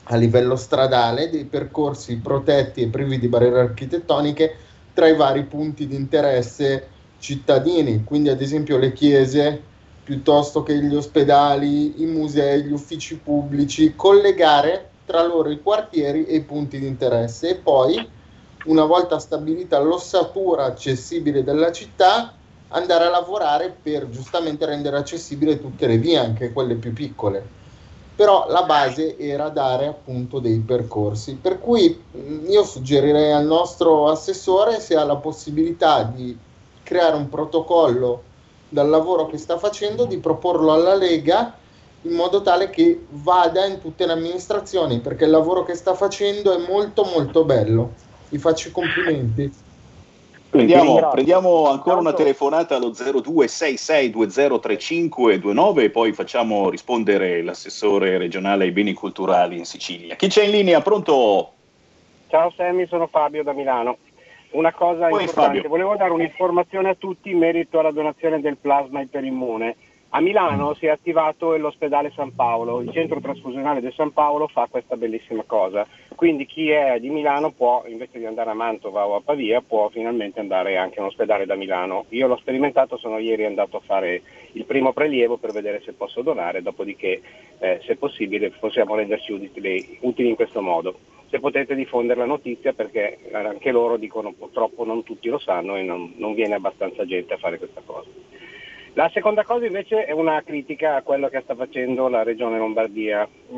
a 0.03 0.15
livello 0.15 0.55
stradale, 0.55 1.29
dei 1.29 1.43
percorsi 1.43 2.17
protetti 2.17 2.81
e 2.83 2.87
privi 2.87 3.19
di 3.19 3.27
barriere 3.27 3.59
architettoniche 3.59 4.55
tra 4.93 5.07
i 5.07 5.15
vari 5.15 5.43
punti 5.43 5.87
di 5.87 5.95
interesse 5.95 6.87
cittadini, 7.23 8.03
quindi 8.03 8.27
ad 8.27 8.41
esempio 8.41 8.77
le 8.77 8.91
chiese 8.91 9.61
piuttosto 10.03 10.61
che 10.61 10.75
gli 10.83 10.93
ospedali, 10.93 12.01
i 12.01 12.05
musei, 12.05 12.63
gli 12.63 12.73
uffici 12.73 13.17
pubblici, 13.17 13.93
collegare 13.95 14.89
tra 15.05 15.25
loro 15.25 15.49
i 15.49 15.61
quartieri 15.61 16.25
e 16.25 16.35
i 16.35 16.41
punti 16.41 16.77
di 16.79 16.85
interesse 16.85 17.51
e 17.51 17.55
poi, 17.55 18.05
una 18.65 18.83
volta 18.83 19.19
stabilita 19.19 19.79
l'ossatura 19.79 20.65
accessibile 20.65 21.45
della 21.45 21.71
città, 21.71 22.33
andare 22.67 23.05
a 23.05 23.09
lavorare 23.09 23.73
per 23.81 24.09
giustamente 24.09 24.65
rendere 24.65 24.97
accessibili 24.97 25.61
tutte 25.61 25.87
le 25.87 25.97
vie, 25.97 26.17
anche 26.17 26.51
quelle 26.51 26.75
più 26.75 26.91
piccole. 26.91 27.61
Però 28.15 28.47
la 28.49 28.63
base 28.63 29.17
era 29.17 29.47
dare 29.47 29.87
appunto 29.87 30.39
dei 30.39 30.59
percorsi, 30.59 31.35
per 31.35 31.59
cui 31.59 32.03
io 32.47 32.63
suggerirei 32.65 33.31
al 33.31 33.45
nostro 33.45 34.09
assessore 34.09 34.81
se 34.81 34.95
ha 34.95 35.05
la 35.05 35.15
possibilità 35.15 36.03
di 36.03 36.37
creare 36.83 37.15
un 37.15 37.29
protocollo 37.29 38.23
dal 38.69 38.89
lavoro 38.89 39.25
che 39.27 39.37
sta 39.37 39.57
facendo 39.57 40.05
di 40.05 40.17
proporlo 40.17 40.73
alla 40.73 40.95
Lega 40.95 41.55
in 42.01 42.13
modo 42.13 42.41
tale 42.41 42.69
che 42.69 43.05
vada 43.09 43.65
in 43.65 43.79
tutte 43.79 44.05
le 44.05 44.11
amministrazioni 44.13 44.99
perché 44.99 45.25
il 45.25 45.31
lavoro 45.31 45.63
che 45.63 45.75
sta 45.75 45.93
facendo 45.93 46.53
è 46.53 46.57
molto 46.67 47.03
molto 47.03 47.45
bello. 47.45 47.91
Vi 48.29 48.37
faccio 48.37 48.69
i 48.69 48.71
complimenti. 48.71 49.51
Prendiamo, 50.49 51.09
prendiamo 51.09 51.67
ancora 51.67 51.97
una 51.97 52.13
telefonata 52.13 52.75
allo 52.75 52.91
0266203529 52.91 55.79
e 55.79 55.89
poi 55.89 56.13
facciamo 56.13 56.69
rispondere 56.69 57.41
l'assessore 57.41 58.19
regionale 58.19 58.65
ai 58.65 58.71
beni 58.71 58.93
culturali 58.93 59.57
in 59.57 59.65
Sicilia. 59.65 60.15
Chi 60.15 60.27
c'è 60.27 60.43
in 60.43 60.51
linea? 60.51 60.79
Pronto? 60.81 61.53
Ciao 62.27 62.53
Sammy, 62.55 62.85
sono 62.87 63.07
Fabio 63.07 63.41
da 63.43 63.53
Milano. 63.53 63.97
Una 64.53 64.71
cosa 64.71 65.07
Poi, 65.07 65.21
importante, 65.21 65.55
Fabio. 65.55 65.69
volevo 65.69 65.95
dare 65.95 66.11
un'informazione 66.11 66.89
a 66.89 66.95
tutti 66.95 67.31
in 67.31 67.39
merito 67.39 67.79
alla 67.79 67.91
donazione 67.91 68.39
del 68.39 68.57
plasma 68.57 69.01
iperimmune. 69.01 69.75
A 70.15 70.21
Milano 70.21 70.75
si 70.75 70.85
è 70.85 70.89
attivato 70.89 71.57
l'ospedale 71.57 72.11
San 72.13 72.35
Paolo, 72.35 72.81
il 72.81 72.91
centro 72.91 73.19
trasfusionale 73.19 73.81
del 73.81 73.93
San 73.93 74.13
Paolo 74.13 74.47
fa 74.47 74.67
questa 74.69 74.95
bellissima 74.95 75.41
cosa, 75.41 75.87
quindi 76.13 76.45
chi 76.45 76.69
è 76.69 76.99
di 76.99 77.09
Milano 77.09 77.49
può, 77.49 77.83
invece 77.87 78.19
di 78.19 78.27
andare 78.27 78.51
a 78.51 78.53
Mantova 78.53 79.07
o 79.07 79.15
a 79.15 79.21
Pavia, 79.21 79.61
può 79.61 79.89
finalmente 79.89 80.39
andare 80.39 80.77
anche 80.77 80.99
in 80.99 81.05
ospedale 81.05 81.47
da 81.47 81.55
Milano. 81.55 82.05
Io 82.09 82.27
l'ho 82.27 82.37
sperimentato, 82.37 82.95
sono 82.97 83.17
ieri 83.17 83.43
andato 83.45 83.77
a 83.77 83.83
fare 83.83 84.21
il 84.51 84.65
primo 84.65 84.93
prelievo 84.93 85.37
per 85.37 85.51
vedere 85.51 85.81
se 85.81 85.93
posso 85.93 86.21
donare, 86.21 86.61
dopodiché 86.61 87.19
eh, 87.57 87.79
se 87.83 87.95
possibile 87.95 88.51
possiamo 88.51 88.93
renderci 88.93 89.31
utili, 89.31 89.97
utili 90.01 90.29
in 90.29 90.35
questo 90.35 90.61
modo. 90.61 90.95
Se 91.31 91.39
potete 91.39 91.73
diffondere 91.73 92.19
la 92.19 92.27
notizia 92.27 92.73
perché 92.73 93.17
anche 93.31 93.71
loro 93.71 93.97
dicono 93.97 94.31
purtroppo 94.31 94.85
non 94.85 95.01
tutti 95.01 95.27
lo 95.29 95.39
sanno 95.39 95.75
e 95.75 95.81
non, 95.81 96.13
non 96.17 96.35
viene 96.35 96.53
abbastanza 96.53 97.03
gente 97.03 97.33
a 97.33 97.37
fare 97.37 97.57
questa 97.57 97.81
cosa. 97.83 98.09
La 98.95 99.09
seconda 99.11 99.43
cosa 99.43 99.65
invece 99.65 100.05
è 100.05 100.11
una 100.11 100.43
critica 100.43 100.97
a 100.97 101.01
quello 101.01 101.27
che 101.27 101.41
sta 101.41 101.55
facendo 101.55 102.07
la 102.09 102.21
Regione 102.21 102.59
Lombardia 102.59 103.27
mh, 103.27 103.57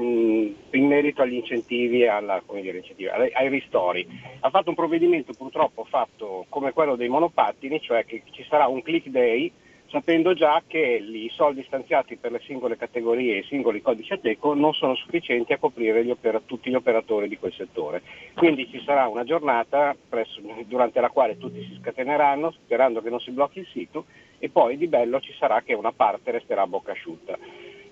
in 0.71 0.88
merito 0.88 1.23
agli 1.23 1.33
incentivi, 1.33 2.07
alla, 2.07 2.41
dire, 2.61 2.77
incentivi 2.77 3.09
ai, 3.09 3.31
ai 3.33 3.49
ristori. 3.49 4.07
Ha 4.39 4.49
fatto 4.49 4.69
un 4.69 4.75
provvedimento 4.75 5.33
purtroppo 5.33 5.83
fatto 5.83 6.45
come 6.47 6.71
quello 6.71 6.95
dei 6.95 7.09
monopattini, 7.09 7.81
cioè 7.81 8.05
che 8.05 8.23
ci 8.31 8.45
sarà 8.47 8.67
un 8.67 8.81
click 8.81 9.07
day 9.09 9.51
sapendo 9.88 10.33
già 10.33 10.63
che 10.65 10.79
i 10.79 11.29
soldi 11.33 11.63
stanziati 11.67 12.15
per 12.15 12.31
le 12.31 12.41
singole 12.45 12.77
categorie 12.77 13.36
e 13.36 13.39
i 13.39 13.43
singoli 13.43 13.81
codici 13.81 14.13
ateco 14.13 14.53
non 14.53 14.73
sono 14.73 14.95
sufficienti 14.95 15.53
a 15.53 15.57
coprire 15.57 16.03
gli 16.03 16.11
opera- 16.11 16.41
tutti 16.43 16.69
gli 16.69 16.75
operatori 16.75 17.27
di 17.27 17.38
quel 17.38 17.53
settore. 17.53 18.01
Quindi 18.36 18.69
ci 18.69 18.81
sarà 18.86 19.07
una 19.07 19.23
giornata 19.25 19.95
presso- 20.07 20.41
durante 20.65 21.01
la 21.01 21.09
quale 21.09 21.38
tutti 21.38 21.61
si 21.61 21.77
scateneranno 21.81 22.51
sperando 22.51 23.01
che 23.01 23.09
non 23.09 23.19
si 23.19 23.31
blocchi 23.31 23.59
il 23.59 23.67
sito 23.67 24.05
e 24.39 24.49
poi 24.49 24.77
di 24.77 24.88
bello 24.88 25.19
ci 25.19 25.33
sarà 25.38 25.61
che 25.61 25.73
una 25.73 25.91
parte 25.91 26.31
resterà 26.31 26.63
a 26.63 26.67
bocca 26.67 26.91
asciutta. 26.91 27.38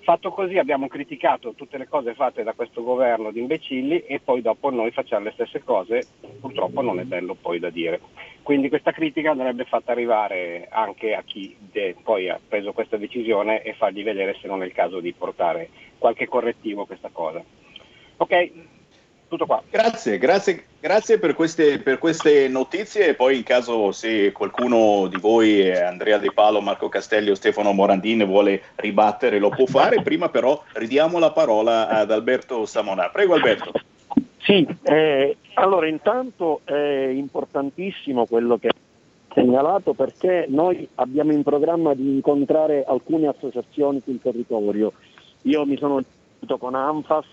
Fatto 0.04 0.32
così 0.32 0.58
abbiamo 0.58 0.88
criticato 0.88 1.54
tutte 1.54 1.78
le 1.78 1.88
cose 1.88 2.14
fatte 2.14 2.44
da 2.44 2.52
questo 2.52 2.84
governo 2.84 3.32
di 3.32 3.40
imbecilli 3.40 4.00
e 4.00 4.20
poi 4.20 4.42
dopo 4.42 4.70
noi 4.70 4.92
facciamo 4.92 5.24
le 5.24 5.32
stesse 5.32 5.64
cose, 5.64 6.06
purtroppo 6.42 6.82
non 6.82 7.00
è 7.00 7.04
bello 7.04 7.36
poi 7.36 7.58
da 7.58 7.70
dire. 7.70 8.02
Quindi 8.42 8.68
questa 8.68 8.92
critica 8.92 9.32
andrebbe 9.32 9.64
fatta 9.64 9.94
arrivare 9.94 10.68
anche 10.70 11.16
a 11.16 11.24
chi 11.24 11.56
de- 11.58 11.96
poi 12.04 12.28
ha 12.28 12.38
preso 12.46 12.74
questa 12.74 12.98
decisione 12.98 13.62
e 13.62 13.76
fargli 13.76 14.04
vedere 14.04 14.36
se 14.42 14.48
non 14.48 14.62
è 14.62 14.66
il 14.66 14.74
caso 14.74 15.00
di 15.00 15.14
portare 15.14 15.70
qualche 15.98 16.28
correttivo 16.28 16.82
a 16.82 16.86
questa 16.86 17.10
cosa. 17.10 17.42
Ok, 18.18 18.52
tutto 19.28 19.46
qua. 19.46 19.62
Grazie, 19.70 20.18
grazie, 20.18 20.66
grazie 20.80 21.20
per, 21.20 21.34
queste, 21.34 21.80
per 21.80 21.98
queste 21.98 22.48
notizie 22.48 23.08
e 23.08 23.14
poi 23.16 23.38
in 23.38 23.44
caso 23.44 23.92
se 23.92 24.32
qualcuno 24.32 25.08
di 25.08 25.18
voi, 25.18 25.62
eh, 25.62 25.82
Andrea 25.82 26.18
De 26.18 26.32
Palo, 26.32 26.62
Marco 26.62 26.90
Castelli 26.90 27.30
o 27.30 27.36
Stefano 27.36 27.74
Morandin 27.74 28.26
vuole 28.26 28.62
ribattere 28.76 29.40
lo 29.40 29.50
può 29.50 29.66
fare, 29.66 30.02
prima 30.04 30.30
però 30.30 30.62
ridiamo 30.74 31.20
la 31.20 31.32
parola 31.32 31.88
ad 31.88 32.12
Alberto 32.12 32.66
Samonà. 32.66 33.10
Prego 33.10 33.34
Alberto. 33.34 33.72
Sì, 34.40 34.68
eh, 34.84 35.38
allora 35.54 35.88
intanto 35.88 36.62
è 36.66 37.08
importantissimo 37.14 38.26
quello 38.26 38.58
che 38.58 38.72
segnalato 39.34 39.94
perché 39.94 40.46
noi 40.48 40.88
abbiamo 40.96 41.32
in 41.32 41.44
programma 41.44 41.94
di 41.94 42.16
incontrare 42.16 42.84
alcune 42.86 43.28
associazioni 43.28 44.02
sul 44.04 44.22
territorio. 44.22 44.94
Io 45.44 45.66
mi 45.66 45.78
sono 45.78 46.04
con 46.60 46.76
ANFAS, 46.76 47.26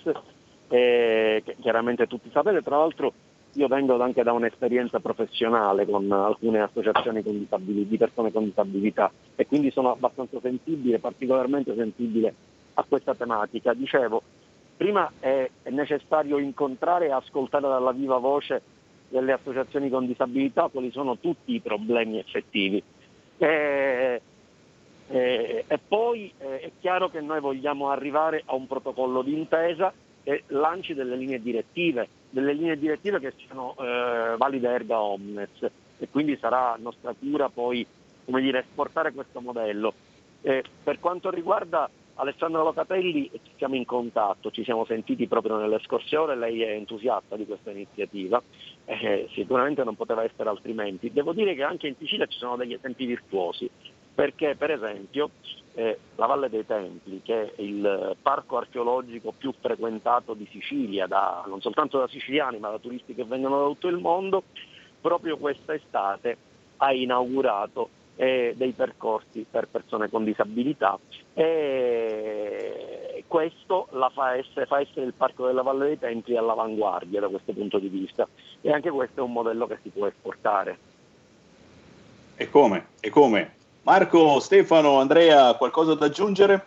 che 0.70 1.56
chiaramente 1.60 2.06
tutti 2.06 2.30
sapete, 2.30 2.62
tra 2.62 2.78
l'altro 2.78 3.12
io 3.54 3.66
vengo 3.66 4.00
anche 4.00 4.22
da 4.22 4.32
un'esperienza 4.32 5.00
professionale 5.00 5.84
con 5.84 6.10
alcune 6.12 6.60
associazioni 6.60 7.22
con 7.24 7.48
di 7.58 7.96
persone 7.96 8.30
con 8.30 8.44
disabilità 8.44 9.10
e 9.34 9.46
quindi 9.46 9.72
sono 9.72 9.90
abbastanza 9.90 10.38
sensibile, 10.40 11.00
particolarmente 11.00 11.74
sensibile 11.74 12.32
a 12.74 12.84
questa 12.88 13.16
tematica. 13.16 13.74
Dicevo, 13.74 14.22
prima 14.76 15.10
è, 15.18 15.50
è 15.62 15.70
necessario 15.70 16.38
incontrare 16.38 17.06
e 17.06 17.12
ascoltare 17.12 17.66
dalla 17.66 17.90
viva 17.90 18.18
voce 18.18 18.62
delle 19.08 19.32
associazioni 19.32 19.90
con 19.90 20.06
disabilità 20.06 20.68
quali 20.68 20.92
sono 20.92 21.18
tutti 21.18 21.52
i 21.52 21.60
problemi 21.60 22.18
effettivi. 22.18 22.80
E, 23.38 24.22
e, 25.08 25.64
e 25.66 25.78
poi 25.88 26.32
eh, 26.38 26.60
è 26.60 26.70
chiaro 26.78 27.08
che 27.10 27.20
noi 27.20 27.40
vogliamo 27.40 27.90
arrivare 27.90 28.44
a 28.46 28.54
un 28.54 28.68
protocollo 28.68 29.22
d'intesa 29.22 29.92
e 30.30 30.44
lanci 30.48 30.94
delle 30.94 31.16
linee 31.16 31.42
direttive, 31.42 32.08
delle 32.30 32.52
linee 32.52 32.78
direttive 32.78 33.18
che 33.18 33.32
siano 33.36 33.74
eh, 33.80 34.36
valide 34.36 34.68
erga 34.68 35.00
omnes 35.00 35.68
e 35.98 36.08
quindi 36.08 36.36
sarà 36.38 36.76
nostra 36.78 37.12
cura 37.18 37.48
poi 37.48 37.84
come 38.24 38.40
dire, 38.40 38.60
esportare 38.60 39.12
questo 39.12 39.40
modello. 39.40 39.92
Eh, 40.42 40.62
per 40.84 41.00
quanto 41.00 41.30
riguarda 41.30 41.90
Alessandro 42.14 42.62
Locatelli 42.62 43.28
siamo 43.56 43.74
in 43.74 43.84
contatto, 43.84 44.52
ci 44.52 44.62
siamo 44.62 44.84
sentiti 44.84 45.26
proprio 45.26 45.56
nelle 45.56 45.80
scorse 45.80 46.16
ore, 46.16 46.36
lei 46.36 46.62
è 46.62 46.70
entusiasta 46.70 47.34
di 47.34 47.44
questa 47.44 47.72
iniziativa, 47.72 48.40
eh, 48.84 49.28
sicuramente 49.32 49.82
non 49.82 49.96
poteva 49.96 50.22
essere 50.22 50.48
altrimenti. 50.48 51.10
Devo 51.12 51.32
dire 51.32 51.54
che 51.54 51.64
anche 51.64 51.88
in 51.88 51.96
Sicilia 51.98 52.26
ci 52.26 52.38
sono 52.38 52.56
degli 52.56 52.74
esempi 52.74 53.04
virtuosi, 53.04 53.68
perché 54.20 54.54
per 54.54 54.70
esempio 54.70 55.30
eh, 55.72 55.98
la 56.16 56.26
Valle 56.26 56.50
dei 56.50 56.66
Templi, 56.66 57.22
che 57.22 57.54
è 57.54 57.62
il 57.62 58.14
parco 58.20 58.58
archeologico 58.58 59.32
più 59.32 59.50
frequentato 59.58 60.34
di 60.34 60.46
Sicilia, 60.50 61.06
da, 61.06 61.42
non 61.46 61.62
soltanto 61.62 61.98
da 61.98 62.06
siciliani 62.06 62.58
ma 62.58 62.68
da 62.68 62.78
turisti 62.78 63.14
che 63.14 63.24
vengono 63.24 63.60
da 63.60 63.66
tutto 63.68 63.88
il 63.88 63.96
mondo, 63.96 64.42
proprio 65.00 65.38
questa 65.38 65.72
estate 65.72 66.36
ha 66.76 66.92
inaugurato 66.92 67.88
eh, 68.16 68.52
dei 68.58 68.72
percorsi 68.72 69.46
per 69.50 69.68
persone 69.68 70.10
con 70.10 70.22
disabilità 70.22 70.98
e 71.32 73.24
questo 73.26 73.88
fa, 74.12 74.36
essere, 74.36 74.66
fa 74.66 74.80
essere 74.80 75.06
il 75.06 75.14
Parco 75.14 75.46
della 75.46 75.62
Valle 75.62 75.86
dei 75.86 75.98
Templi 75.98 76.36
all'avanguardia 76.36 77.20
da 77.20 77.28
questo 77.28 77.54
punto 77.54 77.78
di 77.78 77.88
vista 77.88 78.28
e 78.60 78.70
anche 78.70 78.90
questo 78.90 79.20
è 79.20 79.22
un 79.22 79.32
modello 79.32 79.66
che 79.66 79.78
si 79.82 79.88
può 79.88 80.06
esportare. 80.06 80.78
E 82.36 82.50
come? 82.50 82.88
E 83.00 83.08
come? 83.08 83.54
Marco, 83.90 84.38
Stefano, 84.38 85.00
Andrea, 85.00 85.54
qualcosa 85.54 85.94
da 85.94 86.06
aggiungere? 86.06 86.64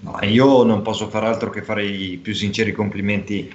No, 0.00 0.18
io 0.22 0.64
non 0.64 0.82
posso 0.82 1.08
far 1.08 1.22
altro 1.22 1.48
che 1.48 1.62
fare 1.62 1.84
i 1.84 2.16
più 2.16 2.34
sinceri 2.34 2.72
complimenti 2.72 3.54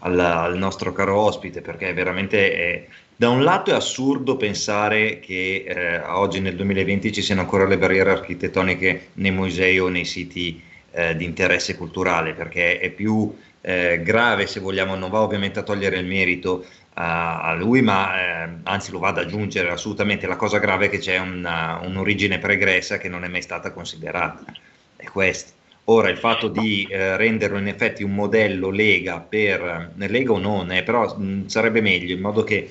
al, 0.00 0.18
al 0.18 0.58
nostro 0.58 0.92
caro 0.92 1.20
ospite 1.20 1.60
perché 1.60 1.92
veramente 1.92 2.52
è, 2.52 2.86
da 3.14 3.28
un 3.28 3.44
lato 3.44 3.70
è 3.70 3.74
assurdo 3.74 4.36
pensare 4.36 5.20
che 5.20 5.64
eh, 5.64 6.00
oggi 6.00 6.40
nel 6.40 6.56
2020 6.56 7.12
ci 7.12 7.22
siano 7.22 7.42
ancora 7.42 7.64
le 7.64 7.78
barriere 7.78 8.10
architettoniche 8.10 9.10
nei 9.12 9.30
musei 9.30 9.78
o 9.78 9.86
nei 9.86 10.04
siti 10.04 10.60
eh, 10.90 11.14
di 11.14 11.24
interesse 11.24 11.76
culturale, 11.76 12.32
perché 12.32 12.80
è 12.80 12.90
più 12.90 13.32
eh, 13.60 14.02
grave 14.02 14.48
se 14.48 14.58
vogliamo, 14.58 14.96
non 14.96 15.10
va 15.10 15.20
ovviamente 15.20 15.60
a 15.60 15.62
togliere 15.62 15.98
il 15.98 16.06
merito 16.06 16.64
a, 16.94 17.54
lui, 17.54 17.82
ma 17.82 18.44
eh, 18.44 18.48
anzi 18.64 18.90
lo 18.90 18.98
va 18.98 19.08
ad 19.08 19.18
aggiungere 19.18 19.70
assolutamente. 19.70 20.26
La 20.26 20.36
cosa 20.36 20.58
grave 20.58 20.86
è 20.86 20.90
che 20.90 20.98
c'è 20.98 21.18
una, 21.18 21.80
un'origine 21.82 22.38
pregressa 22.38 22.98
che 22.98 23.08
non 23.08 23.24
è 23.24 23.28
mai 23.28 23.42
stata 23.42 23.72
considerata. 23.72 24.44
È 24.96 25.04
questo. 25.04 25.52
Ora 25.84 26.08
il 26.08 26.18
fatto 26.18 26.48
di 26.48 26.86
eh, 26.88 27.16
renderlo 27.16 27.58
in 27.58 27.66
effetti 27.66 28.02
un 28.02 28.14
modello 28.14 28.70
lega 28.70 29.18
per 29.18 29.92
lega 29.96 30.32
o 30.32 30.38
non, 30.38 30.70
eh, 30.72 30.82
però 30.82 31.16
mh, 31.16 31.46
sarebbe 31.46 31.80
meglio 31.80 32.14
in 32.14 32.20
modo 32.20 32.44
che 32.44 32.70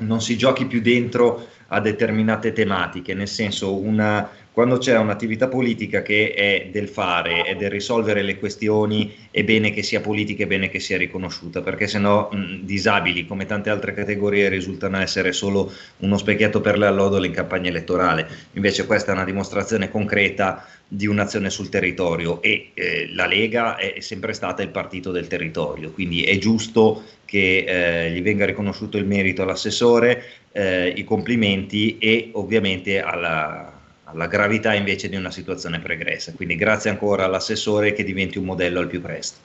non 0.00 0.20
si 0.20 0.36
giochi 0.36 0.66
più 0.66 0.80
dentro 0.80 1.48
a 1.68 1.80
determinate 1.80 2.52
tematiche, 2.52 3.14
nel 3.14 3.26
senso 3.26 3.76
una, 3.76 4.28
quando 4.56 4.78
c'è 4.78 4.96
un'attività 4.96 5.48
politica 5.48 6.00
che 6.00 6.32
è 6.32 6.68
del 6.72 6.88
fare, 6.88 7.42
è 7.42 7.56
del 7.56 7.68
risolvere 7.68 8.22
le 8.22 8.38
questioni, 8.38 9.14
è 9.30 9.44
bene 9.44 9.70
che 9.70 9.82
sia 9.82 10.00
politica, 10.00 10.44
è 10.44 10.46
bene 10.46 10.70
che 10.70 10.80
sia 10.80 10.96
riconosciuta, 10.96 11.60
perché 11.60 11.86
sennò 11.86 12.30
mh, 12.32 12.60
disabili 12.62 13.26
come 13.26 13.44
tante 13.44 13.68
altre 13.68 13.92
categorie 13.92 14.48
risultano 14.48 14.98
essere 14.98 15.32
solo 15.32 15.70
uno 15.98 16.16
specchietto 16.16 16.62
per 16.62 16.78
le 16.78 16.86
allodole 16.86 17.26
in 17.26 17.34
campagna 17.34 17.68
elettorale. 17.68 18.26
Invece 18.54 18.86
questa 18.86 19.10
è 19.10 19.14
una 19.14 19.26
dimostrazione 19.26 19.90
concreta 19.90 20.66
di 20.88 21.06
un'azione 21.06 21.50
sul 21.50 21.68
territorio 21.68 22.40
e 22.40 22.70
eh, 22.72 23.10
la 23.12 23.26
Lega 23.26 23.76
è 23.76 24.00
sempre 24.00 24.32
stata 24.32 24.62
il 24.62 24.70
partito 24.70 25.10
del 25.10 25.26
territorio, 25.26 25.90
quindi 25.90 26.22
è 26.22 26.38
giusto 26.38 27.02
che 27.26 28.06
eh, 28.06 28.10
gli 28.10 28.22
venga 28.22 28.46
riconosciuto 28.46 28.96
il 28.96 29.04
merito 29.04 29.42
all'assessore, 29.42 30.24
eh, 30.52 30.94
i 30.96 31.04
complimenti 31.04 31.98
e 31.98 32.30
ovviamente 32.32 33.02
alla, 33.02 33.75
alla, 34.06 34.26
gravità 34.26 34.74
invece 34.74 35.08
di 35.08 35.16
una 35.16 35.30
situazione 35.30 35.78
pregressa. 35.80 36.32
Quindi 36.34 36.56
grazie 36.56 36.90
ancora 36.90 37.24
all'assessore 37.24 37.92
che 37.92 38.04
diventi 38.04 38.38
un 38.38 38.44
modello 38.44 38.80
al 38.80 38.88
più 38.88 39.00
presto. 39.00 39.38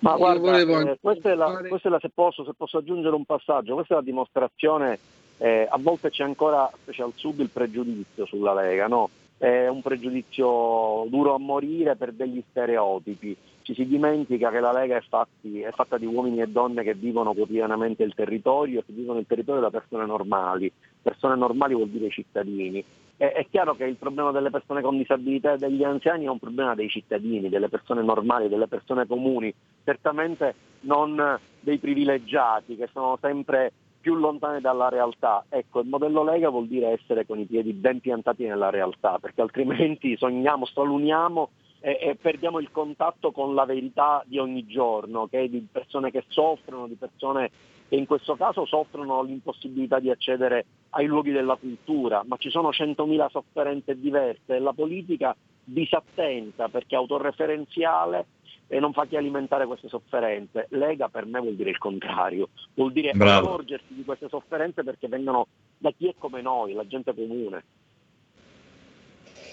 Ma 0.00 0.14
guarda, 0.16 0.58
eh, 0.58 0.98
questa, 1.00 1.30
è 1.30 1.34
la, 1.34 1.62
questa 1.68 1.88
è 1.88 1.90
la, 1.90 1.98
se 2.00 2.10
posso, 2.12 2.44
se 2.44 2.52
posso 2.56 2.78
aggiungere 2.78 3.14
un 3.14 3.24
passaggio, 3.24 3.74
questa 3.74 3.94
è 3.94 3.96
la 3.96 4.02
dimostrazione, 4.02 4.98
eh, 5.38 5.66
a 5.68 5.78
volte 5.80 6.10
c'è 6.10 6.22
ancora, 6.22 6.70
specie 6.82 7.02
al 7.02 7.12
sud, 7.14 7.40
il 7.40 7.48
pregiudizio 7.48 8.26
sulla 8.26 8.52
Lega, 8.52 8.86
no? 8.86 9.08
è 9.38 9.68
un 9.68 9.82
pregiudizio 9.82 11.06
duro 11.08 11.34
a 11.34 11.38
morire 11.38 11.96
per 11.96 12.12
degli 12.12 12.42
stereotipi. 12.50 13.36
Ci 13.62 13.74
si 13.74 13.86
dimentica 13.86 14.50
che 14.50 14.60
la 14.60 14.72
Lega 14.72 14.96
è, 14.96 15.02
fatti, 15.06 15.60
è, 15.60 15.70
fatta 15.72 15.98
di 15.98 16.06
uomini 16.06 16.40
e 16.40 16.46
donne 16.46 16.82
che 16.82 16.94
vivono 16.94 17.34
quotidianamente 17.34 18.02
il 18.04 18.14
territorio 18.14 18.80
e 18.80 18.84
che 18.86 18.92
vivono 18.92 19.18
il 19.18 19.26
territorio 19.26 19.60
da 19.60 19.70
persone 19.70 20.06
normali. 20.06 20.70
Persone 21.02 21.36
normali 21.36 21.74
vuol 21.74 21.88
dire 21.88 22.08
cittadini. 22.10 22.84
È, 23.16 23.24
è 23.24 23.46
chiaro 23.50 23.74
che 23.74 23.84
il 23.84 23.96
problema 23.96 24.30
delle 24.30 24.50
persone 24.50 24.82
con 24.82 24.96
disabilità 24.96 25.54
e 25.54 25.58
degli 25.58 25.82
anziani 25.82 26.24
è 26.24 26.28
un 26.28 26.38
problema 26.38 26.74
dei 26.74 26.88
cittadini, 26.88 27.48
delle 27.48 27.68
persone 27.68 28.02
normali, 28.02 28.48
delle 28.48 28.68
persone 28.68 29.06
comuni, 29.06 29.52
certamente 29.84 30.54
non 30.80 31.38
dei 31.60 31.78
privilegiati 31.78 32.76
che 32.76 32.88
sono 32.92 33.18
sempre 33.20 33.72
più 34.06 34.14
lontane 34.14 34.60
dalla 34.60 34.88
realtà. 34.88 35.44
Ecco, 35.48 35.80
il 35.80 35.88
modello 35.88 36.22
Lega 36.22 36.48
vuol 36.48 36.68
dire 36.68 36.90
essere 36.90 37.26
con 37.26 37.40
i 37.40 37.44
piedi 37.44 37.72
ben 37.72 37.98
piantati 37.98 38.46
nella 38.46 38.70
realtà, 38.70 39.18
perché 39.18 39.40
altrimenti 39.40 40.16
sogniamo, 40.16 40.64
straluniamo 40.64 41.50
e, 41.80 41.98
e 42.00 42.14
perdiamo 42.14 42.60
il 42.60 42.70
contatto 42.70 43.32
con 43.32 43.54
la 43.54 43.64
verità 43.64 44.22
di 44.26 44.38
ogni 44.38 44.64
giorno, 44.66 45.26
è 45.30 45.48
di 45.48 45.66
persone 45.70 46.12
che 46.12 46.24
soffrono, 46.28 46.86
di 46.86 46.94
persone 46.94 47.50
che 47.88 47.94
in 47.94 48.06
questo 48.06 48.36
caso 48.36 48.66
soffrono 48.66 49.22
l'impossibilità 49.22 50.00
di 50.00 50.10
accedere 50.10 50.66
ai 50.90 51.06
luoghi 51.06 51.30
della 51.30 51.56
cultura, 51.56 52.24
ma 52.26 52.36
ci 52.36 52.50
sono 52.50 52.70
100.000 52.70 53.30
sofferenze 53.30 53.98
diverse 53.98 54.56
e 54.56 54.58
la 54.58 54.72
politica 54.72 55.36
disattenta 55.62 56.68
perché 56.68 56.94
è 56.94 56.98
autoreferenziale 56.98 58.26
e 58.68 58.80
non 58.80 58.92
fa 58.92 59.06
che 59.06 59.16
alimentare 59.16 59.66
queste 59.66 59.88
sofferenze. 59.88 60.66
Lega 60.70 61.08
per 61.08 61.26
me 61.26 61.40
vuol 61.40 61.54
dire 61.54 61.70
il 61.70 61.78
contrario, 61.78 62.48
vuol 62.74 62.92
dire 62.92 63.12
Bravo. 63.12 63.46
accorgersi 63.46 63.94
di 63.94 64.04
queste 64.04 64.28
sofferenze 64.28 64.82
perché 64.82 65.06
vengono 65.06 65.46
da 65.78 65.92
chi 65.96 66.08
è 66.08 66.14
come 66.18 66.42
noi, 66.42 66.72
la 66.72 66.86
gente 66.86 67.14
comune. 67.14 67.64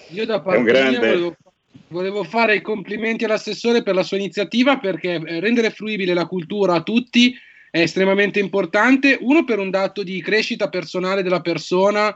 Io 0.10 0.26
da 0.26 0.42
parte 0.42 0.64
grande- 0.64 0.90
mia 0.90 1.00
volevo, 1.00 1.36
volevo 1.90 2.24
fare 2.24 2.56
i 2.56 2.62
complimenti 2.62 3.26
all'assessore 3.26 3.84
per 3.84 3.96
la 3.96 4.04
sua 4.04 4.18
iniziativa 4.18 4.78
perché 4.78 5.14
eh, 5.14 5.40
rendere 5.40 5.70
fruibile 5.70 6.14
la 6.14 6.26
cultura 6.26 6.76
a 6.76 6.84
tutti 6.84 7.36
è 7.74 7.80
estremamente 7.80 8.40
importante. 8.40 9.18
Uno 9.20 9.46
per 9.46 9.58
un 9.58 9.72
dato 9.72 10.04
di 10.04 10.22
crescita 10.22 10.70
personale 10.70 11.24
della 11.24 11.42
persona 11.42 12.16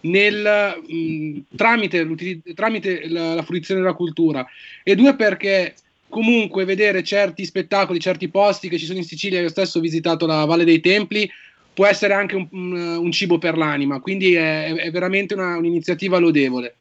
nel, 0.00 0.82
mh, 0.86 1.56
tramite, 1.56 2.06
tramite 2.54 3.08
la, 3.08 3.32
la 3.32 3.42
fruizione 3.42 3.80
della 3.80 3.94
cultura 3.94 4.46
e 4.82 4.94
due 4.94 5.16
perché 5.16 5.76
comunque 6.10 6.66
vedere 6.66 7.02
certi 7.02 7.46
spettacoli, 7.46 8.00
certi 8.00 8.28
posti 8.28 8.68
che 8.68 8.76
ci 8.76 8.84
sono 8.84 8.98
in 8.98 9.04
Sicilia, 9.04 9.40
io 9.40 9.48
stesso 9.48 9.78
ho 9.78 9.80
visitato 9.80 10.26
la 10.26 10.44
Valle 10.44 10.64
dei 10.64 10.80
Templi, 10.80 11.26
può 11.72 11.86
essere 11.86 12.12
anche 12.12 12.36
un, 12.36 12.46
un, 12.50 12.76
un 12.98 13.10
cibo 13.10 13.38
per 13.38 13.56
l'anima, 13.56 14.00
quindi 14.00 14.34
è, 14.34 14.74
è 14.74 14.90
veramente 14.90 15.32
una, 15.32 15.56
un'iniziativa 15.56 16.18
lodevole. 16.18 16.74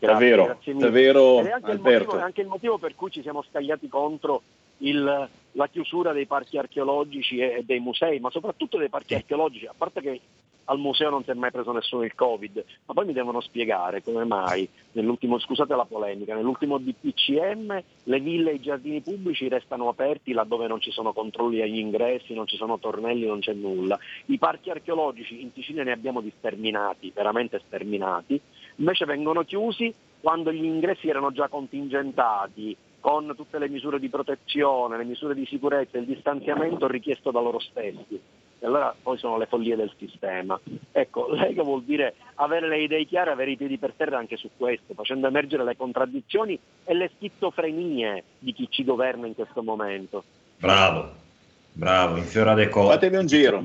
Davvero, 0.00 0.58
davvero 0.74 1.40
Ed 1.40 1.46
è 1.46 1.50
anche, 1.50 1.70
il 1.70 1.76
Alberto. 1.78 2.04
motivo, 2.04 2.18
è 2.18 2.22
anche 2.22 2.40
il 2.42 2.46
motivo 2.46 2.76
per 2.76 2.94
cui 2.94 3.10
ci 3.10 3.22
siamo 3.22 3.42
scagliati 3.48 3.88
contro 3.88 4.42
il- 4.78 5.28
la 5.56 5.68
chiusura 5.68 6.12
dei 6.12 6.26
parchi 6.26 6.58
archeologici 6.58 7.38
e, 7.38 7.62
dei 7.64 7.78
musei, 7.78 8.18
ma 8.18 8.30
soprattutto 8.30 8.76
dei 8.76 8.88
parchi 8.88 9.14
archeologici, 9.14 9.66
a 9.66 9.74
parte 9.76 10.00
che 10.00 10.20
al 10.68 10.78
museo 10.78 11.10
non 11.10 11.22
si 11.22 11.30
è 11.30 11.34
mai 11.34 11.50
preso 11.50 11.72
nessuno 11.72 12.04
il 12.04 12.14
Covid, 12.14 12.64
ma 12.86 12.94
poi 12.94 13.04
mi 13.04 13.12
devono 13.12 13.40
spiegare 13.40 14.02
come 14.02 14.24
mai, 14.24 14.66
nell'ultimo, 14.92 15.38
scusate 15.38 15.76
la 15.76 15.84
polemica, 15.84 16.34
nell'ultimo 16.34 16.78
DPCM 16.78 17.82
le 18.04 18.20
ville 18.20 18.50
e 18.50 18.54
i 18.54 18.60
giardini 18.60 19.02
pubblici 19.02 19.46
restano 19.48 19.88
aperti 19.88 20.32
laddove 20.32 20.66
non 20.66 20.80
ci 20.80 20.90
sono 20.90 21.12
controlli 21.12 21.60
agli 21.60 21.78
ingressi, 21.78 22.32
non 22.32 22.46
ci 22.46 22.56
sono 22.56 22.78
tornelli, 22.78 23.26
non 23.26 23.40
c'è 23.40 23.52
nulla. 23.52 23.98
I 24.26 24.38
parchi 24.38 24.70
archeologici 24.70 25.42
in 25.42 25.50
Sicilia 25.52 25.84
ne 25.84 25.92
abbiamo 25.92 26.20
di 26.22 26.32
sterminati, 26.38 27.12
veramente 27.14 27.60
sterminati, 27.66 28.40
invece 28.76 29.04
vengono 29.04 29.42
chiusi 29.42 29.92
quando 30.20 30.50
gli 30.50 30.64
ingressi 30.64 31.08
erano 31.08 31.30
già 31.30 31.48
contingentati 31.48 32.74
con 33.04 33.34
tutte 33.36 33.58
le 33.58 33.68
misure 33.68 34.00
di 34.00 34.08
protezione, 34.08 34.96
le 34.96 35.04
misure 35.04 35.34
di 35.34 35.44
sicurezza, 35.44 35.98
il 35.98 36.06
distanziamento 36.06 36.86
richiesto 36.86 37.30
da 37.30 37.38
loro 37.38 37.58
stessi. 37.58 38.18
E 38.58 38.66
allora 38.66 38.96
poi 38.98 39.18
sono 39.18 39.36
le 39.36 39.44
follie 39.44 39.76
del 39.76 39.92
sistema. 39.98 40.58
Ecco, 40.90 41.28
Lega 41.36 41.62
vuol 41.62 41.82
dire 41.82 42.14
avere 42.36 42.66
le 42.66 42.80
idee 42.80 43.04
chiare, 43.04 43.30
avere 43.30 43.50
i 43.50 43.56
piedi 43.58 43.76
per 43.76 43.92
terra 43.94 44.16
anche 44.16 44.38
su 44.38 44.48
questo, 44.56 44.94
facendo 44.94 45.26
emergere 45.26 45.64
le 45.64 45.76
contraddizioni 45.76 46.58
e 46.82 46.94
le 46.94 47.10
schizofrenie 47.16 48.24
di 48.38 48.54
chi 48.54 48.68
ci 48.70 48.84
governa 48.84 49.26
in 49.26 49.34
questo 49.34 49.62
momento. 49.62 50.24
Bravo, 50.56 51.10
bravo, 51.74 52.16
in 52.16 52.24
fiora 52.24 52.54
de 52.54 52.70
cose. 52.70 52.92
Fatevi 52.92 53.16
un 53.16 53.26
giro. 53.26 53.62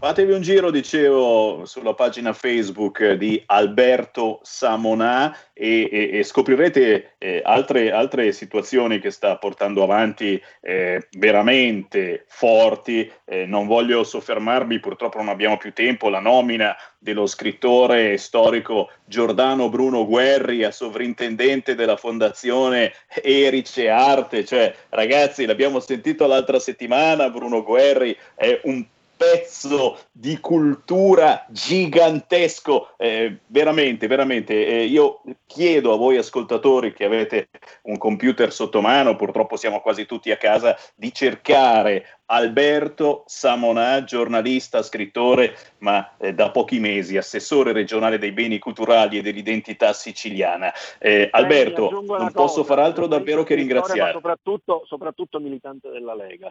Fatevi 0.00 0.32
un 0.32 0.40
giro, 0.40 0.70
dicevo, 0.70 1.66
sulla 1.66 1.92
pagina 1.92 2.32
Facebook 2.32 3.12
di 3.12 3.42
Alberto 3.44 4.40
Samonà 4.42 5.36
e, 5.52 5.90
e- 5.92 6.10
e 6.14 6.22
scoprirete 6.22 7.16
eh, 7.18 7.42
altre, 7.44 7.92
altre 7.92 8.32
situazioni 8.32 8.98
che 8.98 9.10
sta 9.10 9.36
portando 9.36 9.82
avanti 9.82 10.42
eh, 10.62 11.06
veramente 11.18 12.24
forti. 12.28 13.12
Eh, 13.26 13.44
non 13.44 13.66
voglio 13.66 14.02
soffermarmi, 14.02 14.80
purtroppo 14.80 15.18
non 15.18 15.28
abbiamo 15.28 15.58
più 15.58 15.74
tempo, 15.74 16.08
la 16.08 16.20
nomina 16.20 16.74
dello 16.98 17.26
scrittore 17.26 18.16
storico 18.16 18.90
Giordano 19.04 19.68
Bruno 19.68 20.06
Guerri 20.06 20.64
a 20.64 20.70
sovrintendente 20.70 21.74
della 21.74 21.98
fondazione 21.98 22.94
Erice 23.22 23.90
Arte. 23.90 24.46
Cioè, 24.46 24.74
ragazzi, 24.88 25.44
l'abbiamo 25.44 25.78
sentito 25.78 26.26
l'altra 26.26 26.58
settimana, 26.58 27.28
Bruno 27.28 27.62
Guerri 27.62 28.16
è 28.34 28.62
un 28.64 28.82
pezzo 29.20 29.98
di 30.10 30.40
cultura 30.40 31.44
gigantesco, 31.50 32.94
eh, 32.96 33.40
veramente, 33.48 34.06
veramente. 34.06 34.66
eh, 34.66 34.84
io 34.84 35.20
chiedo 35.44 35.92
a 35.92 35.98
voi 35.98 36.16
ascoltatori 36.16 36.94
che 36.94 37.04
avete 37.04 37.50
un 37.82 37.98
computer 37.98 38.50
sotto 38.50 38.80
mano, 38.80 39.16
purtroppo 39.16 39.56
siamo 39.56 39.82
quasi 39.82 40.06
tutti 40.06 40.30
a 40.30 40.38
casa, 40.38 40.74
di 40.94 41.12
cercare 41.12 42.20
Alberto 42.24 43.24
Samonà, 43.26 44.04
giornalista, 44.04 44.82
scrittore, 44.82 45.54
ma 45.80 46.16
eh, 46.16 46.32
da 46.32 46.50
pochi 46.50 46.80
mesi 46.80 47.18
assessore 47.18 47.72
regionale 47.72 48.16
dei 48.16 48.32
beni 48.32 48.58
culturali 48.58 49.18
e 49.18 49.22
dell'identità 49.22 49.92
siciliana. 49.92 50.72
Eh, 50.98 51.28
Alberto, 51.30 51.90
non 51.90 52.32
posso 52.32 52.64
far 52.64 52.78
altro 52.78 53.06
davvero 53.06 53.42
che 53.42 53.54
ringraziare. 53.54 54.12
Soprattutto, 54.12 54.84
soprattutto 54.86 55.38
militante 55.40 55.90
della 55.90 56.14
Lega. 56.14 56.50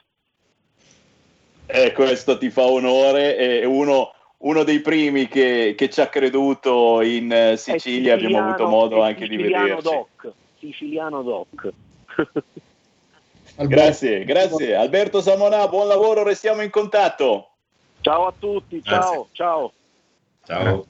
Eh, 1.72 1.92
questo 1.92 2.40
ti 2.40 2.50
fa 2.50 2.64
onore, 2.64 3.36
è 3.36 3.64
uno, 3.64 4.12
uno 4.38 4.64
dei 4.64 4.80
primi 4.80 5.28
che, 5.28 5.76
che 5.78 5.88
ci 5.92 6.02
ha 6.02 6.08
creduto 6.08 7.00
in 7.02 7.32
eh, 7.32 7.58
Sicilia, 7.58 8.16
abbiamo 8.16 8.40
avuto 8.40 8.68
modo 8.68 9.04
anche 9.04 9.28
di 9.28 9.36
siciliano 9.36 9.76
vederci. 9.76 9.84
Doc, 9.84 10.34
siciliano 10.58 11.22
doc. 11.22 11.70
Grazie, 13.68 14.24
grazie. 14.24 14.74
Alberto 14.74 15.22
Samonà, 15.22 15.68
buon 15.68 15.88
lavoro, 15.88 16.24
restiamo 16.24 16.64
in 16.64 16.72
contatto. 16.72 17.50
Ciao 18.02 18.26
a 18.26 18.34
tutti, 18.40 18.82
ciao, 18.82 19.28
ciao. 19.34 19.72
Ciao. 20.48 20.88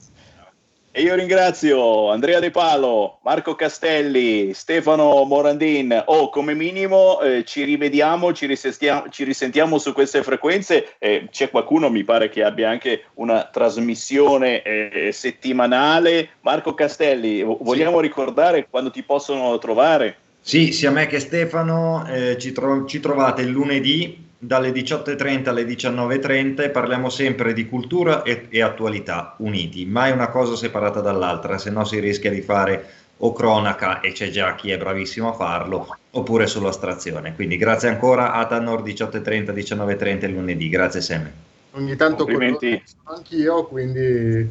E 0.91 1.03
io 1.03 1.13
ringrazio 1.13 2.09
Andrea 2.09 2.39
De 2.39 2.49
Palo, 2.49 3.19
Marco 3.21 3.53
Castelli, 3.53 4.55
Stefano 4.55 5.23
Morandin. 5.23 6.03
Oh, 6.07 6.29
come 6.29 6.55
minimo 6.55 7.21
eh, 7.21 7.43
ci 7.45 7.63
rivediamo, 7.63 8.33
ci 8.33 8.47
risentiamo, 8.47 9.07
ci 9.09 9.23
risentiamo 9.23 9.77
su 9.77 9.93
queste 9.93 10.23
frequenze. 10.23 10.95
Eh, 10.97 11.27
c'è 11.29 11.51
qualcuno, 11.51 11.91
mi 11.91 12.03
pare, 12.03 12.29
che 12.29 12.43
abbia 12.43 12.71
anche 12.71 13.03
una 13.15 13.47
trasmissione 13.51 14.63
eh, 14.63 15.11
settimanale. 15.11 16.29
Marco 16.41 16.73
Castelli, 16.73 17.43
vo- 17.43 17.59
vogliamo 17.61 17.99
ricordare 17.99 18.67
quando 18.67 18.89
ti 18.89 19.03
possono 19.03 19.55
trovare? 19.59 20.17
Sì, 20.41 20.71
sia 20.71 20.89
me 20.89 21.05
che 21.05 21.19
Stefano 21.19 22.03
eh, 22.07 22.35
ci, 22.39 22.51
tro- 22.51 22.85
ci 22.85 22.99
trovate 22.99 23.43
il 23.43 23.49
lunedì 23.49 24.28
dalle 24.41 24.71
18.30 24.71 25.49
alle 25.49 25.65
19.30 25.65 26.61
e 26.61 26.69
parliamo 26.69 27.09
sempre 27.09 27.51
di 27.51 27.67
cultura 27.67 28.23
e, 28.23 28.47
e 28.49 28.61
attualità 28.61 29.35
uniti, 29.39 29.85
mai 29.85 30.11
una 30.11 30.29
cosa 30.29 30.55
separata 30.55 31.01
dall'altra, 31.01 31.57
se 31.57 31.69
no 31.69 31.83
si 31.83 31.99
rischia 31.99 32.31
di 32.31 32.41
fare 32.41 32.85
o 33.17 33.33
cronaca 33.33 33.99
e 33.99 34.13
c'è 34.13 34.29
già 34.29 34.55
chi 34.55 34.71
è 34.71 34.77
bravissimo 34.77 35.29
a 35.29 35.33
farlo, 35.33 35.97
oppure 36.11 36.47
solo 36.47 36.69
astrazione. 36.69 37.35
Quindi 37.35 37.57
grazie 37.57 37.89
ancora 37.89 38.31
a 38.31 38.45
Tanor 38.47 38.81
18.30, 38.81 39.53
19.30 39.53 40.23
il 40.23 40.31
lunedì, 40.31 40.69
grazie 40.69 41.01
Seme. 41.01 41.33
Ogni 41.71 41.97
tanto 41.97 42.23
Complimenti. 42.23 42.81
anch'io, 43.03 43.65
quindi 43.65 44.49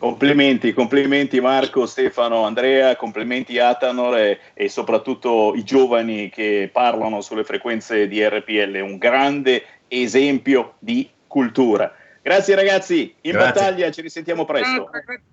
Complimenti, 0.00 0.72
complimenti 0.72 1.42
Marco, 1.42 1.84
Stefano, 1.84 2.44
Andrea, 2.44 2.96
complimenti 2.96 3.58
Atanor 3.58 4.16
e, 4.16 4.40
e 4.54 4.70
soprattutto 4.70 5.52
i 5.54 5.62
giovani 5.62 6.30
che 6.30 6.70
parlano 6.72 7.20
sulle 7.20 7.44
frequenze 7.44 8.08
di 8.08 8.26
RPL, 8.26 8.80
un 8.80 8.96
grande 8.96 9.62
esempio 9.88 10.76
di 10.78 11.06
cultura. 11.26 11.94
Grazie 12.22 12.54
ragazzi, 12.54 13.14
in 13.20 13.32
Grazie. 13.32 13.52
battaglia, 13.52 13.90
ci 13.90 14.00
risentiamo 14.00 14.46
presto. 14.46 14.88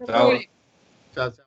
Ciao. 0.05 0.38
ciao, 1.13 1.32
ciao. 1.32 1.47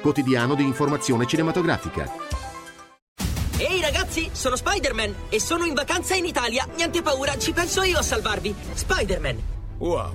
quotidiano 0.00 0.54
di 0.54 0.64
informazione 0.64 1.26
cinematografica. 1.26 2.10
Ehi 3.58 3.80
ragazzi, 3.80 4.30
sono 4.32 4.56
Spider-Man 4.56 5.14
e 5.28 5.38
sono 5.38 5.64
in 5.64 5.74
vacanza 5.74 6.14
in 6.14 6.24
Italia. 6.24 6.66
Niente 6.76 7.02
paura, 7.02 7.36
ci 7.36 7.52
penso 7.52 7.82
io 7.82 7.98
a 7.98 8.02
salvarvi. 8.02 8.54
Spider-Man. 8.72 9.42
Wow. 9.78 10.12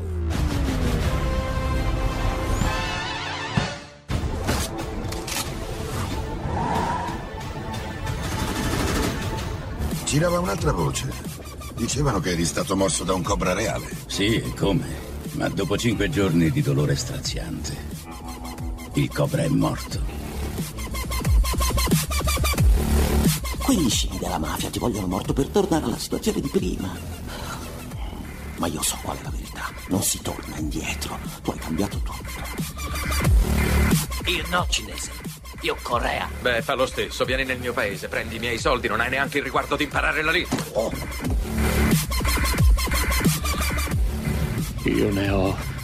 Girava 10.05 10.39
un'altra 10.39 10.71
voce. 10.71 11.11
Dicevano 11.75 12.19
che 12.19 12.31
eri 12.31 12.45
stato 12.45 12.75
morso 12.75 13.03
da 13.03 13.13
un 13.13 13.21
cobra 13.21 13.53
reale. 13.53 13.85
Sì, 14.07 14.41
come? 14.57 14.87
Ma 15.33 15.49
dopo 15.49 15.77
cinque 15.77 16.09
giorni 16.09 16.49
di 16.49 16.61
dolore 16.61 16.95
straziante, 16.95 17.75
il 18.95 19.09
cobra 19.13 19.43
è 19.43 19.47
morto. 19.49 19.99
Quegli 23.63 23.89
scimi 23.89 24.17
della 24.17 24.37
mafia 24.37 24.69
ti 24.69 24.79
vogliono 24.79 25.07
morto 25.07 25.33
per 25.33 25.47
tornare 25.47 25.85
alla 25.85 25.97
situazione 25.97 26.39
di 26.39 26.47
prima. 26.47 26.95
Ma 28.57 28.67
io 28.67 28.81
so 28.81 28.97
qual 29.01 29.17
è 29.17 29.23
la 29.23 29.31
verità. 29.31 29.69
Non 29.89 30.01
si 30.01 30.21
torna 30.21 30.57
indietro. 30.57 31.17
Tu 31.43 31.51
hai 31.51 31.57
cambiato 31.57 31.97
tutto. 31.97 32.23
Io 34.29 34.43
no, 34.49 34.65
cinese. 34.69 35.11
Io 35.61 35.75
Corea. 35.81 36.29
Beh, 36.41 36.61
fa 36.61 36.75
lo 36.75 36.85
stesso. 36.85 37.25
Vieni 37.25 37.43
nel 37.43 37.59
mio 37.59 37.73
paese, 37.73 38.07
prendi 38.07 38.37
i 38.37 38.39
miei 38.39 38.57
soldi, 38.57 38.87
non 38.87 39.01
hai 39.01 39.09
neanche 39.09 39.39
il 39.39 39.43
riguardo 39.43 39.75
di 39.75 39.83
imparare 39.83 40.21
la 40.21 40.31
lingua. 40.31 40.57
Io 44.83 45.11
ne 45.11 45.29
ho 45.29 45.74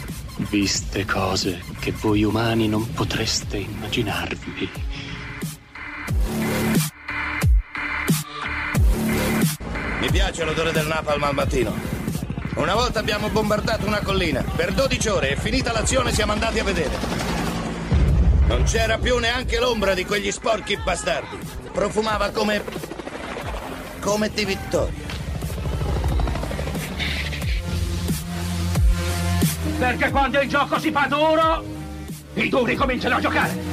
viste 0.52 1.06
cose 1.06 1.62
che 1.80 1.92
voi 1.92 2.24
umani 2.24 2.68
non 2.68 2.92
potreste 2.92 3.56
immaginarvi. 3.56 4.70
Mi 9.98 10.10
piace 10.10 10.44
l'odore 10.44 10.72
del 10.72 10.86
napalm 10.86 11.22
al 11.22 11.32
mattino. 11.32 11.74
Una 12.56 12.74
volta 12.74 12.98
abbiamo 12.98 13.30
bombardato 13.30 13.86
una 13.86 14.00
collina. 14.00 14.42
Per 14.42 14.74
12 14.74 15.08
ore 15.08 15.30
e 15.30 15.36
finita 15.36 15.72
l'azione 15.72 16.12
siamo 16.12 16.32
andati 16.32 16.58
a 16.58 16.64
vedere. 16.64 16.98
Non 18.46 18.64
c'era 18.64 18.98
più 18.98 19.16
neanche 19.16 19.58
l'ombra 19.58 19.94
di 19.94 20.04
quegli 20.04 20.30
sporchi 20.30 20.76
bastardi. 20.76 21.38
Profumava 21.72 22.28
come... 22.28 22.62
come 24.00 24.30
di 24.30 24.44
vittoria. 24.44 25.01
Perché 29.82 30.12
quando 30.12 30.40
il 30.40 30.48
gioco 30.48 30.78
si 30.78 30.92
fa 30.92 31.06
duro, 31.08 31.64
i 32.34 32.48
duri 32.48 32.76
cominciano 32.76 33.16
a 33.16 33.20
giocare. 33.20 33.71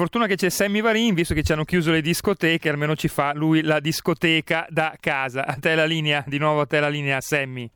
Fortuna 0.00 0.26
che 0.26 0.36
c'è 0.36 0.48
Sammy 0.48 0.80
Varin, 0.80 1.12
visto 1.12 1.34
che 1.34 1.42
ci 1.42 1.52
hanno 1.52 1.66
chiuso 1.66 1.90
le 1.90 2.00
discoteche, 2.00 2.70
almeno 2.70 2.96
ci 2.96 3.06
fa 3.06 3.34
lui 3.34 3.60
la 3.60 3.80
discoteca 3.80 4.66
da 4.70 4.96
casa. 4.98 5.44
A 5.44 5.56
te 5.60 5.74
la 5.74 5.84
linea, 5.84 6.24
di 6.26 6.38
nuovo 6.38 6.62
a 6.62 6.66
te 6.66 6.80
la 6.80 6.88
linea, 6.88 7.20
Sammy. 7.20 7.70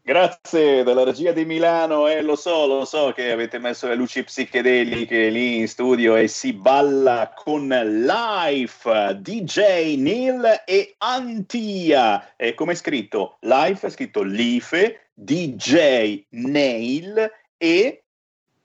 Grazie 0.00 0.82
della 0.82 1.04
regia 1.04 1.32
di 1.32 1.44
Milano 1.44 2.08
e 2.08 2.22
lo 2.22 2.36
so, 2.36 2.66
lo 2.66 2.86
so 2.86 3.12
che 3.14 3.32
avete 3.32 3.58
messo 3.58 3.86
le 3.86 3.96
luci 3.96 4.24
psichedeliche 4.24 5.28
lì 5.28 5.58
in 5.58 5.68
studio 5.68 6.16
e 6.16 6.26
si 6.26 6.54
balla 6.54 7.34
con 7.36 7.68
Life, 7.68 9.18
DJ 9.20 9.96
Neil 9.98 10.62
e 10.64 10.94
Antia. 10.96 12.34
E 12.36 12.54
come 12.54 12.72
è 12.72 12.76
scritto? 12.76 13.36
Life 13.40 13.86
è 13.86 13.90
scritto 13.90 14.22
Life, 14.22 15.10
DJ 15.12 16.24
Neil 16.30 17.30
e 17.58 18.04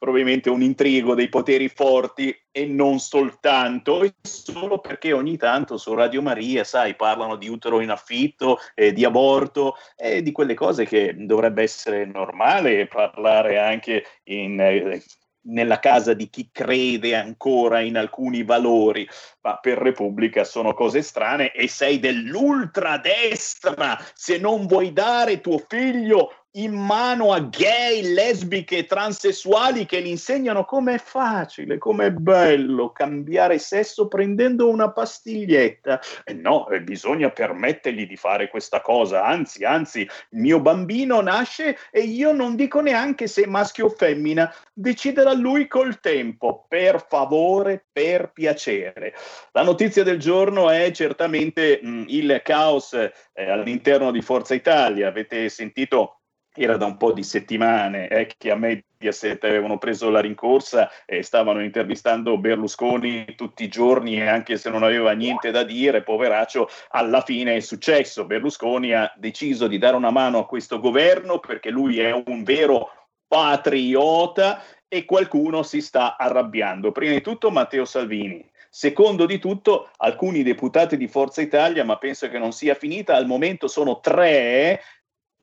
probabilmente 0.00 0.48
un 0.48 0.62
intrigo 0.62 1.14
dei 1.14 1.28
poteri 1.28 1.68
forti 1.68 2.34
e 2.50 2.64
non 2.64 2.98
soltanto, 2.98 4.02
e 4.02 4.14
solo 4.22 4.78
perché 4.78 5.12
ogni 5.12 5.36
tanto 5.36 5.76
su 5.76 5.92
Radio 5.92 6.22
Maria, 6.22 6.64
sai, 6.64 6.96
parlano 6.96 7.36
di 7.36 7.48
utero 7.48 7.80
in 7.80 7.90
affitto, 7.90 8.56
eh, 8.74 8.94
di 8.94 9.04
aborto 9.04 9.74
e 9.96 10.22
di 10.22 10.32
quelle 10.32 10.54
cose 10.54 10.86
che 10.86 11.14
dovrebbe 11.18 11.62
essere 11.62 12.06
normale 12.06 12.86
parlare 12.86 13.58
anche 13.58 14.04
in, 14.24 14.58
eh, 14.58 15.02
nella 15.42 15.78
casa 15.78 16.14
di 16.14 16.30
chi 16.30 16.48
crede 16.50 17.14
ancora 17.14 17.80
in 17.80 17.98
alcuni 17.98 18.42
valori, 18.42 19.06
ma 19.42 19.56
per 19.56 19.78
Repubblica 19.78 20.44
sono 20.44 20.74
cose 20.74 21.02
strane 21.02 21.52
e 21.52 21.68
sei 21.68 21.98
dell'ultradestra 21.98 23.98
se 24.12 24.38
non 24.38 24.66
vuoi 24.66 24.92
dare 24.92 25.40
tuo 25.40 25.62
figlio 25.66 26.34
in 26.54 26.72
mano 26.72 27.32
a 27.32 27.40
gay, 27.40 28.12
lesbiche, 28.12 28.84
transessuali 28.84 29.86
che 29.86 30.02
gli 30.02 30.08
insegnano 30.08 30.64
com'è 30.64 30.98
facile, 30.98 31.78
com'è 31.78 32.10
bello 32.10 32.90
cambiare 32.90 33.58
sesso 33.58 34.08
prendendo 34.08 34.68
una 34.68 34.90
pastiglietta. 34.90 36.00
E 36.24 36.32
no, 36.32 36.68
eh, 36.68 36.82
bisogna 36.82 37.30
permettergli 37.30 38.06
di 38.06 38.16
fare 38.16 38.48
questa 38.48 38.80
cosa. 38.80 39.24
Anzi, 39.24 39.64
anzi, 39.64 40.00
il 40.00 40.40
mio 40.40 40.60
bambino 40.60 41.20
nasce 41.20 41.76
e 41.92 42.00
io 42.00 42.32
non 42.32 42.56
dico 42.56 42.80
neanche 42.80 43.28
se 43.28 43.42
è 43.42 43.46
maschio 43.46 43.86
o 43.86 43.90
femmina, 43.90 44.52
deciderà 44.72 45.32
lui 45.32 45.68
col 45.68 46.00
tempo. 46.00 46.66
Per 46.68 47.06
favore, 47.08 47.84
per 47.92 48.32
piacere. 48.32 49.14
La 49.52 49.62
notizia 49.62 50.02
del 50.02 50.18
giorno 50.18 50.70
è 50.70 50.90
certamente 50.92 51.80
mh, 51.82 52.04
il 52.08 52.40
caos 52.42 52.92
eh, 52.92 53.12
all'interno 53.50 54.10
di 54.10 54.22
Forza 54.22 54.54
Italia. 54.54 55.08
Avete 55.08 55.48
sentito 55.48 56.20
era 56.52 56.76
da 56.76 56.84
un 56.86 56.96
po' 56.96 57.12
di 57.12 57.22
settimane 57.22 58.08
eh, 58.08 58.28
che 58.36 58.50
a 58.50 58.56
Mediaset 58.56 59.42
avevano 59.44 59.78
preso 59.78 60.10
la 60.10 60.20
rincorsa 60.20 60.90
e 61.06 61.22
stavano 61.22 61.62
intervistando 61.62 62.38
Berlusconi 62.38 63.34
tutti 63.36 63.64
i 63.64 63.68
giorni 63.68 64.26
anche 64.26 64.56
se 64.56 64.68
non 64.68 64.82
aveva 64.82 65.12
niente 65.12 65.52
da 65.52 65.62
dire, 65.62 66.02
poveraccio, 66.02 66.68
alla 66.90 67.20
fine 67.20 67.56
è 67.56 67.60
successo. 67.60 68.26
Berlusconi 68.26 68.92
ha 68.92 69.12
deciso 69.16 69.68
di 69.68 69.78
dare 69.78 69.96
una 69.96 70.10
mano 70.10 70.38
a 70.38 70.46
questo 70.46 70.80
governo 70.80 71.38
perché 71.38 71.70
lui 71.70 72.00
è 72.00 72.10
un 72.12 72.42
vero 72.42 72.90
patriota 73.28 74.60
e 74.88 75.04
qualcuno 75.04 75.62
si 75.62 75.80
sta 75.80 76.16
arrabbiando. 76.16 76.90
Prima 76.90 77.12
di 77.12 77.20
tutto 77.20 77.52
Matteo 77.52 77.84
Salvini, 77.84 78.49
Secondo 78.72 79.26
di 79.26 79.40
tutto, 79.40 79.90
alcuni 79.96 80.44
deputati 80.44 80.96
di 80.96 81.08
Forza 81.08 81.42
Italia, 81.42 81.84
ma 81.84 81.98
penso 81.98 82.28
che 82.28 82.38
non 82.38 82.52
sia 82.52 82.74
finita, 82.74 83.16
al 83.16 83.26
momento 83.26 83.66
sono 83.66 83.98
tre, 83.98 84.80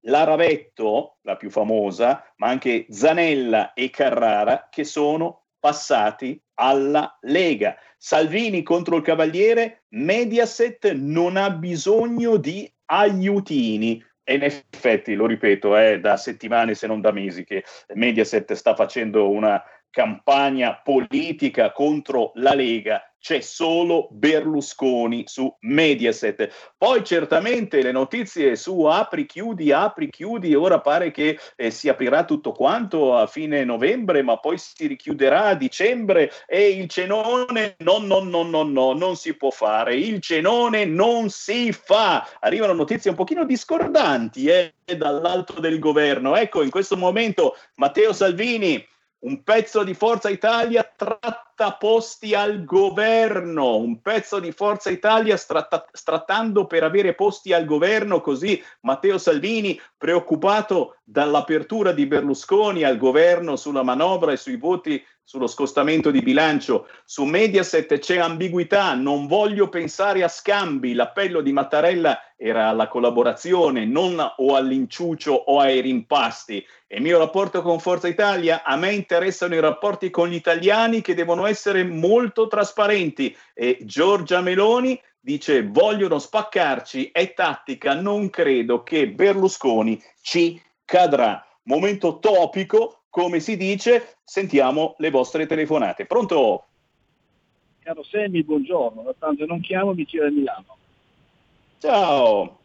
la 0.04 0.24
Ravetto, 0.24 1.18
la 1.24 1.36
più 1.36 1.50
famosa, 1.50 2.34
ma 2.38 2.48
anche 2.48 2.86
Zanella 2.90 3.74
e 3.74 3.90
Carrara, 3.90 4.70
che 4.72 4.86
sono 4.86 5.48
passati 5.60 6.42
alla 6.54 7.18
Lega. 7.22 7.76
Salvini 7.98 8.64
contro 8.64 8.96
il 8.96 9.04
Cavaliere, 9.04 9.84
Mediaset 9.90 10.94
non 10.94 11.36
ha 11.36 11.50
bisogno 11.50 12.38
di 12.38 12.72
aiutini. 12.86 14.02
E 14.24 14.36
in 14.36 14.44
effetti, 14.44 15.16
lo 15.16 15.26
ripeto, 15.26 15.76
è 15.76 16.00
da 16.00 16.16
settimane 16.16 16.76
se 16.76 16.88
non 16.88 17.02
da 17.02 17.12
mesi 17.12 17.44
che 17.44 17.66
Mediaset 17.94 18.54
sta 18.54 18.74
facendo 18.74 19.30
una 19.30 19.62
campagna 19.98 20.80
politica 20.84 21.72
contro 21.72 22.32
la 22.36 22.54
Lega 22.54 23.02
c'è 23.20 23.42
solo 23.42 24.08
Berlusconi 24.12 25.24
su 25.26 25.52
Mediaset. 25.62 26.74
Poi 26.78 27.04
certamente 27.04 27.82
le 27.82 27.92
notizie 27.92 28.56
su 28.56 28.84
apri, 28.84 29.26
chiudi, 29.26 29.72
apri, 29.72 30.12
chiudi, 30.12 30.54
ora 30.54 30.80
pare 30.82 31.10
che 31.10 31.40
eh, 31.56 31.72
si 31.72 31.90
aprirà 31.90 32.26
tutto 32.26 32.52
quanto 32.52 33.16
a 33.16 33.26
fine 33.26 33.66
novembre, 33.66 34.22
ma 34.22 34.38
poi 34.38 34.60
si 34.60 34.86
richiuderà 34.86 35.46
a 35.46 35.56
dicembre 35.56 36.32
e 36.46 36.70
il 36.70 36.88
cenone 36.88 37.76
no, 37.80 37.98
no, 37.98 38.20
no, 38.20 38.44
no, 38.44 38.64
no, 38.64 38.94
non 38.94 39.16
si 39.16 39.36
può 39.36 39.50
fare, 39.50 39.96
il 39.96 40.22
cenone 40.22 40.86
non 40.86 41.30
si 41.30 41.72
fa. 41.72 42.30
Arrivano 42.40 42.74
notizie 42.74 43.10
un 43.10 43.18
pochino 43.18 43.46
discordanti 43.46 44.46
eh, 44.46 44.74
dall'alto 44.96 45.60
del 45.60 45.80
governo. 45.80 46.36
Ecco, 46.36 46.62
in 46.62 46.70
questo 46.70 46.96
momento 46.96 47.58
Matteo 47.76 48.14
Salvini 48.14 48.86
un 49.20 49.44
pezzo 49.44 49.84
di 49.84 49.94
Forza 49.94 50.30
Italia 50.30 50.84
tratta 51.58 51.74
posti 51.74 52.36
al 52.36 52.64
governo, 52.64 53.78
un 53.78 54.00
pezzo 54.00 54.40
di 54.40 54.52
Forza 54.52 54.92
Italia 54.92 55.36
stratta, 55.38 55.88
strattando 55.92 56.68
per 56.68 56.84
avere 56.84 57.16
posti 57.16 57.52
al 57.52 57.66
governo, 57.66 58.22
così 58.22 58.64
Matteo 58.82 59.18
Salvini, 59.18 59.80
preoccupato 59.98 60.98
dall'apertura 61.04 61.94
di 61.94 62.06
Berlusconi 62.06 62.84
al 62.84 62.98
governo 62.98 63.56
sulla 63.56 63.82
manovra 63.82 64.34
e 64.34 64.38
sui 64.38 64.58
voti 64.58 65.04
sullo 65.24 65.48
scostamento 65.48 66.10
di 66.10 66.22
bilancio. 66.22 66.88
Su 67.04 67.26
Mediaset 67.26 68.00
c'è 68.00 68.18
ambiguità, 68.18 68.94
non 68.94 69.28
voglio 69.28 69.68
pensare 69.68 70.24
a 70.24 70.30
scambi. 70.30 70.94
L'appello 70.94 71.42
di 71.42 71.52
Mattarella 71.52 72.18
era 72.38 72.70
alla 72.70 72.88
collaborazione, 72.88 73.86
non 73.86 74.18
o 74.38 74.56
all'inciucio 74.56 75.34
o 75.34 75.60
ai 75.60 75.82
rimpasti. 75.82 76.66
E 76.88 76.96
il 76.96 77.02
mio 77.02 77.18
rapporto 77.18 77.62
con 77.62 77.82
Forza 77.82 78.08
Italia, 78.08 78.64
a 78.64 78.78
me 78.78 78.94
interessano 78.94 79.56
i 79.56 79.60
rapporti 79.60 80.10
con 80.10 80.30
gli 80.30 80.36
italiani 80.36 81.02
che 81.02 81.14
devono 81.14 81.46
essere 81.48 81.84
molto 81.84 82.48
trasparenti. 82.48 83.36
E 83.54 83.80
Giorgia 83.82 84.42
Meloni 84.42 85.00
dice 85.20 85.68
vogliono 85.68 86.20
spaccarci, 86.20 87.10
è 87.12 87.34
tattica, 87.34 87.94
non 87.94 88.30
credo 88.30 88.84
che 88.84 89.10
Berlusconi 89.10 90.02
ci 90.22 90.62
cadrà. 90.86 91.46
Momento 91.64 92.20
topico 92.20 93.02
come 93.10 93.40
si 93.40 93.58
dice, 93.58 94.18
sentiamo 94.24 94.96
le 95.00 95.10
vostre 95.10 95.46
telefonate. 95.46 96.06
Pronto? 96.06 96.66
Caro 97.80 98.04
Semi, 98.04 98.44
buongiorno, 98.44 99.02
da 99.02 99.16
tanto 99.18 99.46
non 99.46 99.60
chiamo, 99.60 99.94
mi 99.94 100.06
tira 100.06 100.30
Milano. 100.30 100.78
Ciao. 101.80 102.60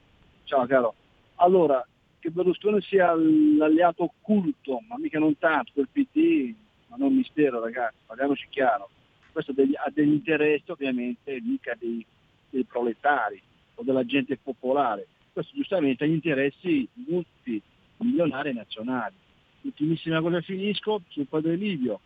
Ciao 0.45 0.67
caro. 0.67 0.95
Allora, 1.37 1.85
che 2.19 2.31
Berlusconi 2.31 2.81
sia 2.83 3.13
l'alleato 3.15 4.05
occulto, 4.05 4.81
ma 4.89 4.97
mica 4.99 5.19
non 5.19 5.37
tanto, 5.39 5.73
quel 5.75 5.89
PD, 5.91 6.55
ma 6.93 6.97
non 6.99 7.17
mistero 7.17 7.61
ragazzi, 7.61 7.97
parliamoci 8.07 8.47
chiaro. 8.51 8.91
Questo 9.33 9.53
degli, 9.53 9.75
ha 9.75 9.91
degli 9.91 10.13
interessi 10.13 10.71
ovviamente 10.71 11.41
mica 11.41 11.75
dei, 11.79 12.05
dei 12.51 12.65
proletari 12.65 13.41
o 13.77 13.83
della 13.83 14.05
gente 14.05 14.37
popolare. 14.37 15.07
Questo 15.33 15.57
giustamente 15.57 16.05
ha 16.05 16.07
gli 16.07 16.13
interessi 16.13 16.87
multimilionari 16.93 18.53
nazionali 18.53 19.15
ultimissima 19.63 20.21
cosa 20.21 20.41
finisco 20.41 21.03
sul 21.09 21.27
padre 21.27 21.57
Livio, 21.57 22.01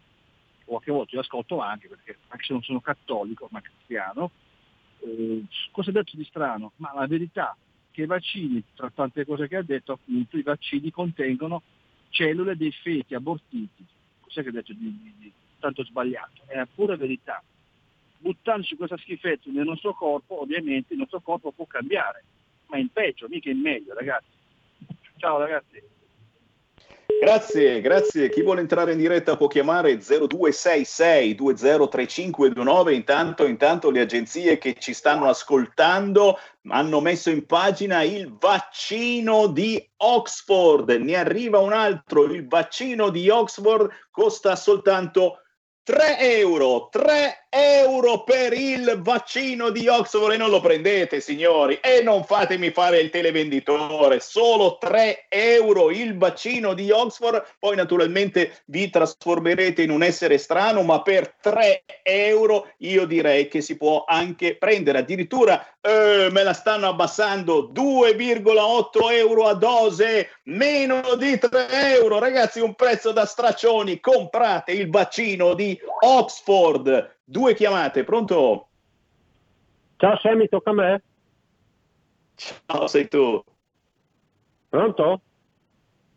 qualche 0.65 0.90
volta 0.90 1.15
io 1.15 1.20
ascolto 1.20 1.61
anche, 1.61 1.89
perché 1.89 2.19
anche 2.28 2.44
se 2.44 2.52
non 2.52 2.62
sono 2.62 2.81
cattolico, 2.81 3.48
ma 3.51 3.61
cristiano, 3.61 4.31
eh, 5.01 5.44
cosa 5.70 5.90
ha 5.90 5.93
detto 5.93 6.16
di 6.16 6.24
strano? 6.24 6.73
Ma 6.77 6.93
la 6.94 7.06
verità 7.06 7.52
è 7.52 7.94
che 7.94 8.02
i 8.02 8.06
vaccini, 8.06 8.62
tra 8.74 8.90
tante 8.90 9.24
cose 9.24 9.48
che 9.48 9.56
ha 9.56 9.62
detto, 9.62 9.93
appunto, 9.93 10.36
i 10.36 10.43
vaccini 10.43 10.90
contengono 10.90 11.62
cellule 12.11 12.56
dei 12.56 12.73
feti 12.73 13.15
abortiti. 13.15 13.85
Cos'è 14.37 14.43
che 14.43 14.49
ha 14.51 14.53
detto 14.53 14.75
di, 14.75 15.01
di, 15.01 15.15
di 15.19 15.33
tanto 15.59 15.83
sbagliato? 15.83 16.43
È 16.47 16.63
pura 16.75 16.95
verità. 16.95 17.43
Buttandoci 18.19 18.77
questa 18.77 18.99
schifezza 18.99 19.49
nel 19.51 19.65
nostro 19.65 19.95
corpo, 19.95 20.43
ovviamente 20.43 20.93
il 20.93 20.99
nostro 20.99 21.21
corpo 21.21 21.53
può 21.53 21.65
cambiare, 21.65 22.23
ma 22.67 22.77
in 22.77 22.91
peggio, 22.91 23.29
mica 23.29 23.49
in 23.49 23.61
meglio, 23.61 23.95
ragazzi. 23.95 24.27
Ciao 25.17 25.39
ragazzi. 25.39 25.81
Grazie, 27.20 27.81
grazie. 27.81 28.28
Chi 28.28 28.43
vuole 28.43 28.61
entrare 28.61 28.93
in 28.93 28.99
diretta 28.99 29.37
può 29.37 29.47
chiamare 29.47 29.99
0266 29.99 31.35
203529. 31.35 32.95
Intanto, 32.95 33.47
intanto 33.47 33.91
le 33.91 34.01
agenzie 34.01 34.59
che 34.59 34.77
ci 34.78 34.93
stanno 34.93 35.28
ascoltando 35.28 36.39
hanno 36.69 37.01
messo 37.01 37.31
in 37.31 37.47
pagina 37.47 38.03
il 38.03 38.37
vaccino 38.39 39.47
di 39.47 39.83
Oxford. 39.99 40.91
Ne 40.91 41.16
arriva 41.16 41.59
un 41.59 41.73
altro. 41.73 42.24
Il 42.24 42.47
vaccino 42.47 43.09
di 43.09 43.28
Oxford 43.31 43.91
costa 44.11 44.55
soltanto 44.55 45.43
3 45.85 46.19
euro, 46.19 46.89
3 46.91 47.03
euro 47.09 47.45
per 48.27 48.52
il 48.52 49.01
vaccino 49.02 49.70
di 49.70 49.89
Oxford. 49.89 50.32
E 50.32 50.36
non 50.36 50.51
lo 50.51 50.60
prendete 50.60 51.20
signori. 51.20 51.78
E 51.81 52.02
non 52.02 52.24
fatemi 52.24 52.70
fare 52.70 52.98
il 52.98 53.10
televenditore, 53.10 54.20
solo 54.20 54.78
3 54.78 55.27
euro 55.28 55.90
il 55.90 56.18
vaccino 56.18 56.74
di 56.74 56.90
Oxford, 56.90 57.43
poi 57.59 57.77
naturalmente 57.77 58.62
vi 58.66 58.90
trasformerete 58.90 59.82
in 59.82 59.90
un 59.90 60.02
essere 60.02 60.39
strano, 60.39 60.82
ma 60.82 61.02
per 61.02 61.36
3 61.40 61.85
euro 62.02 62.68
io 62.78 63.06
direi 63.06 63.48
che 63.48 63.60
si 63.60 63.77
può 63.77 64.05
anche 64.06 64.56
prendere, 64.56 64.98
addirittura 64.98 65.64
eh, 65.81 66.28
me 66.31 66.43
la 66.43 66.52
stanno 66.52 66.89
abbassando 66.89 67.70
2,8 67.73 69.12
euro 69.12 69.47
a 69.47 69.55
dose, 69.55 70.31
meno 70.44 71.14
di 71.16 71.39
3 71.39 71.68
euro, 71.97 72.18
ragazzi 72.18 72.60
un 72.60 72.74
prezzo 72.74 73.12
da 73.12 73.24
straccioni, 73.24 74.01
comprate 74.01 74.73
il 74.73 74.90
vaccino 74.90 75.55
di 75.55 75.78
Oxford 76.01 77.14
Due 77.28 77.57
chiamate, 77.57 78.05
pronto? 78.05 78.69
Ciao 79.97 80.16
Sammy, 80.19 80.48
tocca 80.48 80.70
a 80.70 80.74
me? 80.74 81.03
Ciao, 82.36 82.86
sei 82.86 83.09
tu. 83.09 83.43
Pronto? 84.69 85.20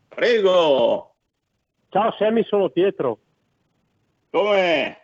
Prego. 0.08 1.16
Ciao 1.90 2.12
Sammy, 2.12 2.44
sono 2.44 2.70
Pietro. 2.70 3.18
Com'è? 4.30 5.02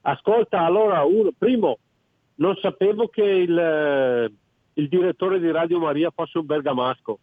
Ascolta, 0.00 0.60
allora, 0.60 1.04
uno, 1.04 1.28
primo, 1.36 1.80
non 2.36 2.56
sapevo 2.56 3.08
che 3.08 3.22
il, 3.22 3.58
eh, 3.58 4.32
il 4.72 4.88
direttore 4.88 5.38
di 5.38 5.50
Radio 5.50 5.78
Maria 5.78 6.10
fosse 6.14 6.38
un 6.38 6.46
bergamasco, 6.46 7.18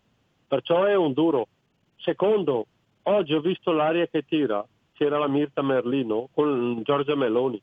perciò 0.48 0.84
è 0.84 0.96
un 0.96 1.14
duro. 1.14 1.48
Secondo, 1.96 2.68
oggi 3.04 3.34
ho 3.34 3.42
visto 3.42 3.72
l'aria 3.72 4.06
che 4.06 4.24
tira, 4.24 4.64
c'era 4.94 5.18
la 5.18 5.28
Mirta 5.28 5.64
Merlino 5.64 6.30
con 6.32 6.82
Giorgia 6.84 7.16
Meloni. 7.16 7.60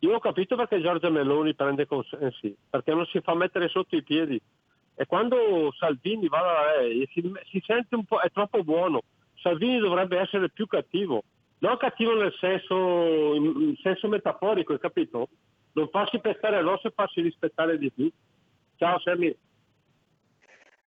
Io 0.00 0.14
ho 0.14 0.18
capito 0.20 0.56
perché 0.56 0.80
Giorgia 0.80 1.08
Meloni 1.08 1.54
prende 1.54 1.86
consensi, 1.86 2.54
perché 2.68 2.92
non 2.92 3.06
si 3.06 3.20
fa 3.20 3.34
mettere 3.34 3.68
sotto 3.68 3.96
i 3.96 4.02
piedi. 4.02 4.40
E 4.96 5.06
quando 5.06 5.72
Salvini 5.76 6.28
va 6.28 6.40
da 6.40 6.80
lei 6.80 7.08
si, 7.12 7.22
si 7.50 7.62
sente 7.64 7.94
un 7.94 8.04
po', 8.04 8.20
è 8.20 8.30
troppo 8.30 8.62
buono. 8.62 9.02
Salvini 9.36 9.78
dovrebbe 9.78 10.18
essere 10.18 10.50
più 10.50 10.66
cattivo, 10.66 11.22
non 11.58 11.78
cattivo 11.78 12.14
nel 12.14 12.34
senso, 12.38 13.34
in 13.34 13.74
senso 13.80 14.08
metaforico, 14.08 14.72
hai 14.72 14.78
capito? 14.78 15.28
Non 15.72 15.88
farsi 15.88 16.18
pestare 16.20 16.58
addosso 16.58 16.88
e 16.88 16.92
farsi 16.94 17.22
rispettare 17.22 17.78
di 17.78 17.90
più. 17.90 18.10
Ciao 18.76 18.98
Sammy. 19.00 19.34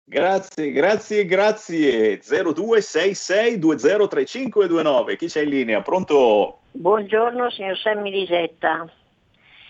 Grazie, 0.05 0.73
grazie, 0.73 1.25
grazie. 1.25 2.19
0266203529. 2.21 5.17
Chi 5.17 5.27
c'è 5.27 5.43
in 5.43 5.49
linea? 5.49 5.81
Pronto? 5.83 6.63
Buongiorno 6.73 7.49
signor 7.51 7.79
Sammy 7.79 8.11
Lisetta. 8.11 8.91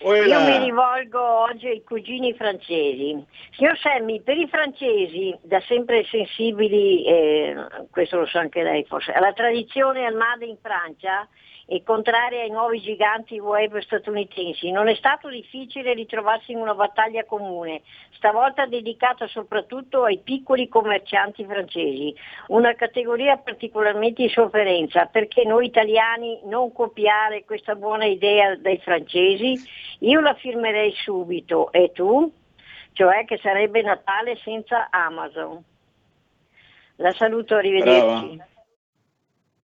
Io 0.03 0.41
mi 0.41 0.57
rivolgo 0.65 1.21
oggi 1.21 1.67
ai 1.67 1.83
cugini 1.83 2.33
francesi. 2.33 3.23
Signor 3.51 3.77
Semmi, 3.77 4.21
per 4.21 4.37
i 4.37 4.47
francesi, 4.49 5.33
da 5.41 5.61
sempre 5.61 6.03
sensibili, 6.05 7.05
eh, 7.05 7.55
questo 7.89 8.17
lo 8.17 8.25
sa 8.25 8.41
anche 8.41 8.63
lei 8.63 8.83
forse, 8.83 9.13
alla 9.13 9.31
tradizione 9.31 10.05
al 10.05 10.15
made 10.15 10.45
in 10.45 10.57
Francia, 10.61 11.25
e 11.65 11.83
contraria 11.83 12.41
ai 12.41 12.49
nuovi 12.49 12.81
giganti 12.81 13.39
web 13.39 13.77
statunitensi. 13.79 14.71
Non 14.71 14.87
è 14.87 14.95
stato 14.95 15.29
difficile 15.29 15.93
ritrovarsi 15.93 16.51
in 16.51 16.57
una 16.57 16.73
battaglia 16.73 17.23
comune, 17.23 17.81
stavolta 18.11 18.65
dedicata 18.65 19.27
soprattutto 19.27 20.03
ai 20.03 20.19
piccoli 20.19 20.67
commercianti 20.67 21.45
francesi, 21.45 22.13
una 22.47 22.73
categoria 22.73 23.37
particolarmente 23.37 24.23
in 24.23 24.29
sofferenza 24.29 25.05
perché 25.05 25.43
noi 25.45 25.67
italiani 25.67 26.39
non 26.43 26.71
copiare 26.71 27.45
questa 27.45 27.75
buona 27.75 28.05
idea 28.05 28.55
dai 28.55 28.79
francesi, 28.79 29.59
io 29.99 30.19
la 30.19 30.33
firmerei 30.35 30.93
subito 30.93 31.71
e 31.71 31.91
tu? 31.93 32.31
Cioè 32.93 33.25
che 33.25 33.39
sarebbe 33.41 33.81
Natale 33.81 34.35
senza 34.37 34.89
Amazon. 34.91 35.63
La 36.97 37.11
saluto, 37.11 37.55
arrivederci. 37.55 38.35
Brava. 38.35 38.52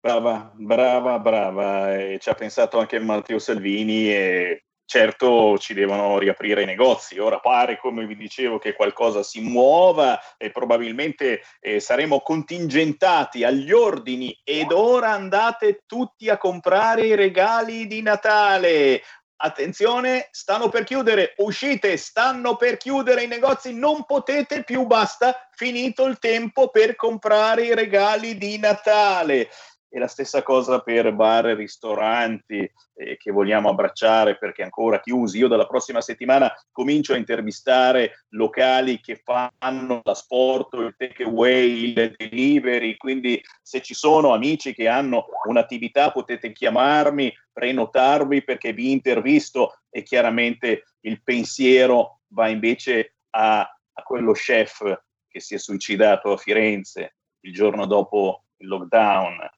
Brava, 0.02 0.50
brava, 0.56 1.20
brava. 1.20 1.98
E 1.98 2.20
ci 2.20 2.30
ha 2.30 2.34
pensato 2.34 2.80
anche 2.80 3.00
Matteo 3.00 3.38
Salvini 3.38 4.10
e 4.10 4.64
certo 4.86 5.58
ci 5.58 5.74
devono 5.74 6.18
riaprire 6.18 6.64
i 6.64 6.66
negozi. 6.66 7.20
Ora 7.20 7.40
pare, 7.40 7.78
come 7.78 8.06
vi 8.06 8.16
dicevo, 8.16 8.60
che 8.60 8.74
qualcosa 8.74 9.24
si 9.24 9.42
muova 9.42 10.18
e 10.38 10.52
probabilmente 10.52 11.42
eh, 11.60 11.82
saremo 11.82 12.22
contingentati 12.22 13.44
agli 13.44 13.72
ordini 13.74 14.36
ed 14.44 14.72
ora 14.72 15.12
andate 15.12 15.84
tutti 15.86 16.30
a 16.30 16.38
comprare 16.38 17.06
i 17.06 17.16
regali 17.16 17.86
di 17.86 18.02
Natale. 18.02 19.02
Attenzione, 19.42 20.30
stanno 20.32 20.70
per 20.70 20.86
chiudere, 20.86 21.34
uscite, 21.38 21.98
stanno 21.98 22.56
per 22.56 22.78
chiudere 22.78 23.24
i 23.24 23.28
negozi, 23.28 23.74
non 23.74 24.06
potete 24.06 24.64
più, 24.64 24.86
basta, 24.86 25.48
finito 25.52 26.06
il 26.06 26.20
tempo 26.20 26.70
per 26.70 26.96
comprare 26.96 27.66
i 27.66 27.76
regali 27.76 28.38
di 28.38 28.58
Natale 28.58 29.50
e 29.90 29.98
la 29.98 30.08
stessa 30.08 30.44
cosa 30.44 30.80
per 30.82 31.12
bar 31.14 31.48
e 31.48 31.56
ristoranti 31.56 32.72
eh, 32.94 33.18
che 33.18 33.32
vogliamo 33.32 33.70
abbracciare 33.70 34.38
perché 34.38 34.62
ancora 34.62 35.00
chiusi. 35.00 35.40
Io 35.40 35.48
dalla 35.48 35.66
prossima 35.66 36.00
settimana 36.00 36.54
comincio 36.72 37.14
a 37.14 37.18
intervistare 37.18 38.26
locali 38.30 39.00
che 39.00 39.22
fanno 39.24 40.02
l'asporto, 40.04 40.82
il 40.82 40.94
takeaway, 40.96 41.90
il 41.90 42.16
delivery, 42.16 42.98
quindi 42.98 43.42
se 43.62 43.82
ci 43.82 43.96
sono 43.96 44.34
amici 44.34 44.74
che 44.76 44.88
hanno 44.88 45.26
un'attività 45.48 46.12
potete 46.12 46.52
chiamarmi, 46.52 47.34
prenotarvi 47.52 48.44
perché 48.44 48.74
vi 48.74 48.92
intervisto 48.92 49.80
e 49.90 50.04
chiaramente 50.04 50.84
il 51.02 51.24
pensiero 51.24 52.20
va 52.28 52.48
invece 52.48 53.16
a, 53.32 53.62
a 53.62 54.04
quello 54.04 54.34
chef 54.34 55.02
che 55.28 55.40
si 55.40 55.56
è 55.56 55.58
suicidato 55.58 56.32
a 56.32 56.38
Firenze 56.38 57.16
il 57.42 57.54
giorno 57.54 57.86
dopo 57.86 58.44
il 58.58 58.68
lockdown 58.68 59.50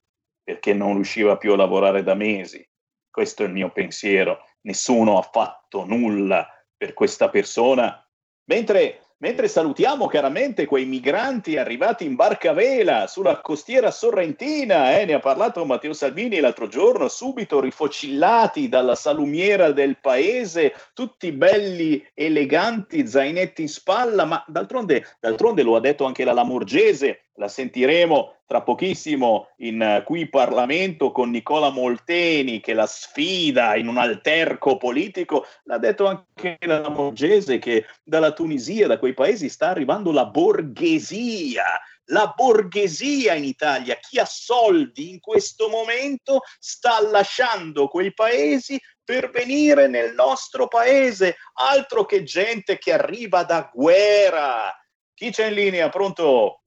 perché 0.42 0.74
non 0.74 0.94
riusciva 0.94 1.36
più 1.36 1.52
a 1.52 1.56
lavorare 1.56 2.02
da 2.02 2.14
mesi. 2.14 2.66
Questo 3.10 3.42
è 3.42 3.46
il 3.46 3.52
mio 3.52 3.70
pensiero. 3.70 4.44
Nessuno 4.62 5.18
ha 5.18 5.22
fatto 5.22 5.84
nulla 5.84 6.48
per 6.76 6.94
questa 6.94 7.28
persona. 7.28 8.04
Mentre, 8.44 9.00
mentre 9.18 9.46
salutiamo 9.48 10.08
chiaramente 10.08 10.64
quei 10.64 10.84
migranti 10.84 11.56
arrivati 11.56 12.04
in 12.04 12.16
barca 12.16 12.50
a 12.50 12.54
vela 12.54 13.06
sulla 13.06 13.40
costiera 13.40 13.90
sorrentina, 13.90 14.98
eh, 14.98 15.04
ne 15.04 15.12
ha 15.12 15.20
parlato 15.20 15.64
Matteo 15.64 15.92
Salvini 15.92 16.40
l'altro 16.40 16.68
giorno, 16.68 17.06
subito 17.08 17.60
rifocillati 17.60 18.68
dalla 18.68 18.94
salumiera 18.94 19.70
del 19.72 19.98
paese, 20.00 20.74
tutti 20.94 21.30
belli, 21.32 22.04
eleganti, 22.14 23.06
zainetti 23.06 23.62
in 23.62 23.68
spalla, 23.68 24.24
ma 24.24 24.42
d'altronde, 24.48 25.04
d'altronde 25.20 25.62
lo 25.62 25.76
ha 25.76 25.80
detto 25.80 26.04
anche 26.04 26.24
la 26.24 26.32
Lamorgese, 26.32 27.26
la 27.36 27.48
sentiremo 27.48 28.42
tra 28.46 28.62
pochissimo 28.62 29.48
in 29.58 29.80
uh, 29.80 30.04
qui 30.04 30.28
Parlamento 30.28 31.10
con 31.10 31.30
Nicola 31.30 31.70
Molteni 31.70 32.60
che 32.60 32.74
la 32.74 32.86
sfida 32.86 33.76
in 33.76 33.88
un 33.88 33.96
alterco 33.96 34.76
politico, 34.76 35.46
l'ha 35.64 35.78
detto 35.78 36.06
anche 36.06 36.58
la 36.60 36.88
Morgese 36.90 37.58
che 37.58 37.86
dalla 38.02 38.32
Tunisia, 38.32 38.86
da 38.86 38.98
quei 38.98 39.14
paesi 39.14 39.48
sta 39.48 39.68
arrivando 39.68 40.12
la 40.12 40.26
borghesia, 40.26 41.80
la 42.06 42.32
borghesia 42.36 43.34
in 43.34 43.44
Italia, 43.44 43.96
chi 43.96 44.18
ha 44.18 44.26
soldi 44.26 45.10
in 45.10 45.20
questo 45.20 45.68
momento 45.68 46.40
sta 46.58 47.00
lasciando 47.00 47.88
quei 47.88 48.12
paesi 48.12 48.78
per 49.02 49.30
venire 49.30 49.88
nel 49.88 50.14
nostro 50.14 50.68
paese, 50.68 51.36
altro 51.54 52.04
che 52.04 52.22
gente 52.22 52.78
che 52.78 52.92
arriva 52.92 53.44
da 53.44 53.70
guerra. 53.72 54.72
Chi 55.14 55.30
c'è 55.30 55.46
in 55.46 55.54
linea? 55.54 55.88
Pronto? 55.88 56.61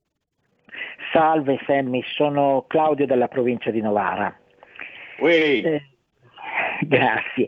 Salve 1.12 1.60
Sammy, 1.66 2.04
sono 2.04 2.66
Claudio 2.68 3.06
della 3.06 3.28
provincia 3.28 3.72
di 3.72 3.82
Novara. 3.82 4.36
Eh, 5.64 5.84
grazie. 6.82 7.48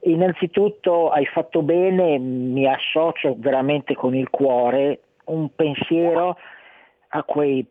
Innanzitutto 0.00 1.10
hai 1.10 1.26
fatto 1.26 1.62
bene, 1.62 2.18
mi 2.18 2.66
associo 2.66 3.34
veramente 3.38 3.94
con 3.94 4.14
il 4.14 4.30
cuore, 4.30 5.00
un 5.24 5.52
pensiero 5.54 6.36
a 7.08 7.22
quei 7.24 7.66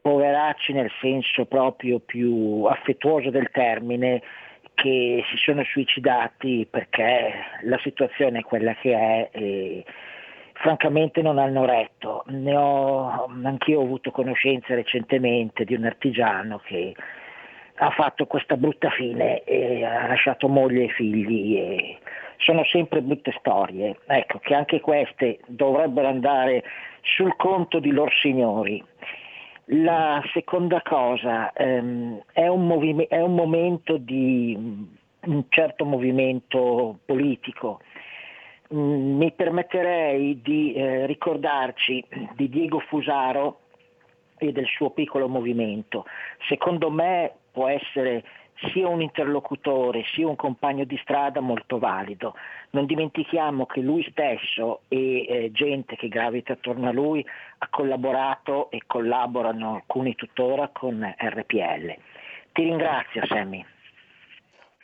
poveracci 0.00 0.72
nel 0.72 0.90
senso 1.00 1.44
proprio 1.46 1.98
più 1.98 2.64
affettuoso 2.64 3.30
del 3.30 3.50
termine 3.50 4.22
che 4.74 5.22
si 5.30 5.36
sono 5.36 5.62
suicidati 5.64 6.66
perché 6.70 7.32
la 7.62 7.78
situazione 7.82 8.38
è 8.38 8.42
quella 8.42 8.74
che 8.76 8.94
è 8.94 9.28
e 9.32 9.84
francamente 10.60 11.22
non 11.22 11.38
hanno 11.38 11.64
retto. 11.64 12.22
Ne 12.26 12.54
ho, 12.54 13.26
anch'io 13.42 13.80
ho 13.80 13.84
avuto 13.84 14.10
conoscenza 14.10 14.74
recentemente 14.74 15.64
di 15.64 15.74
un 15.74 15.84
artigiano 15.84 16.58
che 16.58 16.94
ha 17.82 17.90
fatto 17.90 18.26
questa 18.26 18.56
brutta 18.56 18.90
fine 18.90 19.42
e 19.44 19.84
ha 19.84 20.06
lasciato 20.06 20.48
moglie 20.48 20.84
e 20.84 20.88
figli 20.88 21.56
e 21.56 21.98
sono 22.36 22.62
sempre 22.64 23.00
brutte 23.00 23.34
storie. 23.38 23.98
Ecco 24.06 24.38
che 24.38 24.54
anche 24.54 24.80
queste 24.80 25.38
dovrebbero 25.46 26.08
andare 26.08 26.62
sul 27.02 27.34
conto 27.36 27.78
di 27.78 27.90
loro 27.90 28.10
signori. 28.10 28.84
La 29.72 30.22
seconda 30.32 30.82
cosa 30.82 31.52
ehm, 31.52 32.22
è, 32.32 32.46
un 32.48 32.66
movime- 32.66 33.06
è 33.06 33.20
un 33.20 33.34
momento 33.34 33.96
di 33.96 34.54
un 35.22 35.44
certo 35.48 35.84
movimento 35.84 36.98
politico. 37.06 37.80
Mm, 38.72 39.16
mi 39.16 39.32
permetterei 39.32 40.40
di 40.42 40.72
eh, 40.74 41.06
ricordarci 41.06 42.04
di 42.34 42.48
Diego 42.48 42.78
Fusaro 42.78 43.60
e 44.38 44.52
del 44.52 44.66
suo 44.66 44.90
piccolo 44.90 45.28
movimento. 45.28 46.04
Secondo 46.48 46.88
me 46.90 47.32
può 47.50 47.66
essere 47.66 48.22
sia 48.72 48.86
un 48.88 49.00
interlocutore 49.00 50.04
sia 50.12 50.28
un 50.28 50.36
compagno 50.36 50.84
di 50.84 50.98
strada 51.02 51.40
molto 51.40 51.78
valido. 51.78 52.34
Non 52.70 52.86
dimentichiamo 52.86 53.66
che 53.66 53.80
lui 53.80 54.06
stesso 54.10 54.82
e 54.88 55.26
eh, 55.26 55.50
gente 55.52 55.96
che 55.96 56.08
gravita 56.08 56.52
attorno 56.52 56.88
a 56.88 56.92
lui 56.92 57.26
ha 57.58 57.68
collaborato 57.68 58.70
e 58.70 58.82
collaborano 58.86 59.74
alcuni 59.76 60.14
tuttora 60.14 60.68
con 60.68 61.02
RPL. 61.18 61.96
Ti 62.52 62.62
ringrazio 62.62 63.24
Sammy. 63.26 63.64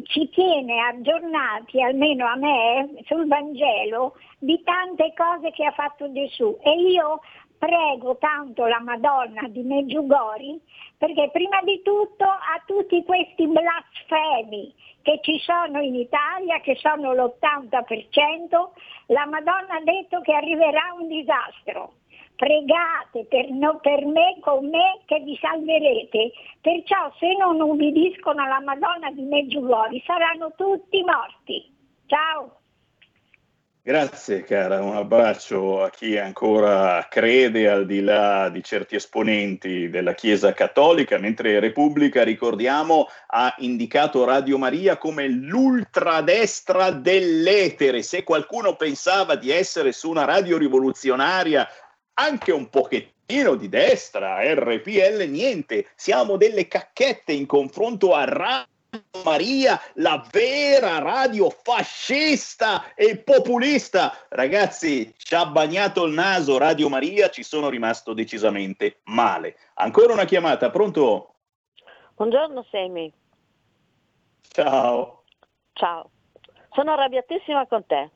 ci 0.05 0.29
tiene 0.31 0.81
aggiornati, 0.81 1.83
almeno 1.83 2.25
a 2.27 2.37
me, 2.37 2.89
sul 3.07 3.27
Vangelo 3.27 4.15
di 4.39 4.63
tante 4.63 5.13
cose 5.17 5.51
che 5.51 5.65
ha 5.65 5.73
fatto 5.73 6.13
Gesù 6.13 6.57
e 6.63 6.71
io 6.71 7.21
prego 7.65 8.19
tanto 8.19 8.67
la 8.67 8.81
Madonna 8.81 9.49
di 9.49 9.63
Meggiugori 9.63 10.61
perché 10.99 11.31
prima 11.33 11.63
di 11.63 11.81
tutto 11.83 12.25
a 12.25 12.63
tutti 12.67 13.03
questi 13.05 13.47
blasfemi 13.47 14.75
che 15.01 15.21
ci 15.23 15.39
sono 15.39 15.81
in 15.81 15.95
Italia, 15.95 16.61
che 16.61 16.77
sono 16.77 17.15
l'80%, 17.15 18.71
la 19.07 19.27
Madonna 19.27 19.77
ha 19.77 19.83
detto 19.83 20.21
che 20.21 20.33
arriverà 20.33 20.95
un 20.99 21.09
disastro. 21.09 21.95
Pregate 22.37 23.25
per, 23.29 23.49
no- 23.51 23.79
per 23.81 24.05
me, 24.05 24.37
con 24.41 24.69
me, 24.69 25.01
che 25.07 25.21
vi 25.21 25.37
salverete. 25.41 26.33
Perciò 26.61 27.13
se 27.19 27.35
non 27.37 27.61
ubbidiscono 27.61 28.43
alla 28.43 28.61
Madonna 28.61 29.11
di 29.11 29.23
Meggiugori 29.23 30.03
saranno 30.05 30.53
tutti 30.57 31.03
morti. 31.03 31.73
Ciao! 32.07 32.64
Grazie 33.87 34.45
cara, 34.45 34.81
un 34.83 34.97
abbraccio 34.97 35.83
a 35.83 35.91
chi 35.91 36.17
ancora 36.17 37.07
crede 37.11 37.69
al 37.69 37.85
di 37.85 38.01
là 38.01 38.49
di 38.49 38.63
certi 38.63 38.95
esponenti 38.95 39.91
della 39.91 40.15
Chiesa 40.15 40.55
Cattolica, 40.55 41.19
mentre 41.19 41.61
Repubblica, 41.61 42.25
ricordiamo, 42.25 43.09
ha 43.27 43.55
indicato 43.59 44.25
Radio 44.25 44.57
Maria 44.57 44.97
come 44.97 45.29
l'ultradestra 45.29 46.93
dell'etere. 46.93 48.01
Se 48.03 48.25
qualcuno 48.25 48.75
pensava 48.75 49.37
di 49.37 49.51
essere 49.51 49.93
su 49.93 50.09
una 50.09 50.25
radio 50.25 50.57
rivoluzionaria 50.57 51.69
anche 52.15 52.53
un 52.53 52.71
pochettino 52.71 53.55
di 53.55 53.69
destra, 53.69 54.39
RPL, 54.51 55.29
niente, 55.29 55.89
siamo 55.95 56.39
delle 56.39 56.69
cacchette 56.69 57.35
in 57.35 57.45
confronto 57.45 58.15
a 58.15 58.25
Radio 58.25 58.74
Maria, 59.25 59.81
la 59.95 60.25
vera 60.31 60.99
radio 60.99 61.51
fascista 61.51 62.95
e 62.95 63.19
populista. 63.19 64.17
Ragazzi, 64.29 65.13
ci 65.17 65.35
ha 65.35 65.47
bagnato 65.47 66.05
il 66.05 66.13
naso 66.13 66.59
Radio 66.59 66.89
Maria, 66.89 67.29
ci 67.31 67.43
sono 67.43 67.69
rimasto 67.69 68.13
decisamente 68.13 69.01
male. 69.05 69.57
Ancora 69.75 70.13
una 70.13 70.25
chiamata, 70.25 70.71
pronto? 70.71 71.35
Buongiorno 72.17 72.65
Semi, 72.71 73.13
Ciao. 74.51 75.25
ciao. 75.73 76.11
Sono 76.73 76.93
arrabbiatissima 76.93 77.67
con 77.67 77.85
te. 77.87 78.11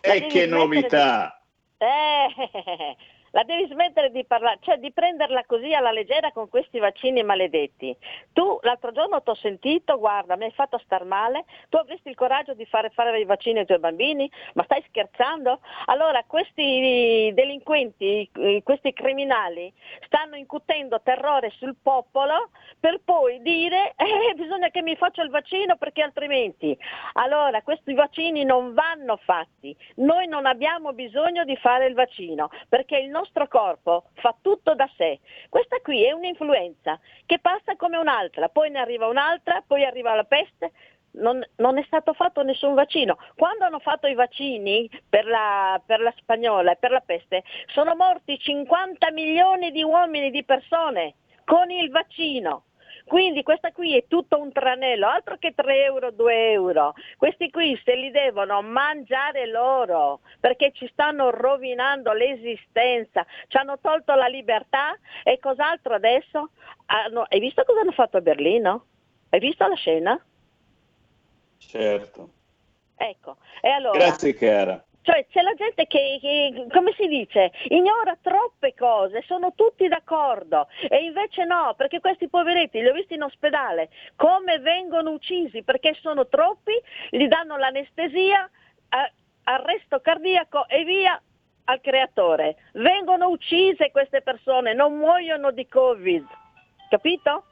E 0.00 0.20
devi 0.20 0.26
che 0.28 0.46
novità! 0.46 1.40
di- 1.78 1.84
Eh, 1.84 2.96
la 3.36 3.42
devi 3.42 3.66
smettere 3.66 4.10
di 4.10 4.24
parlare, 4.24 4.56
cioè 4.62 4.78
di 4.78 4.90
prenderla 4.92 5.44
così 5.44 5.74
alla 5.74 5.92
leggera 5.92 6.32
con 6.32 6.48
questi 6.48 6.78
vaccini 6.78 7.22
maledetti. 7.22 7.94
Tu 8.32 8.58
l'altro 8.62 8.92
giorno 8.92 9.20
ti 9.20 9.28
ho 9.28 9.34
sentito, 9.34 9.98
guarda, 9.98 10.36
mi 10.36 10.44
hai 10.44 10.52
fatto 10.52 10.78
star 10.78 11.04
male, 11.04 11.44
tu 11.68 11.76
avresti 11.76 12.08
il 12.08 12.14
coraggio 12.14 12.54
di 12.54 12.64
fare 12.64 12.88
fare 12.88 13.20
i 13.20 13.26
vaccini 13.26 13.58
ai 13.58 13.66
tuoi 13.66 13.78
bambini? 13.78 14.30
Ma 14.54 14.64
stai 14.64 14.82
scherzando? 14.88 15.60
Allora 15.84 16.24
questi 16.26 17.30
delinquenti, 17.34 18.26
eh, 18.38 18.62
questi 18.64 18.94
criminali 18.94 19.70
stanno 20.06 20.36
incutendo 20.36 21.02
terrore 21.02 21.50
sul 21.58 21.76
popolo 21.82 22.48
per 22.80 23.02
poi 23.04 23.42
dire 23.42 23.92
eh, 24.00 24.32
bisogna 24.34 24.70
che 24.70 24.80
mi 24.80 24.96
faccia 24.96 25.22
il 25.22 25.28
vaccino 25.28 25.76
perché 25.76 26.00
altrimenti. 26.00 26.74
Allora 27.12 27.60
questi 27.60 27.92
vaccini 27.92 28.44
non 28.44 28.72
vanno 28.72 29.18
fatti, 29.18 29.76
noi 29.96 30.26
non 30.26 30.46
abbiamo 30.46 30.94
bisogno 30.94 31.44
di 31.44 31.56
fare 31.56 31.84
il 31.84 31.92
vaccino 31.92 32.48
perché 32.70 32.96
il 32.96 33.10
nostro 33.10 33.24
corpo 33.48 34.04
fa 34.14 34.34
tutto 34.40 34.74
da 34.74 34.88
sé. 34.96 35.20
Questa 35.48 35.78
qui 35.82 36.04
è 36.04 36.12
un'influenza 36.12 36.98
che 37.26 37.38
passa 37.38 37.76
come 37.76 37.96
un'altra, 37.96 38.48
poi 38.48 38.70
ne 38.70 38.78
arriva 38.78 39.06
un'altra, 39.06 39.62
poi 39.66 39.84
arriva 39.84 40.14
la 40.14 40.24
peste. 40.24 40.72
Non, 41.18 41.42
non 41.56 41.78
è 41.78 41.82
stato 41.86 42.12
fatto 42.12 42.42
nessun 42.42 42.74
vaccino. 42.74 43.16
Quando 43.36 43.64
hanno 43.64 43.78
fatto 43.78 44.06
i 44.06 44.12
vaccini 44.12 44.90
per 45.08 45.24
la, 45.24 45.80
per 45.84 46.00
la 46.00 46.12
spagnola 46.18 46.72
e 46.72 46.76
per 46.76 46.90
la 46.90 47.00
peste 47.00 47.42
sono 47.68 47.96
morti 47.96 48.38
50 48.38 49.10
milioni 49.12 49.70
di 49.70 49.82
uomini, 49.82 50.30
di 50.30 50.44
persone. 50.44 51.14
con 51.46 51.70
il 51.70 51.90
vaccino. 51.90 52.64
Quindi 53.06 53.44
questa 53.44 53.70
qui 53.70 53.96
è 53.96 54.04
tutto 54.08 54.40
un 54.40 54.50
tranello, 54.50 55.06
altro 55.06 55.36
che 55.38 55.54
3 55.54 55.84
euro, 55.84 56.10
2 56.10 56.50
euro. 56.50 56.94
Questi 57.16 57.50
qui 57.50 57.80
se 57.84 57.94
li 57.94 58.10
devono 58.10 58.60
mangiare 58.62 59.46
loro 59.46 60.20
perché 60.40 60.72
ci 60.72 60.88
stanno 60.90 61.30
rovinando 61.30 62.12
l'esistenza, 62.12 63.24
ci 63.46 63.56
hanno 63.58 63.78
tolto 63.78 64.12
la 64.16 64.26
libertà 64.26 64.98
e 65.22 65.38
cos'altro 65.38 65.94
adesso? 65.94 66.50
Hanno- 66.86 67.26
hai 67.28 67.38
visto 67.38 67.62
cosa 67.64 67.80
hanno 67.80 67.92
fatto 67.92 68.16
a 68.16 68.20
Berlino? 68.20 68.86
Hai 69.28 69.38
visto 69.38 69.64
la 69.68 69.76
scena? 69.76 70.26
Certo. 71.58 72.30
Ecco, 72.96 73.36
e 73.60 73.68
allora... 73.68 73.98
Grazie 73.98 74.34
cara. 74.34 74.84
Cioè 75.06 75.24
c'è 75.30 75.40
la 75.40 75.54
gente 75.54 75.86
che, 75.86 76.18
che, 76.20 76.66
come 76.72 76.92
si 76.98 77.06
dice, 77.06 77.52
ignora 77.68 78.18
troppe 78.20 78.74
cose, 78.74 79.22
sono 79.24 79.52
tutti 79.54 79.86
d'accordo 79.86 80.66
e 80.88 81.04
invece 81.04 81.44
no, 81.44 81.74
perché 81.76 82.00
questi 82.00 82.28
poveretti 82.28 82.80
li 82.80 82.88
ho 82.88 82.92
visti 82.92 83.14
in 83.14 83.22
ospedale, 83.22 83.88
come 84.16 84.58
vengono 84.58 85.12
uccisi, 85.12 85.62
perché 85.62 85.96
sono 86.00 86.26
troppi, 86.26 86.72
gli 87.10 87.28
danno 87.28 87.56
l'anestesia, 87.56 88.50
a- 88.88 89.12
arresto 89.44 90.00
cardiaco 90.00 90.66
e 90.66 90.82
via 90.82 91.22
al 91.66 91.80
creatore. 91.80 92.56
Vengono 92.72 93.28
uccise 93.28 93.92
queste 93.92 94.22
persone, 94.22 94.74
non 94.74 94.96
muoiono 94.96 95.52
di 95.52 95.68
Covid, 95.68 96.26
capito? 96.90 97.44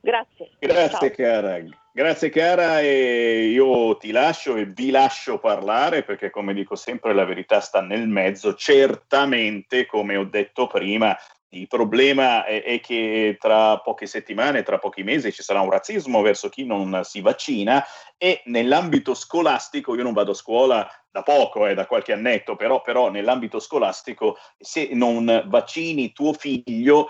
Grazie. 0.00 0.48
Grazie 0.60 1.14
Ciao. 1.14 1.26
cara, 1.26 1.58
grazie 1.96 2.28
cara 2.28 2.82
e 2.82 3.46
io 3.46 3.96
ti 3.96 4.10
lascio 4.10 4.56
e 4.56 4.66
vi 4.66 4.90
lascio 4.90 5.38
parlare 5.38 6.02
perché 6.02 6.28
come 6.28 6.52
dico 6.52 6.76
sempre 6.76 7.14
la 7.14 7.24
verità 7.24 7.58
sta 7.60 7.80
nel 7.80 8.06
mezzo. 8.06 8.54
Certamente, 8.54 9.86
come 9.86 10.14
ho 10.18 10.24
detto 10.24 10.66
prima, 10.66 11.16
il 11.54 11.66
problema 11.66 12.44
è, 12.44 12.62
è 12.62 12.80
che 12.80 13.38
tra 13.40 13.78
poche 13.78 14.04
settimane, 14.04 14.62
tra 14.62 14.76
pochi 14.76 15.04
mesi 15.04 15.32
ci 15.32 15.42
sarà 15.42 15.62
un 15.62 15.70
razzismo 15.70 16.20
verso 16.20 16.50
chi 16.50 16.66
non 16.66 17.00
si 17.02 17.22
vaccina 17.22 17.82
e 18.18 18.42
nell'ambito 18.44 19.14
scolastico, 19.14 19.94
io 19.94 20.02
non 20.02 20.12
vado 20.12 20.32
a 20.32 20.34
scuola 20.34 20.86
da 21.10 21.22
poco, 21.22 21.66
eh, 21.66 21.72
da 21.72 21.86
qualche 21.86 22.12
annetto, 22.12 22.56
però, 22.56 22.82
però 22.82 23.08
nell'ambito 23.08 23.58
scolastico 23.58 24.36
se 24.58 24.90
non 24.92 25.44
vaccini 25.46 26.12
tuo 26.12 26.34
figlio, 26.34 27.08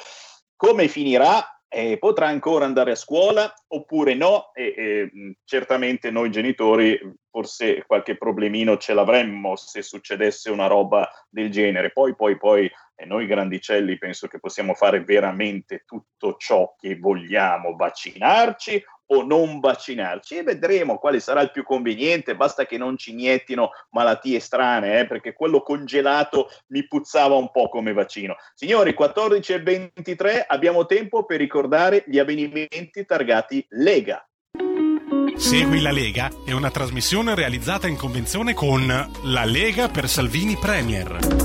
come 0.55 0.87
finirà? 0.87 1.56
Eh, 1.69 1.99
potrà 1.99 2.29
ancora 2.29 2.65
andare 2.65 2.93
a 2.93 2.97
scuola 2.97 3.53
oppure 3.69 4.15
no? 4.15 4.53
E, 4.55 4.75
e, 4.77 5.11
mh, 5.13 5.31
certamente 5.45 6.11
noi 6.11 6.31
genitori 6.31 6.99
forse 7.29 7.85
qualche 7.87 8.17
problemino 8.17 8.77
ce 8.79 8.95
l'avremmo 8.95 9.57
se 9.57 9.83
succedesse 9.83 10.51
una 10.51 10.69
roba 10.69 11.09
del 11.29 11.51
genere. 11.51 11.91
Poi, 11.91 12.15
poi, 12.15 12.37
poi, 12.39 12.71
eh, 12.95 13.05
noi 13.05 13.27
grandicelli 13.27 13.99
penso 13.99 14.27
che 14.27 14.39
possiamo 14.39 14.75
fare 14.75 15.03
veramente 15.03 15.83
tutto 15.85 16.37
ciò 16.39 16.75
che 16.79 16.97
vogliamo, 16.99 17.77
vaccinarci 17.77 18.83
o 19.07 19.23
non 19.23 19.61
vaccinarci 19.61 20.37
e 20.37 20.43
vedremo 20.43 20.99
quale 20.99 21.21
sarà 21.21 21.41
il 21.41 21.51
più 21.51 21.63
conveniente, 21.63 22.37
basta 22.37 22.67
che 22.67 22.79
non 22.79 22.97
ci 22.97 23.13
iniettino 23.13 23.71
malattie 23.91 24.41
strane, 24.41 25.01
eh, 25.01 25.07
perché 25.07 25.33
quello 25.33 25.63
congelato 25.63 26.49
mi 26.69 26.87
puzzava 26.87 27.35
un 27.35 27.51
po' 27.51 27.69
come 27.69 27.93
vaccino. 27.93 28.37
Signori, 28.55 28.95
14 28.95 29.53
e 29.53 29.63
23 29.63 30.45
abbiamo 30.47 30.87
tempo 30.87 31.25
per 31.25 31.39
ricordare 31.39 32.05
gli 32.07 32.19
avvenimenti 32.19 33.05
targati 33.05 33.65
Lega. 33.71 34.27
Segui 35.37 35.83
la 35.83 35.93
Lega 35.93 36.31
è 36.47 36.53
una 36.53 36.71
trasmissione 36.71 37.35
realizzata 37.35 37.87
in 37.87 37.97
convenzione 37.97 38.55
con 38.55 38.87
La 39.25 39.45
Lega 39.45 39.89
per 39.89 40.09
Salvini 40.09 40.57
Premier. 40.57 41.36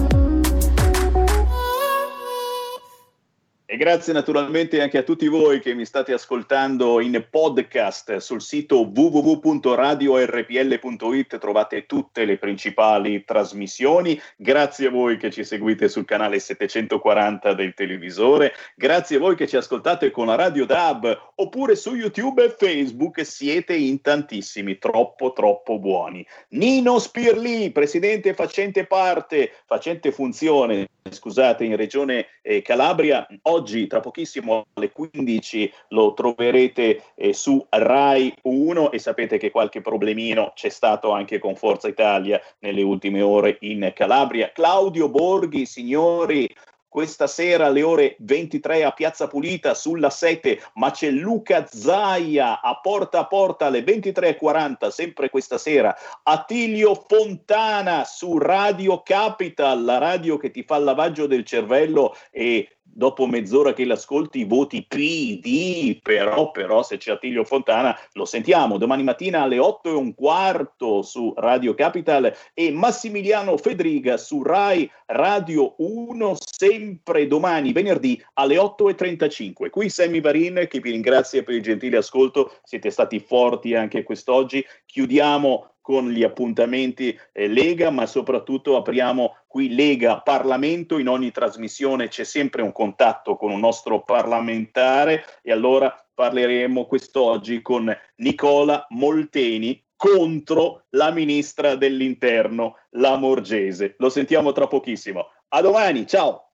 E 3.73 3.77
grazie 3.77 4.11
naturalmente 4.11 4.81
anche 4.81 4.98
a 4.98 5.03
tutti 5.03 5.30
voi 5.30 5.61
che 5.61 5.73
mi 5.73 5.85
state 5.85 6.11
ascoltando 6.11 6.99
in 6.99 7.26
podcast 7.30 8.18
sul 8.18 8.41
sito 8.41 8.91
www.radiorpl.it 8.93 11.38
trovate 11.38 11.85
tutte 11.85 12.26
le 12.26 12.38
principali 12.38 13.23
trasmissioni. 13.23 14.22
Grazie 14.35 14.88
a 14.88 14.89
voi 14.89 15.15
che 15.15 15.31
ci 15.31 15.45
seguite 15.45 15.88
sul 15.88 16.03
canale 16.03 16.39
740 16.39 17.53
del 17.53 17.73
televisore. 17.73 18.52
Grazie 18.76 19.15
a 19.15 19.19
voi 19.19 19.38
che 19.38 19.48
ci 19.48 19.56
ascoltate 19.56 20.11
con 20.11 20.26
la 20.26 20.35
Radio 20.35 20.65
DAB 20.65 21.31
oppure 21.35 21.77
su 21.77 21.95
YouTube 21.95 22.43
e 22.43 22.49
Facebook. 22.49 23.26
Siete 23.26 23.73
in 23.73 24.02
tantissimi, 24.02 24.80
troppo 24.80 25.31
troppo 25.31 25.80
buoni. 25.80 26.27
Nino 26.49 26.99
Spirli, 26.99 27.72
presidente 27.72 28.34
facente 28.34 28.85
parte, 28.85 29.53
facente 29.65 30.11
funzione, 30.11 30.89
scusate, 31.10 31.64
in 31.64 31.77
regione 31.77 32.27
eh, 32.41 32.61
Calabria. 32.61 33.26
Oggi, 33.43 33.60
tra 33.88 33.99
pochissimo 33.99 34.65
alle 34.73 34.91
15, 34.91 35.73
lo 35.89 36.13
troverete 36.13 37.03
eh, 37.15 37.33
su 37.33 37.65
Rai 37.69 38.33
1 38.43 38.91
e 38.91 38.99
sapete 38.99 39.38
che 39.38 39.51
qualche 39.51 39.81
problemino 39.81 40.51
c'è 40.55 40.69
stato 40.69 41.11
anche 41.11 41.39
con 41.39 41.55
Forza 41.55 41.88
Italia 41.88 42.41
nelle 42.59 42.81
ultime 42.81 43.21
ore 43.21 43.57
in 43.61 43.91
Calabria. 43.95 44.51
Claudio 44.51 45.09
Borghi, 45.09 45.65
signori, 45.65 46.49
questa 46.91 47.25
sera 47.25 47.67
alle 47.67 47.83
ore 47.83 48.17
23 48.19 48.83
a 48.83 48.91
Piazza 48.91 49.27
Pulita 49.27 49.73
sulla 49.73 50.09
7, 50.09 50.61
ma 50.73 50.91
c'è 50.91 51.09
Luca 51.09 51.65
Zaia 51.65 52.59
a 52.59 52.81
porta 52.81 53.19
a 53.19 53.27
porta 53.27 53.67
alle 53.67 53.79
23.40, 53.79 54.89
sempre 54.89 55.29
questa 55.29 55.57
sera. 55.57 55.95
Attilio 56.23 57.05
Fontana 57.07 58.03
su 58.03 58.38
Radio 58.38 59.01
Capital, 59.03 59.85
la 59.85 59.99
radio 59.99 60.35
che 60.35 60.51
ti 60.51 60.63
fa 60.63 60.75
il 60.75 60.83
lavaggio 60.83 61.27
del 61.27 61.45
cervello 61.45 62.13
e 62.29 62.67
dopo 62.93 63.26
mezz'ora 63.26 63.73
che 63.73 63.85
l'ascolti 63.85 64.43
voti 64.43 64.85
PD, 64.88 65.99
però, 66.01 66.51
però 66.51 66.84
se 66.84 66.97
c'è 66.97 67.11
Attilio 67.11 67.43
Fontana 67.43 67.97
lo 68.13 68.26
sentiamo 68.26 68.77
domani 68.77 69.03
mattina 69.03 69.41
alle 69.41 69.59
8 69.59 69.89
e 69.89 69.93
un 69.93 70.13
quarto 70.13 71.01
su 71.01 71.34
Radio 71.38 71.73
Capital 71.73 72.34
e 72.53 72.72
Massimiliano 72.72 73.57
Fedriga 73.57 74.18
su 74.18 74.43
Rai 74.43 74.89
Radio 75.07 75.76
1 75.77 76.35
sempre 76.39 77.27
domani 77.27 77.72
venerdì 77.72 78.22
alle 78.34 78.55
8.35. 78.55 79.69
Qui 79.69 79.89
Sammy 79.89 80.22
Varin 80.22 80.68
che 80.69 80.80
vi 80.80 80.91
ringrazia 80.91 81.43
per 81.43 81.55
il 81.55 81.61
gentile 81.61 81.97
ascolto, 81.97 82.53
siete 82.63 82.89
stati 82.89 83.19
forti 83.19 83.73
anche 83.76 84.03
quest'oggi, 84.03 84.63
chiudiamo 84.85 85.70
con 85.81 86.09
gli 86.09 86.23
appuntamenti 86.23 87.17
eh, 87.33 87.47
Lega, 87.47 87.89
ma 87.89 88.05
soprattutto 88.05 88.77
apriamo 88.77 89.37
qui 89.47 89.73
Lega 89.73 90.21
Parlamento. 90.21 90.97
In 90.97 91.07
ogni 91.07 91.31
trasmissione 91.31 92.07
c'è 92.07 92.23
sempre 92.23 92.61
un 92.61 92.71
contatto 92.71 93.35
con 93.35 93.51
un 93.51 93.59
nostro 93.59 94.03
parlamentare 94.03 95.25
e 95.41 95.51
allora 95.51 95.93
parleremo 96.13 96.85
quest'oggi 96.85 97.61
con 97.61 97.93
Nicola 98.17 98.85
Molteni 98.89 99.83
contro 99.95 100.85
la 100.91 101.11
ministra 101.11 101.75
dell'Interno, 101.75 102.77
la 102.91 103.17
Morgese. 103.17 103.95
Lo 103.97 104.09
sentiamo 104.09 104.51
tra 104.51 104.67
pochissimo. 104.67 105.27
A 105.49 105.61
domani, 105.61 106.07
ciao! 106.07 106.51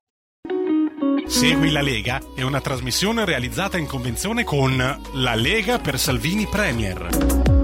Segui 1.26 1.70
la 1.70 1.82
Lega 1.82 2.20
è 2.34 2.42
una 2.42 2.60
trasmissione 2.60 3.24
realizzata 3.24 3.76
in 3.76 3.86
convenzione 3.86 4.44
con 4.44 4.76
La 5.14 5.34
Lega 5.34 5.78
per 5.78 5.98
Salvini 5.98 6.46
Premier. 6.46 7.57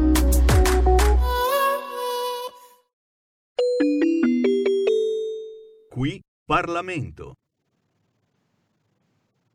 Qui 5.95 6.21
Parlamento. 6.45 7.37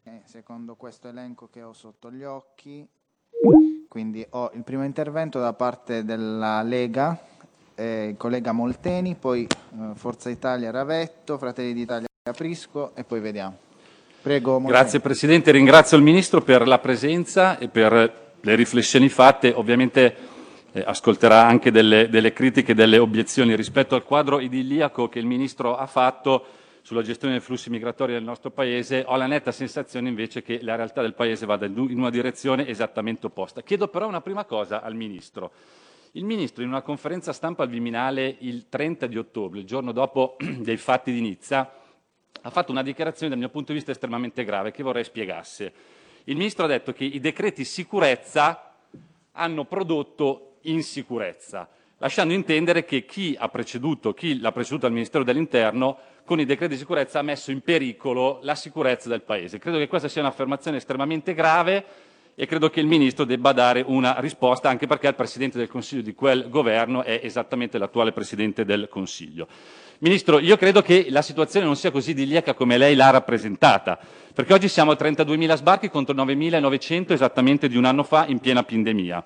Eh, 0.05 0.21
secondo 0.23 0.75
questo 0.75 1.09
elenco 1.09 1.49
che 1.51 1.61
ho 1.61 1.73
sotto 1.73 2.09
gli 2.09 2.23
occhi, 2.23 2.87
quindi 3.89 4.25
ho 4.29 4.49
il 4.53 4.63
primo 4.63 4.85
intervento 4.85 5.37
da 5.41 5.51
parte 5.51 6.05
della 6.05 6.61
Lega, 6.61 7.19
eh, 7.75 8.07
il 8.11 8.15
collega 8.15 8.53
Molteni, 8.53 9.15
poi 9.15 9.45
eh, 9.45 9.95
Forza 9.95 10.29
Italia 10.29 10.71
Ravetto, 10.71 11.37
Fratelli 11.37 11.73
d'Italia 11.73 12.07
Prisco 12.33 12.95
e 12.95 13.03
poi 13.03 13.19
vediamo. 13.19 13.57
Prego, 14.21 14.59
Molteni. 14.59 14.79
Grazie 14.79 15.01
Presidente, 15.01 15.51
ringrazio 15.51 15.97
il 15.97 16.03
Ministro 16.03 16.41
per 16.41 16.65
la 16.69 16.79
presenza 16.79 17.57
e 17.57 17.67
per 17.67 18.35
le 18.39 18.55
riflessioni 18.55 19.09
fatte. 19.09 19.51
Ovviamente 19.51 20.15
eh, 20.71 20.83
ascolterà 20.85 21.45
anche 21.45 21.71
delle, 21.71 22.09
delle 22.09 22.33
critiche 22.33 22.71
e 22.71 22.75
delle 22.75 22.97
obiezioni 22.97 23.55
rispetto 23.55 23.95
al 23.95 24.03
quadro 24.03 24.39
idilliaco 24.39 25.09
che 25.09 25.19
il 25.19 25.25
Ministro 25.25 25.75
ha 25.75 25.87
fatto 25.87 26.45
sulla 26.81 27.01
gestione 27.01 27.35
dei 27.35 27.43
flussi 27.43 27.69
migratori 27.69 28.13
del 28.13 28.23
nostro 28.23 28.51
Paese. 28.51 29.03
Ho 29.07 29.15
la 29.15 29.27
netta 29.27 29.51
sensazione 29.51 30.09
invece 30.09 30.41
che 30.41 30.59
la 30.61 30.75
realtà 30.75 31.01
del 31.01 31.13
Paese 31.13 31.45
vada 31.45 31.65
in 31.65 31.97
una 31.97 32.09
direzione 32.09 32.67
esattamente 32.67 33.27
opposta. 33.27 33.61
Chiedo 33.61 33.87
però 33.87 34.07
una 34.07 34.21
prima 34.21 34.45
cosa 34.45 34.81
al 34.81 34.95
Ministro. 34.95 35.51
Il 36.13 36.25
Ministro 36.25 36.63
in 36.63 36.69
una 36.69 36.81
conferenza 36.81 37.33
stampa 37.33 37.63
al 37.63 37.69
Viminale 37.69 38.35
il 38.39 38.67
30 38.69 39.05
di 39.05 39.17
ottobre, 39.17 39.59
il 39.59 39.65
giorno 39.65 39.91
dopo 39.91 40.35
dei 40.57 40.77
fatti 40.77 41.11
di 41.11 41.21
Nizza, 41.21 41.71
ha 42.41 42.49
fatto 42.49 42.71
una 42.71 42.81
dichiarazione 42.81 43.29
dal 43.29 43.37
mio 43.37 43.49
punto 43.49 43.71
di 43.71 43.77
vista 43.77 43.91
estremamente 43.91 44.43
grave 44.43 44.71
che 44.71 44.81
vorrei 44.81 45.03
spiegasse. 45.03 45.73
Il 46.23 46.37
Ministro 46.37 46.65
ha 46.65 46.67
detto 46.67 46.93
che 46.93 47.03
i 47.03 47.19
decreti 47.19 47.63
sicurezza 47.63 48.73
hanno 49.33 49.65
prodotto 49.65 50.48
insicurezza. 50.63 51.67
lasciando 51.99 52.33
intendere 52.33 52.85
che 52.85 53.05
chi 53.05 53.35
ha 53.37 53.49
preceduto, 53.49 54.15
l'ha 54.39 54.51
preceduto 54.51 54.85
al 54.85 54.93
Ministero 54.93 55.23
dell'Interno, 55.23 55.97
con 56.23 56.39
i 56.39 56.45
decreti 56.45 56.73
di 56.73 56.79
sicurezza 56.79 57.19
ha 57.19 57.23
messo 57.23 57.51
in 57.51 57.61
pericolo 57.61 58.39
la 58.43 58.55
sicurezza 58.55 59.09
del 59.09 59.21
Paese. 59.21 59.59
Credo 59.59 59.77
che 59.77 59.87
questa 59.87 60.07
sia 60.07 60.21
un'affermazione 60.21 60.77
estremamente 60.77 61.33
grave 61.33 61.85
e 62.35 62.45
credo 62.45 62.69
che 62.69 62.79
il 62.79 62.85
Ministro 62.85 63.25
debba 63.25 63.51
dare 63.51 63.83
una 63.85 64.17
risposta, 64.19 64.69
anche 64.69 64.87
perché 64.87 65.07
il 65.07 65.15
Presidente 65.15 65.57
del 65.57 65.67
Consiglio 65.67 66.01
di 66.01 66.13
quel 66.13 66.49
governo 66.49 67.03
è 67.03 67.19
esattamente 67.21 67.77
l'attuale 67.77 68.13
Presidente 68.13 68.63
del 68.63 68.87
Consiglio. 68.87 69.47
Ministro, 69.97 70.39
io 70.39 70.55
credo 70.55 70.81
che 70.81 71.07
la 71.09 71.21
situazione 71.21 71.65
non 71.65 71.75
sia 71.75 71.91
così 71.91 72.11
idilliaca 72.11 72.53
come 72.53 72.77
lei 72.77 72.95
l'ha 72.95 73.09
rappresentata, 73.09 73.99
perché 74.33 74.53
oggi 74.53 74.69
siamo 74.69 74.91
a 74.91 74.97
32.000 74.97 75.55
sbarchi 75.55 75.89
contro 75.89 76.15
9.900 76.15 77.11
esattamente 77.11 77.67
di 77.67 77.75
un 77.75 77.83
anno 77.83 78.03
fa 78.03 78.25
in 78.27 78.39
piena 78.39 78.63
pandemia. 78.63 79.21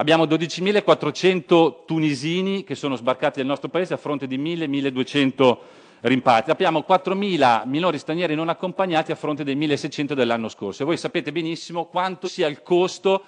Abbiamo 0.00 0.26
12.400 0.26 1.84
tunisini 1.84 2.62
che 2.62 2.76
sono 2.76 2.94
sbarcati 2.94 3.40
nel 3.40 3.48
nostro 3.48 3.68
paese 3.68 3.94
a 3.94 3.96
fronte 3.96 4.28
di 4.28 4.38
1.000-1.200 4.38 5.56
rimpatri. 6.02 6.52
Abbiamo 6.52 6.84
4.000 6.88 7.66
minori 7.66 7.98
stranieri 7.98 8.36
non 8.36 8.48
accompagnati 8.48 9.10
a 9.10 9.16
fronte 9.16 9.42
dei 9.42 9.56
1.600 9.56 10.12
dell'anno 10.12 10.48
scorso. 10.48 10.82
E 10.82 10.86
voi 10.86 10.96
sapete 10.96 11.32
benissimo 11.32 11.86
quanto 11.86 12.28
sia 12.28 12.46
il 12.46 12.62
costo 12.62 13.24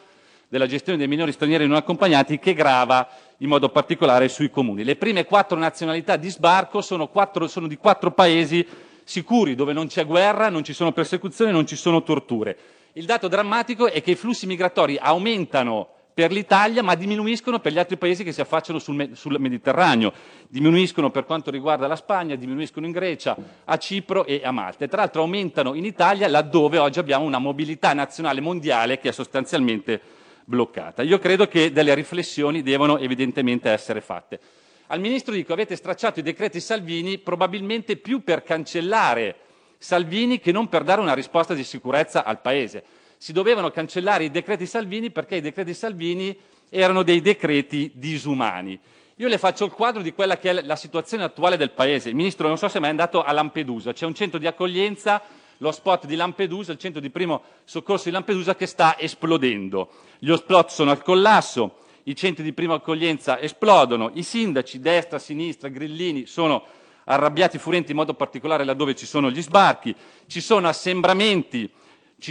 della 0.47 0.69
gestione 0.69 0.97
dei 0.97 1.09
minori 1.09 1.33
stranieri 1.33 1.67
non 1.67 1.75
accompagnati 1.75 2.39
che 2.39 2.55
grava 2.55 3.09
in 3.39 3.49
modo 3.49 3.71
particolare 3.71 4.29
sui 4.29 4.49
comuni. 4.49 4.85
Le 4.85 4.95
prime 4.95 5.25
quattro 5.25 5.59
nazionalità 5.59 6.15
di 6.15 6.31
sbarco 6.31 6.83
sono, 6.83 7.09
quattro, 7.09 7.49
sono 7.49 7.67
di 7.67 7.79
quattro 7.79 8.13
paesi 8.13 8.65
sicuri, 9.03 9.57
dove 9.57 9.73
non 9.73 9.89
c'è 9.89 10.07
guerra, 10.07 10.49
non 10.49 10.63
ci 10.63 10.73
sono 10.73 10.93
persecuzioni, 10.93 11.51
non 11.51 11.67
ci 11.67 11.75
sono 11.75 12.05
torture. 12.05 12.57
Il 12.93 13.07
dato 13.07 13.27
drammatico 13.27 13.89
è 13.89 14.01
che 14.03 14.13
i 14.13 14.17
flussi 14.17 14.47
migratori 14.47 14.97
aumentano 15.01 15.95
per 16.13 16.33
l'Italia, 16.33 16.83
ma 16.83 16.95
diminuiscono 16.95 17.61
per 17.61 17.73
gli 17.73 17.79
altri 17.79 17.97
paesi 17.97 18.25
che 18.25 18.33
si 18.33 18.41
affacciano 18.41 18.79
sul, 18.79 19.11
sul, 19.15 19.37
Mediterraneo. 19.39 20.13
Diminuiscono 20.49 21.11
per 21.11 21.25
quanto 21.25 21.51
riguarda 21.51 21.87
la 21.87 21.97
Spagna, 21.97 22.35
diminuiscono 22.35 22.87
in 22.87 22.93
Grecia, 22.93 23.37
a 23.65 23.77
Cipro 23.79 24.27
e 24.27 24.43
a 24.45 24.51
Malta. 24.51 24.85
E 24.85 24.89
tra 24.89 25.01
l'altro 25.01 25.23
aumentano 25.23 25.75
in 25.75 25.85
Italia 25.85 26.29
laddove 26.29 26.79
oggi 26.79 26.99
abbiamo 26.99 27.25
una 27.25 27.39
mobilità 27.39 27.93
nazionale 27.93 28.41
mondiale 28.41 28.99
che 28.99 29.11
è 29.11 29.13
sostanzialmente 29.13 30.01
bloccata. 30.45 31.03
Io 31.03 31.19
credo 31.19 31.47
che 31.47 31.73
delle 31.73 31.95
riflessioni 31.95 32.63
devono 32.63 32.99
evidentemente 32.99 33.71
essere 33.71 34.01
fatte. 34.01 34.41
Al 34.89 34.99
Ministro 35.01 35.33
dico, 35.33 35.53
avete 35.53 35.77
stracciato 35.77 36.19
i 36.19 36.25
decreti 36.25 36.59
Salvini 36.59 37.19
probabilmente 37.19 37.97
più 37.97 38.25
per 38.25 38.43
cancellare 38.43 39.37
Salvini 39.79 40.41
che 40.41 40.53
non 40.53 40.69
per 40.69 40.83
dare 40.83 41.01
una 41.01 41.15
risposta 41.15 41.55
di 41.55 41.65
sicurezza 41.65 42.25
al 42.25 42.41
Paese. 42.41 42.85
Si 43.23 43.35
dovevano 43.35 43.71
cancellare 43.71 44.25
i 44.25 44.31
decreti 44.31 44.65
Salvini 44.65 45.11
perché 45.11 45.37
i 45.37 45.41
decreti 45.43 45.75
Salvini 45.75 46.35
erano 46.71 47.03
dei 47.03 47.21
decreti 47.21 47.93
disumani. 47.95 48.81
Io 49.17 49.29
le 49.29 49.37
faccio 49.37 49.67
il 49.67 49.73
quadro 49.73 50.01
di 50.01 50.15
quella 50.15 50.39
che 50.39 50.49
è 50.49 50.63
la 50.63 50.75
situazione 50.75 51.25
attuale 51.25 51.59
del 51.59 51.73
Paese. 51.73 52.09
Il 52.09 52.15
Ministro 52.15 52.49
non 52.49 52.57
so 52.57 52.67
se 52.69 52.79
è 52.79 52.81
mai 52.81 52.89
andato 52.89 53.23
a 53.23 53.31
Lampedusa, 53.33 53.93
c'è 53.93 54.07
un 54.07 54.15
centro 54.15 54.39
di 54.39 54.47
accoglienza 54.47 55.21
lo 55.59 55.71
spot 55.71 56.07
di 56.07 56.17
Lampedusa, 56.17 56.73
il 56.73 56.79
centro 56.79 56.99
di 56.99 57.11
primo 57.11 57.43
soccorso 57.65 58.05
di 58.05 58.13
Lampedusa 58.13 58.55
che 58.55 58.65
sta 58.65 58.99
esplodendo. 58.99 59.91
Gli 60.19 60.31
hotspot 60.31 60.71
sono 60.71 60.91
al 60.91 61.03
collasso, 61.03 61.81
i 62.05 62.17
centri 62.17 62.43
di 62.43 62.55
prima 62.55 62.77
accoglienza 62.77 63.39
esplodono, 63.39 64.13
i 64.15 64.23
sindaci, 64.23 64.81
destra, 64.81 65.19
sinistra, 65.19 65.69
grillini, 65.69 66.25
sono 66.25 66.65
arrabbiati, 67.05 67.59
furenti 67.59 67.91
in 67.91 67.99
modo 67.99 68.15
particolare 68.15 68.65
laddove 68.65 68.95
ci 68.95 69.05
sono 69.05 69.31
gli 69.31 69.43
sbarchi, 69.43 69.95
ci 70.27 70.41
sono 70.41 70.69
assembramenti, 70.69 71.71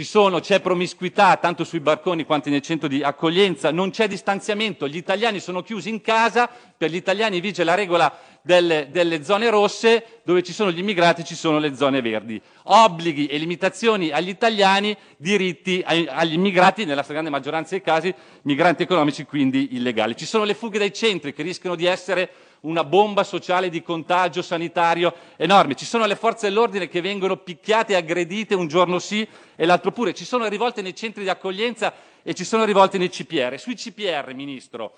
sono, 0.04 0.40
c'è 0.40 0.60
promiscuità 0.60 1.36
tanto 1.36 1.64
sui 1.64 1.80
barconi 1.80 2.24
quanto 2.24 2.48
nel 2.48 2.60
centro 2.62 2.88
di 2.88 3.02
accoglienza, 3.02 3.70
non 3.70 3.90
c'è 3.90 4.06
distanziamento, 4.08 4.86
gli 4.86 4.96
italiani 4.96 5.40
sono 5.40 5.62
chiusi 5.62 5.88
in 5.88 6.00
casa, 6.00 6.48
per 6.76 6.90
gli 6.90 6.96
italiani 6.96 7.40
vige 7.40 7.64
la 7.64 7.74
regola 7.74 8.16
delle, 8.42 8.88
delle, 8.90 9.22
zone 9.24 9.50
rosse, 9.50 10.20
dove 10.22 10.42
ci 10.42 10.52
sono 10.52 10.70
gli 10.70 10.78
immigrati 10.78 11.24
ci 11.24 11.34
sono 11.34 11.58
le 11.58 11.74
zone 11.74 12.00
verdi. 12.00 12.40
Obblighi 12.62 13.26
e 13.26 13.36
limitazioni 13.38 14.10
agli 14.10 14.28
italiani, 14.28 14.96
diritti 15.16 15.82
agli 15.84 16.32
immigrati, 16.32 16.84
nella 16.84 17.02
stragrande 17.02 17.30
maggioranza 17.30 17.70
dei 17.70 17.82
casi, 17.82 18.14
migranti 18.42 18.82
economici, 18.82 19.24
quindi 19.24 19.74
illegali. 19.74 20.16
Ci 20.16 20.26
sono 20.26 20.44
le 20.44 20.54
fughe 20.54 20.78
dai 20.78 20.92
centri 20.92 21.34
che 21.34 21.42
rischiano 21.42 21.74
di 21.74 21.86
essere 21.86 22.30
una 22.62 22.84
bomba 22.84 23.24
sociale 23.24 23.68
di 23.68 23.82
contagio 23.82 24.42
sanitario 24.42 25.14
enorme. 25.36 25.74
Ci 25.74 25.84
sono 25.84 26.06
le 26.06 26.16
forze 26.16 26.48
dell'ordine 26.48 26.88
che 26.88 27.00
vengono 27.00 27.36
picchiate 27.36 27.92
e 27.92 27.96
aggredite 27.96 28.54
un 28.54 28.68
giorno 28.68 28.98
sì 28.98 29.26
e 29.56 29.64
l'altro 29.66 29.92
pure. 29.92 30.14
Ci 30.14 30.24
sono 30.24 30.46
rivolte 30.48 30.82
nei 30.82 30.94
centri 30.94 31.22
di 31.22 31.28
accoglienza 31.28 31.92
e 32.22 32.34
ci 32.34 32.44
sono 32.44 32.64
rivolte 32.64 32.98
nei 32.98 33.08
CPR. 33.08 33.58
Sui 33.58 33.74
CPR, 33.74 34.34
Ministro, 34.34 34.92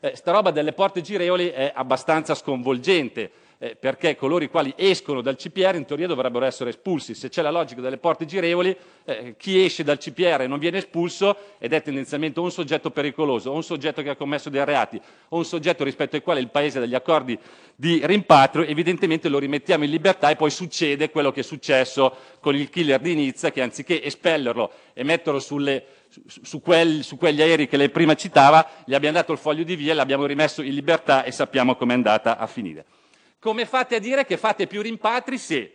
eh, 0.00 0.14
sta 0.14 0.32
roba 0.32 0.50
delle 0.50 0.72
porte 0.72 1.00
girevoli 1.00 1.48
è 1.48 1.72
abbastanza 1.74 2.34
sconvolgente 2.34 3.30
eh, 3.58 3.74
perché 3.74 4.16
coloro 4.16 4.44
i 4.44 4.48
quali 4.48 4.72
escono 4.76 5.22
dal 5.22 5.36
CPR 5.36 5.76
in 5.76 5.84
teoria 5.84 6.06
dovrebbero 6.06 6.44
essere 6.44 6.70
espulsi. 6.70 7.14
Se 7.14 7.28
c'è 7.28 7.42
la 7.42 7.50
logica 7.50 7.80
delle 7.80 7.96
porte 7.96 8.26
girevoli, 8.26 8.76
eh, 9.04 9.34
chi 9.38 9.64
esce 9.64 9.82
dal 9.82 9.98
CPR 9.98 10.42
e 10.42 10.46
non 10.46 10.58
viene 10.58 10.78
espulso 10.78 11.36
ed 11.58 11.72
è 11.72 11.82
tendenzialmente 11.82 12.40
un 12.40 12.50
soggetto 12.50 12.90
pericoloso, 12.90 13.52
un 13.52 13.62
soggetto 13.62 14.02
che 14.02 14.10
ha 14.10 14.16
commesso 14.16 14.50
dei 14.50 14.64
reati, 14.64 15.00
un 15.30 15.44
soggetto 15.44 15.84
rispetto 15.84 16.16
al 16.16 16.22
quale 16.22 16.40
il 16.40 16.50
Paese 16.50 16.78
ha 16.78 16.80
degli 16.80 16.94
accordi 16.94 17.38
di 17.74 18.00
rimpatrio, 18.04 18.64
evidentemente 18.64 19.28
lo 19.28 19.38
rimettiamo 19.38 19.84
in 19.84 19.90
libertà 19.90 20.30
e 20.30 20.36
poi 20.36 20.50
succede 20.50 21.10
quello 21.10 21.30
che 21.30 21.40
è 21.40 21.44
successo 21.44 22.14
con 22.40 22.54
il 22.54 22.68
killer 22.68 23.00
di 23.00 23.14
Nizza, 23.14 23.50
che 23.50 23.62
anziché 23.62 24.02
espellerlo 24.02 24.70
e 24.92 25.02
metterlo 25.02 25.38
sulle, 25.38 25.84
su, 26.08 26.22
su, 26.42 26.60
quel, 26.60 27.04
su, 27.04 27.16
quegli 27.16 27.40
aerei 27.42 27.68
che 27.68 27.76
lei 27.76 27.90
prima 27.90 28.14
citava, 28.14 28.66
gli 28.84 28.94
abbiamo 28.94 29.16
dato 29.16 29.32
il 29.32 29.38
foglio 29.38 29.64
di 29.64 29.76
via, 29.76 29.94
l'abbiamo 29.94 30.26
rimesso 30.26 30.62
in 30.62 30.74
libertà 30.74 31.24
e 31.24 31.32
sappiamo 31.32 31.76
com'è 31.76 31.94
andata 31.94 32.38
a 32.38 32.46
finire. 32.46 32.84
Come 33.46 33.64
fate 33.64 33.94
a 33.94 34.00
dire 34.00 34.26
che 34.26 34.38
fate 34.38 34.66
più 34.66 34.82
rimpatri 34.82 35.38
se 35.38 35.72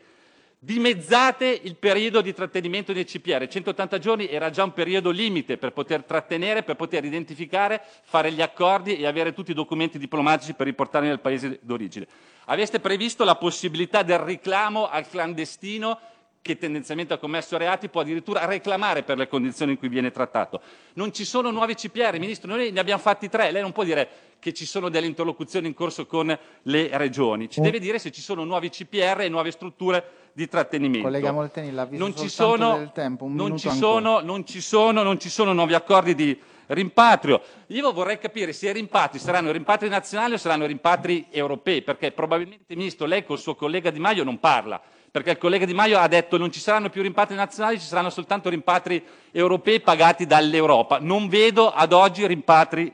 dimezzate 0.59 1.47
il 1.63 1.77
periodo 1.77 2.19
di 2.19 2.33
trattenimento 2.33 2.91
dei 2.91 3.05
CPR? 3.05 3.47
180 3.47 3.97
giorni 3.97 4.27
era 4.27 4.49
già 4.49 4.65
un 4.65 4.73
periodo 4.73 5.09
limite 5.09 5.55
per 5.55 5.71
poter 5.71 6.03
trattenere, 6.03 6.63
per 6.63 6.75
poter 6.75 7.05
identificare, 7.05 7.81
fare 8.03 8.33
gli 8.33 8.41
accordi 8.41 8.97
e 8.97 9.07
avere 9.07 9.31
tutti 9.31 9.51
i 9.51 9.53
documenti 9.53 9.97
diplomatici 9.97 10.53
per 10.53 10.65
riportarli 10.65 11.07
nel 11.07 11.21
paese 11.21 11.59
d'origine. 11.61 12.07
Aveste 12.47 12.81
previsto 12.81 13.23
la 13.23 13.37
possibilità 13.37 14.03
del 14.03 14.19
reclamo 14.19 14.89
al 14.89 15.07
clandestino 15.07 15.97
che 16.41 16.57
tendenzialmente 16.57 17.13
ha 17.13 17.17
commesso 17.17 17.55
reati 17.57 17.87
può 17.87 18.01
addirittura 18.01 18.45
reclamare 18.45 19.03
per 19.03 19.17
le 19.17 19.27
condizioni 19.27 19.73
in 19.73 19.77
cui 19.77 19.89
viene 19.89 20.11
trattato. 20.11 20.61
Non 20.93 21.13
ci 21.13 21.23
sono 21.23 21.51
nuovi 21.51 21.75
CPR, 21.75 22.17
Ministro, 22.17 22.49
noi 22.49 22.71
ne 22.71 22.79
abbiamo 22.79 23.01
fatti 23.01 23.29
tre, 23.29 23.51
lei 23.51 23.61
non 23.61 23.71
può 23.71 23.83
dire 23.83 24.09
che 24.39 24.53
ci 24.53 24.65
sono 24.65 24.89
delle 24.89 25.05
interlocuzioni 25.05 25.67
in 25.67 25.75
corso 25.75 26.07
con 26.07 26.35
le 26.63 26.89
regioni, 26.97 27.47
ci 27.47 27.61
deve 27.61 27.79
dire 27.79 27.99
se 27.99 28.11
ci 28.11 28.21
sono 28.21 28.43
nuovi 28.43 28.69
CPR 28.69 29.21
e 29.21 29.29
nuove 29.29 29.51
strutture 29.51 30.03
di 30.33 30.47
trattenimento. 30.47 31.07
Collega 31.07 31.31
Molteni, 31.31 31.71
l'ha 31.71 31.85
visto 31.85 32.03
non 32.03 32.15
ci 32.15 32.27
sono, 32.27 32.77
del 32.77 32.91
tempo, 32.91 33.25
un 33.25 33.35
non 33.35 33.57
ci, 33.57 33.69
sono, 33.69 34.19
non, 34.21 34.45
ci 34.45 34.61
sono, 34.61 35.03
non 35.03 35.19
ci 35.19 35.29
sono 35.29 35.53
nuovi 35.53 35.75
accordi 35.75 36.15
di 36.15 36.39
rimpatrio. 36.67 37.39
Io 37.67 37.91
vorrei 37.91 38.17
capire 38.17 38.51
se 38.51 38.69
i 38.69 38.73
rimpatri 38.73 39.19
saranno 39.19 39.51
rimpatri 39.51 39.89
nazionali 39.89 40.33
o 40.33 40.37
saranno 40.37 40.65
rimpatri 40.65 41.27
europei, 41.29 41.83
perché 41.83 42.11
probabilmente, 42.11 42.75
Ministro, 42.75 43.05
lei 43.05 43.23
col 43.23 43.37
suo 43.37 43.53
collega 43.53 43.91
Di 43.91 43.99
Maio 43.99 44.23
non 44.23 44.39
parla 44.39 44.81
perché 45.11 45.31
il 45.31 45.37
collega 45.37 45.65
Di 45.65 45.73
Maio 45.73 45.99
ha 45.99 46.07
detto 46.07 46.37
non 46.37 46.51
ci 46.51 46.61
saranno 46.61 46.89
più 46.89 47.01
rimpatri 47.01 47.35
nazionali, 47.35 47.79
ci 47.79 47.85
saranno 47.85 48.09
soltanto 48.09 48.47
rimpatri 48.49 49.03
europei 49.31 49.81
pagati 49.81 50.25
dall'Europa. 50.25 50.99
Non 50.99 51.27
vedo 51.27 51.69
ad 51.69 51.91
oggi 51.91 52.25
rimpatri 52.25 52.91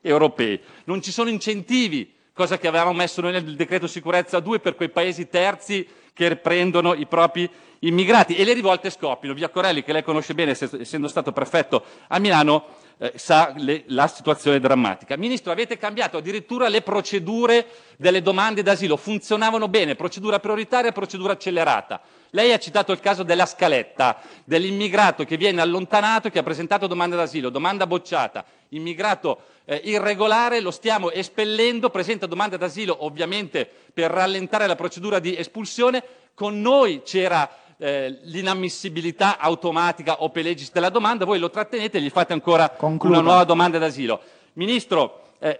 europei. 0.00 0.58
Non 0.84 1.02
ci 1.02 1.12
sono 1.12 1.28
incentivi, 1.28 2.14
cosa 2.32 2.56
che 2.56 2.66
avevamo 2.66 2.94
messo 2.94 3.20
noi 3.20 3.32
nel 3.32 3.56
decreto 3.56 3.86
sicurezza 3.86 4.40
2 4.40 4.60
per 4.60 4.74
quei 4.74 4.88
paesi 4.88 5.28
terzi 5.28 5.86
che 6.14 6.36
prendono 6.36 6.94
i 6.94 7.06
propri 7.06 7.48
immigrati 7.80 8.36
e 8.36 8.44
le 8.44 8.54
rivolte 8.54 8.88
scoppiano. 8.88 9.34
Via 9.34 9.50
Corelli, 9.50 9.84
che 9.84 9.92
lei 9.92 10.02
conosce 10.02 10.34
bene 10.34 10.52
essendo 10.52 11.08
stato 11.08 11.32
prefetto 11.32 11.84
a 12.08 12.18
Milano, 12.18 12.64
eh, 13.02 13.12
sa 13.16 13.54
le, 13.56 13.84
la 13.86 14.06
situazione 14.06 14.60
drammatica. 14.60 15.16
Ministro, 15.16 15.50
avete 15.50 15.78
cambiato 15.78 16.18
addirittura 16.18 16.68
le 16.68 16.82
procedure 16.82 17.66
delle 17.96 18.20
domande 18.20 18.62
d'asilo, 18.62 18.98
funzionavano 18.98 19.68
bene, 19.68 19.94
procedura 19.94 20.38
prioritaria, 20.38 20.92
procedura 20.92 21.32
accelerata. 21.32 22.00
Lei 22.32 22.52
ha 22.52 22.58
citato 22.58 22.92
il 22.92 23.00
caso 23.00 23.22
della 23.22 23.46
scaletta, 23.46 24.20
dell'immigrato 24.44 25.24
che 25.24 25.38
viene 25.38 25.62
allontanato 25.62 26.28
e 26.28 26.30
che 26.30 26.38
ha 26.38 26.42
presentato 26.42 26.86
domanda 26.86 27.16
d'asilo, 27.16 27.48
domanda 27.48 27.86
bocciata, 27.86 28.44
immigrato 28.68 29.44
eh, 29.64 29.80
irregolare, 29.84 30.60
lo 30.60 30.70
stiamo 30.70 31.10
espellendo, 31.10 31.88
presenta 31.88 32.26
domanda 32.26 32.58
d'asilo 32.58 33.04
ovviamente 33.04 33.68
per 33.92 34.10
rallentare 34.10 34.66
la 34.66 34.76
procedura 34.76 35.18
di 35.18 35.36
espulsione, 35.36 36.04
con 36.34 36.60
noi 36.60 37.00
c'era 37.02 37.50
eh, 37.80 38.18
l'inammissibilità 38.24 39.38
automatica 39.38 40.22
o 40.22 40.28
pelegis 40.28 40.70
della 40.70 40.90
domanda, 40.90 41.24
voi 41.24 41.38
lo 41.38 41.48
trattenete 41.48 41.96
e 41.96 42.02
gli 42.02 42.10
fate 42.10 42.34
ancora 42.34 42.68
Concludo. 42.68 43.14
una 43.14 43.22
nuova 43.22 43.44
domanda 43.44 43.78
d'asilo. 43.78 44.20
Ministro, 44.52 45.32
eh, 45.38 45.58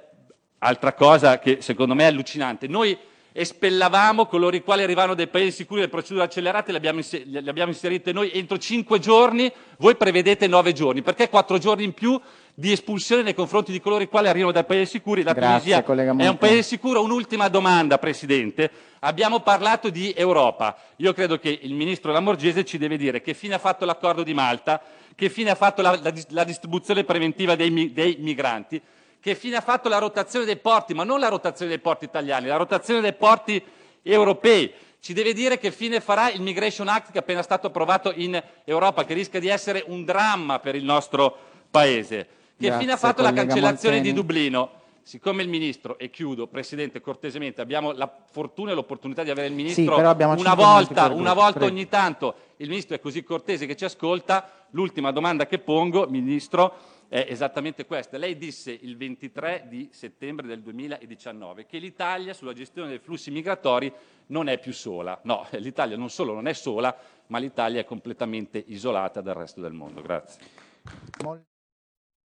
altra 0.59 0.93
cosa 0.93 1.39
che 1.39 1.63
secondo 1.63 1.95
me 1.95 2.05
è 2.05 2.07
allucinante, 2.09 2.69
noi 2.69 2.97
espellavamo 3.33 4.27
coloro 4.27 4.55
i 4.57 4.63
quali 4.63 4.83
arrivavano 4.83 5.15
dai 5.15 5.29
paesi 5.29 5.53
sicuri 5.53 5.81
le 5.81 5.89
procedure 5.89 6.25
accelerate, 6.25 6.73
le 6.73 6.79
abbiamo, 6.79 7.01
le 7.25 7.49
abbiamo 7.49 7.71
inserite 7.71 8.13
noi 8.13 8.31
entro 8.33 8.59
cinque 8.59 8.99
giorni, 8.99 9.51
voi 9.79 9.97
prevedete 9.97 10.47
nove 10.47 10.73
giorni, 10.73 11.01
perché 11.01 11.31
quattro 11.31 11.57
giorni 11.57 11.85
in 11.85 11.95
più 11.95 12.21
di 12.55 12.73
espulsione 12.73 13.23
nei 13.23 13.35
confronti 13.35 13.73
di 13.73 13.81
coloro 13.81 14.03
i 14.03 14.09
quali 14.09 14.29
arrivano 14.29 14.53
dai 14.53 14.65
paesi 14.65 14.93
sicuri. 14.93 15.23
La 15.23 15.33
Grazie, 15.33 15.83
Tunisia 15.83 16.25
è 16.25 16.29
un 16.29 16.39
paese 16.39 16.63
sicuro. 16.63 17.03
Un'ultima 17.03 17.49
domanda, 17.49 17.99
Presidente. 17.99 18.71
Abbiamo 19.01 19.41
parlato 19.41 19.89
di 19.89 20.13
Europa. 20.15 20.77
Io 20.97 21.13
credo 21.13 21.39
che 21.39 21.59
il 21.63 21.73
Ministro 21.73 22.13
Lamorgese 22.13 22.65
ci 22.65 22.77
deve 22.77 22.97
dire 22.97 23.21
che 23.23 23.33
fine 23.35 23.55
ha 23.55 23.59
fatto 23.59 23.85
l'accordo 23.85 24.23
di 24.23 24.35
Malta, 24.35 24.81
che 25.15 25.31
fine 25.31 25.51
ha 25.51 25.55
fatto 25.55 25.81
la, 25.81 25.99
la 26.03 26.13
la 26.29 26.45
distribuzione 26.45 27.05
preventiva 27.05 27.55
dei, 27.55 27.93
dei 27.93 28.17
migranti, 28.19 28.81
che 29.21 29.35
fine 29.35 29.57
ha 29.57 29.61
fatto 29.61 29.89
la 29.89 29.99
rotazione 29.99 30.45
dei 30.45 30.57
porti, 30.57 30.95
ma 30.95 31.05
non 31.05 31.21
la 31.21 31.29
rotazione 31.29 31.71
dei 31.71 31.81
porti 31.81 32.05
italiani, 32.05 32.47
la 32.47 32.57
rotazione 32.57 33.01
dei 33.01 33.15
porti 33.15 33.63
europei. 34.03 34.73
Ci 35.01 35.15
deve 35.15 35.33
dire 35.33 35.59
che 35.59 35.71
fine 35.71 36.01
farà 36.01 36.31
il 36.31 36.43
Migration 36.43 36.89
Act 36.89 37.07
che 37.07 37.19
è 37.19 37.21
appena 37.21 37.43
stato 37.43 37.69
approvato 37.69 38.13
in 38.15 38.43
Europa, 38.65 39.05
che 39.05 39.15
rischia 39.15 39.41
di 39.41 39.49
essere 39.49 39.83
un 39.87 40.05
dramma 40.05 40.59
per 40.59 40.75
il 40.75 40.85
nostro 40.85 41.49
Paese. 41.71 42.27
Che 42.61 42.67
Grazie, 42.67 42.83
fine 42.83 42.93
ha 42.93 42.99
fatto 42.99 43.23
la 43.23 43.33
cancellazione 43.33 43.95
Molteni. 43.95 44.03
di 44.03 44.13
Dublino? 44.13 44.71
Siccome 45.01 45.43
il 45.43 45.49
Ministro, 45.49 45.99
e 45.99 46.11
chiudo 46.11 46.47
Presidente 46.47 47.01
cortesemente, 47.01 47.63
abbiamo 47.63 47.93
la 47.93 48.13
fortuna 48.31 48.73
e 48.73 48.75
l'opportunità 48.75 49.23
di 49.23 49.31
avere 49.31 49.47
il 49.47 49.55
Ministro 49.55 49.97
abbiamo 49.97 50.35
una 50.35 50.55
volta, 50.55 51.11
una 51.11 51.33
volta 51.33 51.61
prego. 51.61 51.73
ogni 51.73 51.89
tanto, 51.89 52.35
il 52.59 52.69
Ministro 52.69 52.97
è 52.97 53.01
così 53.01 53.23
cortese 53.23 53.65
che 53.65 53.77
ci 53.77 53.87
ascolta, 53.87 54.67
l'ultima 54.73 55.11
domanda 55.11 55.47
che 55.47 55.59
pongo, 55.59 56.07
Ministro, 56.07 56.75
è 57.09 57.25
esattamente 57.31 57.87
questa. 57.87 58.19
Lei 58.19 58.37
disse 58.37 58.71
il 58.79 58.99
23 58.99 59.65
di 59.67 59.89
settembre 59.91 60.47
del 60.47 60.61
2019 60.61 61.65
che 61.65 61.79
l'Italia 61.79 62.35
sulla 62.35 62.53
gestione 62.53 62.91
dei 62.91 62.99
flussi 62.99 63.31
migratori 63.31 63.91
non 64.27 64.51
è 64.51 64.59
più 64.59 64.75
sola. 64.75 65.19
No, 65.23 65.47
l'Italia 65.57 65.97
non 65.97 66.11
solo 66.11 66.35
non 66.35 66.47
è 66.47 66.53
sola, 66.53 66.95
ma 67.29 67.39
l'Italia 67.39 67.81
è 67.81 67.85
completamente 67.87 68.63
isolata 68.67 69.23
dal 69.23 69.35
resto 69.35 69.63
del 69.63 69.73
mondo. 69.73 70.03
Grazie. 70.03 70.41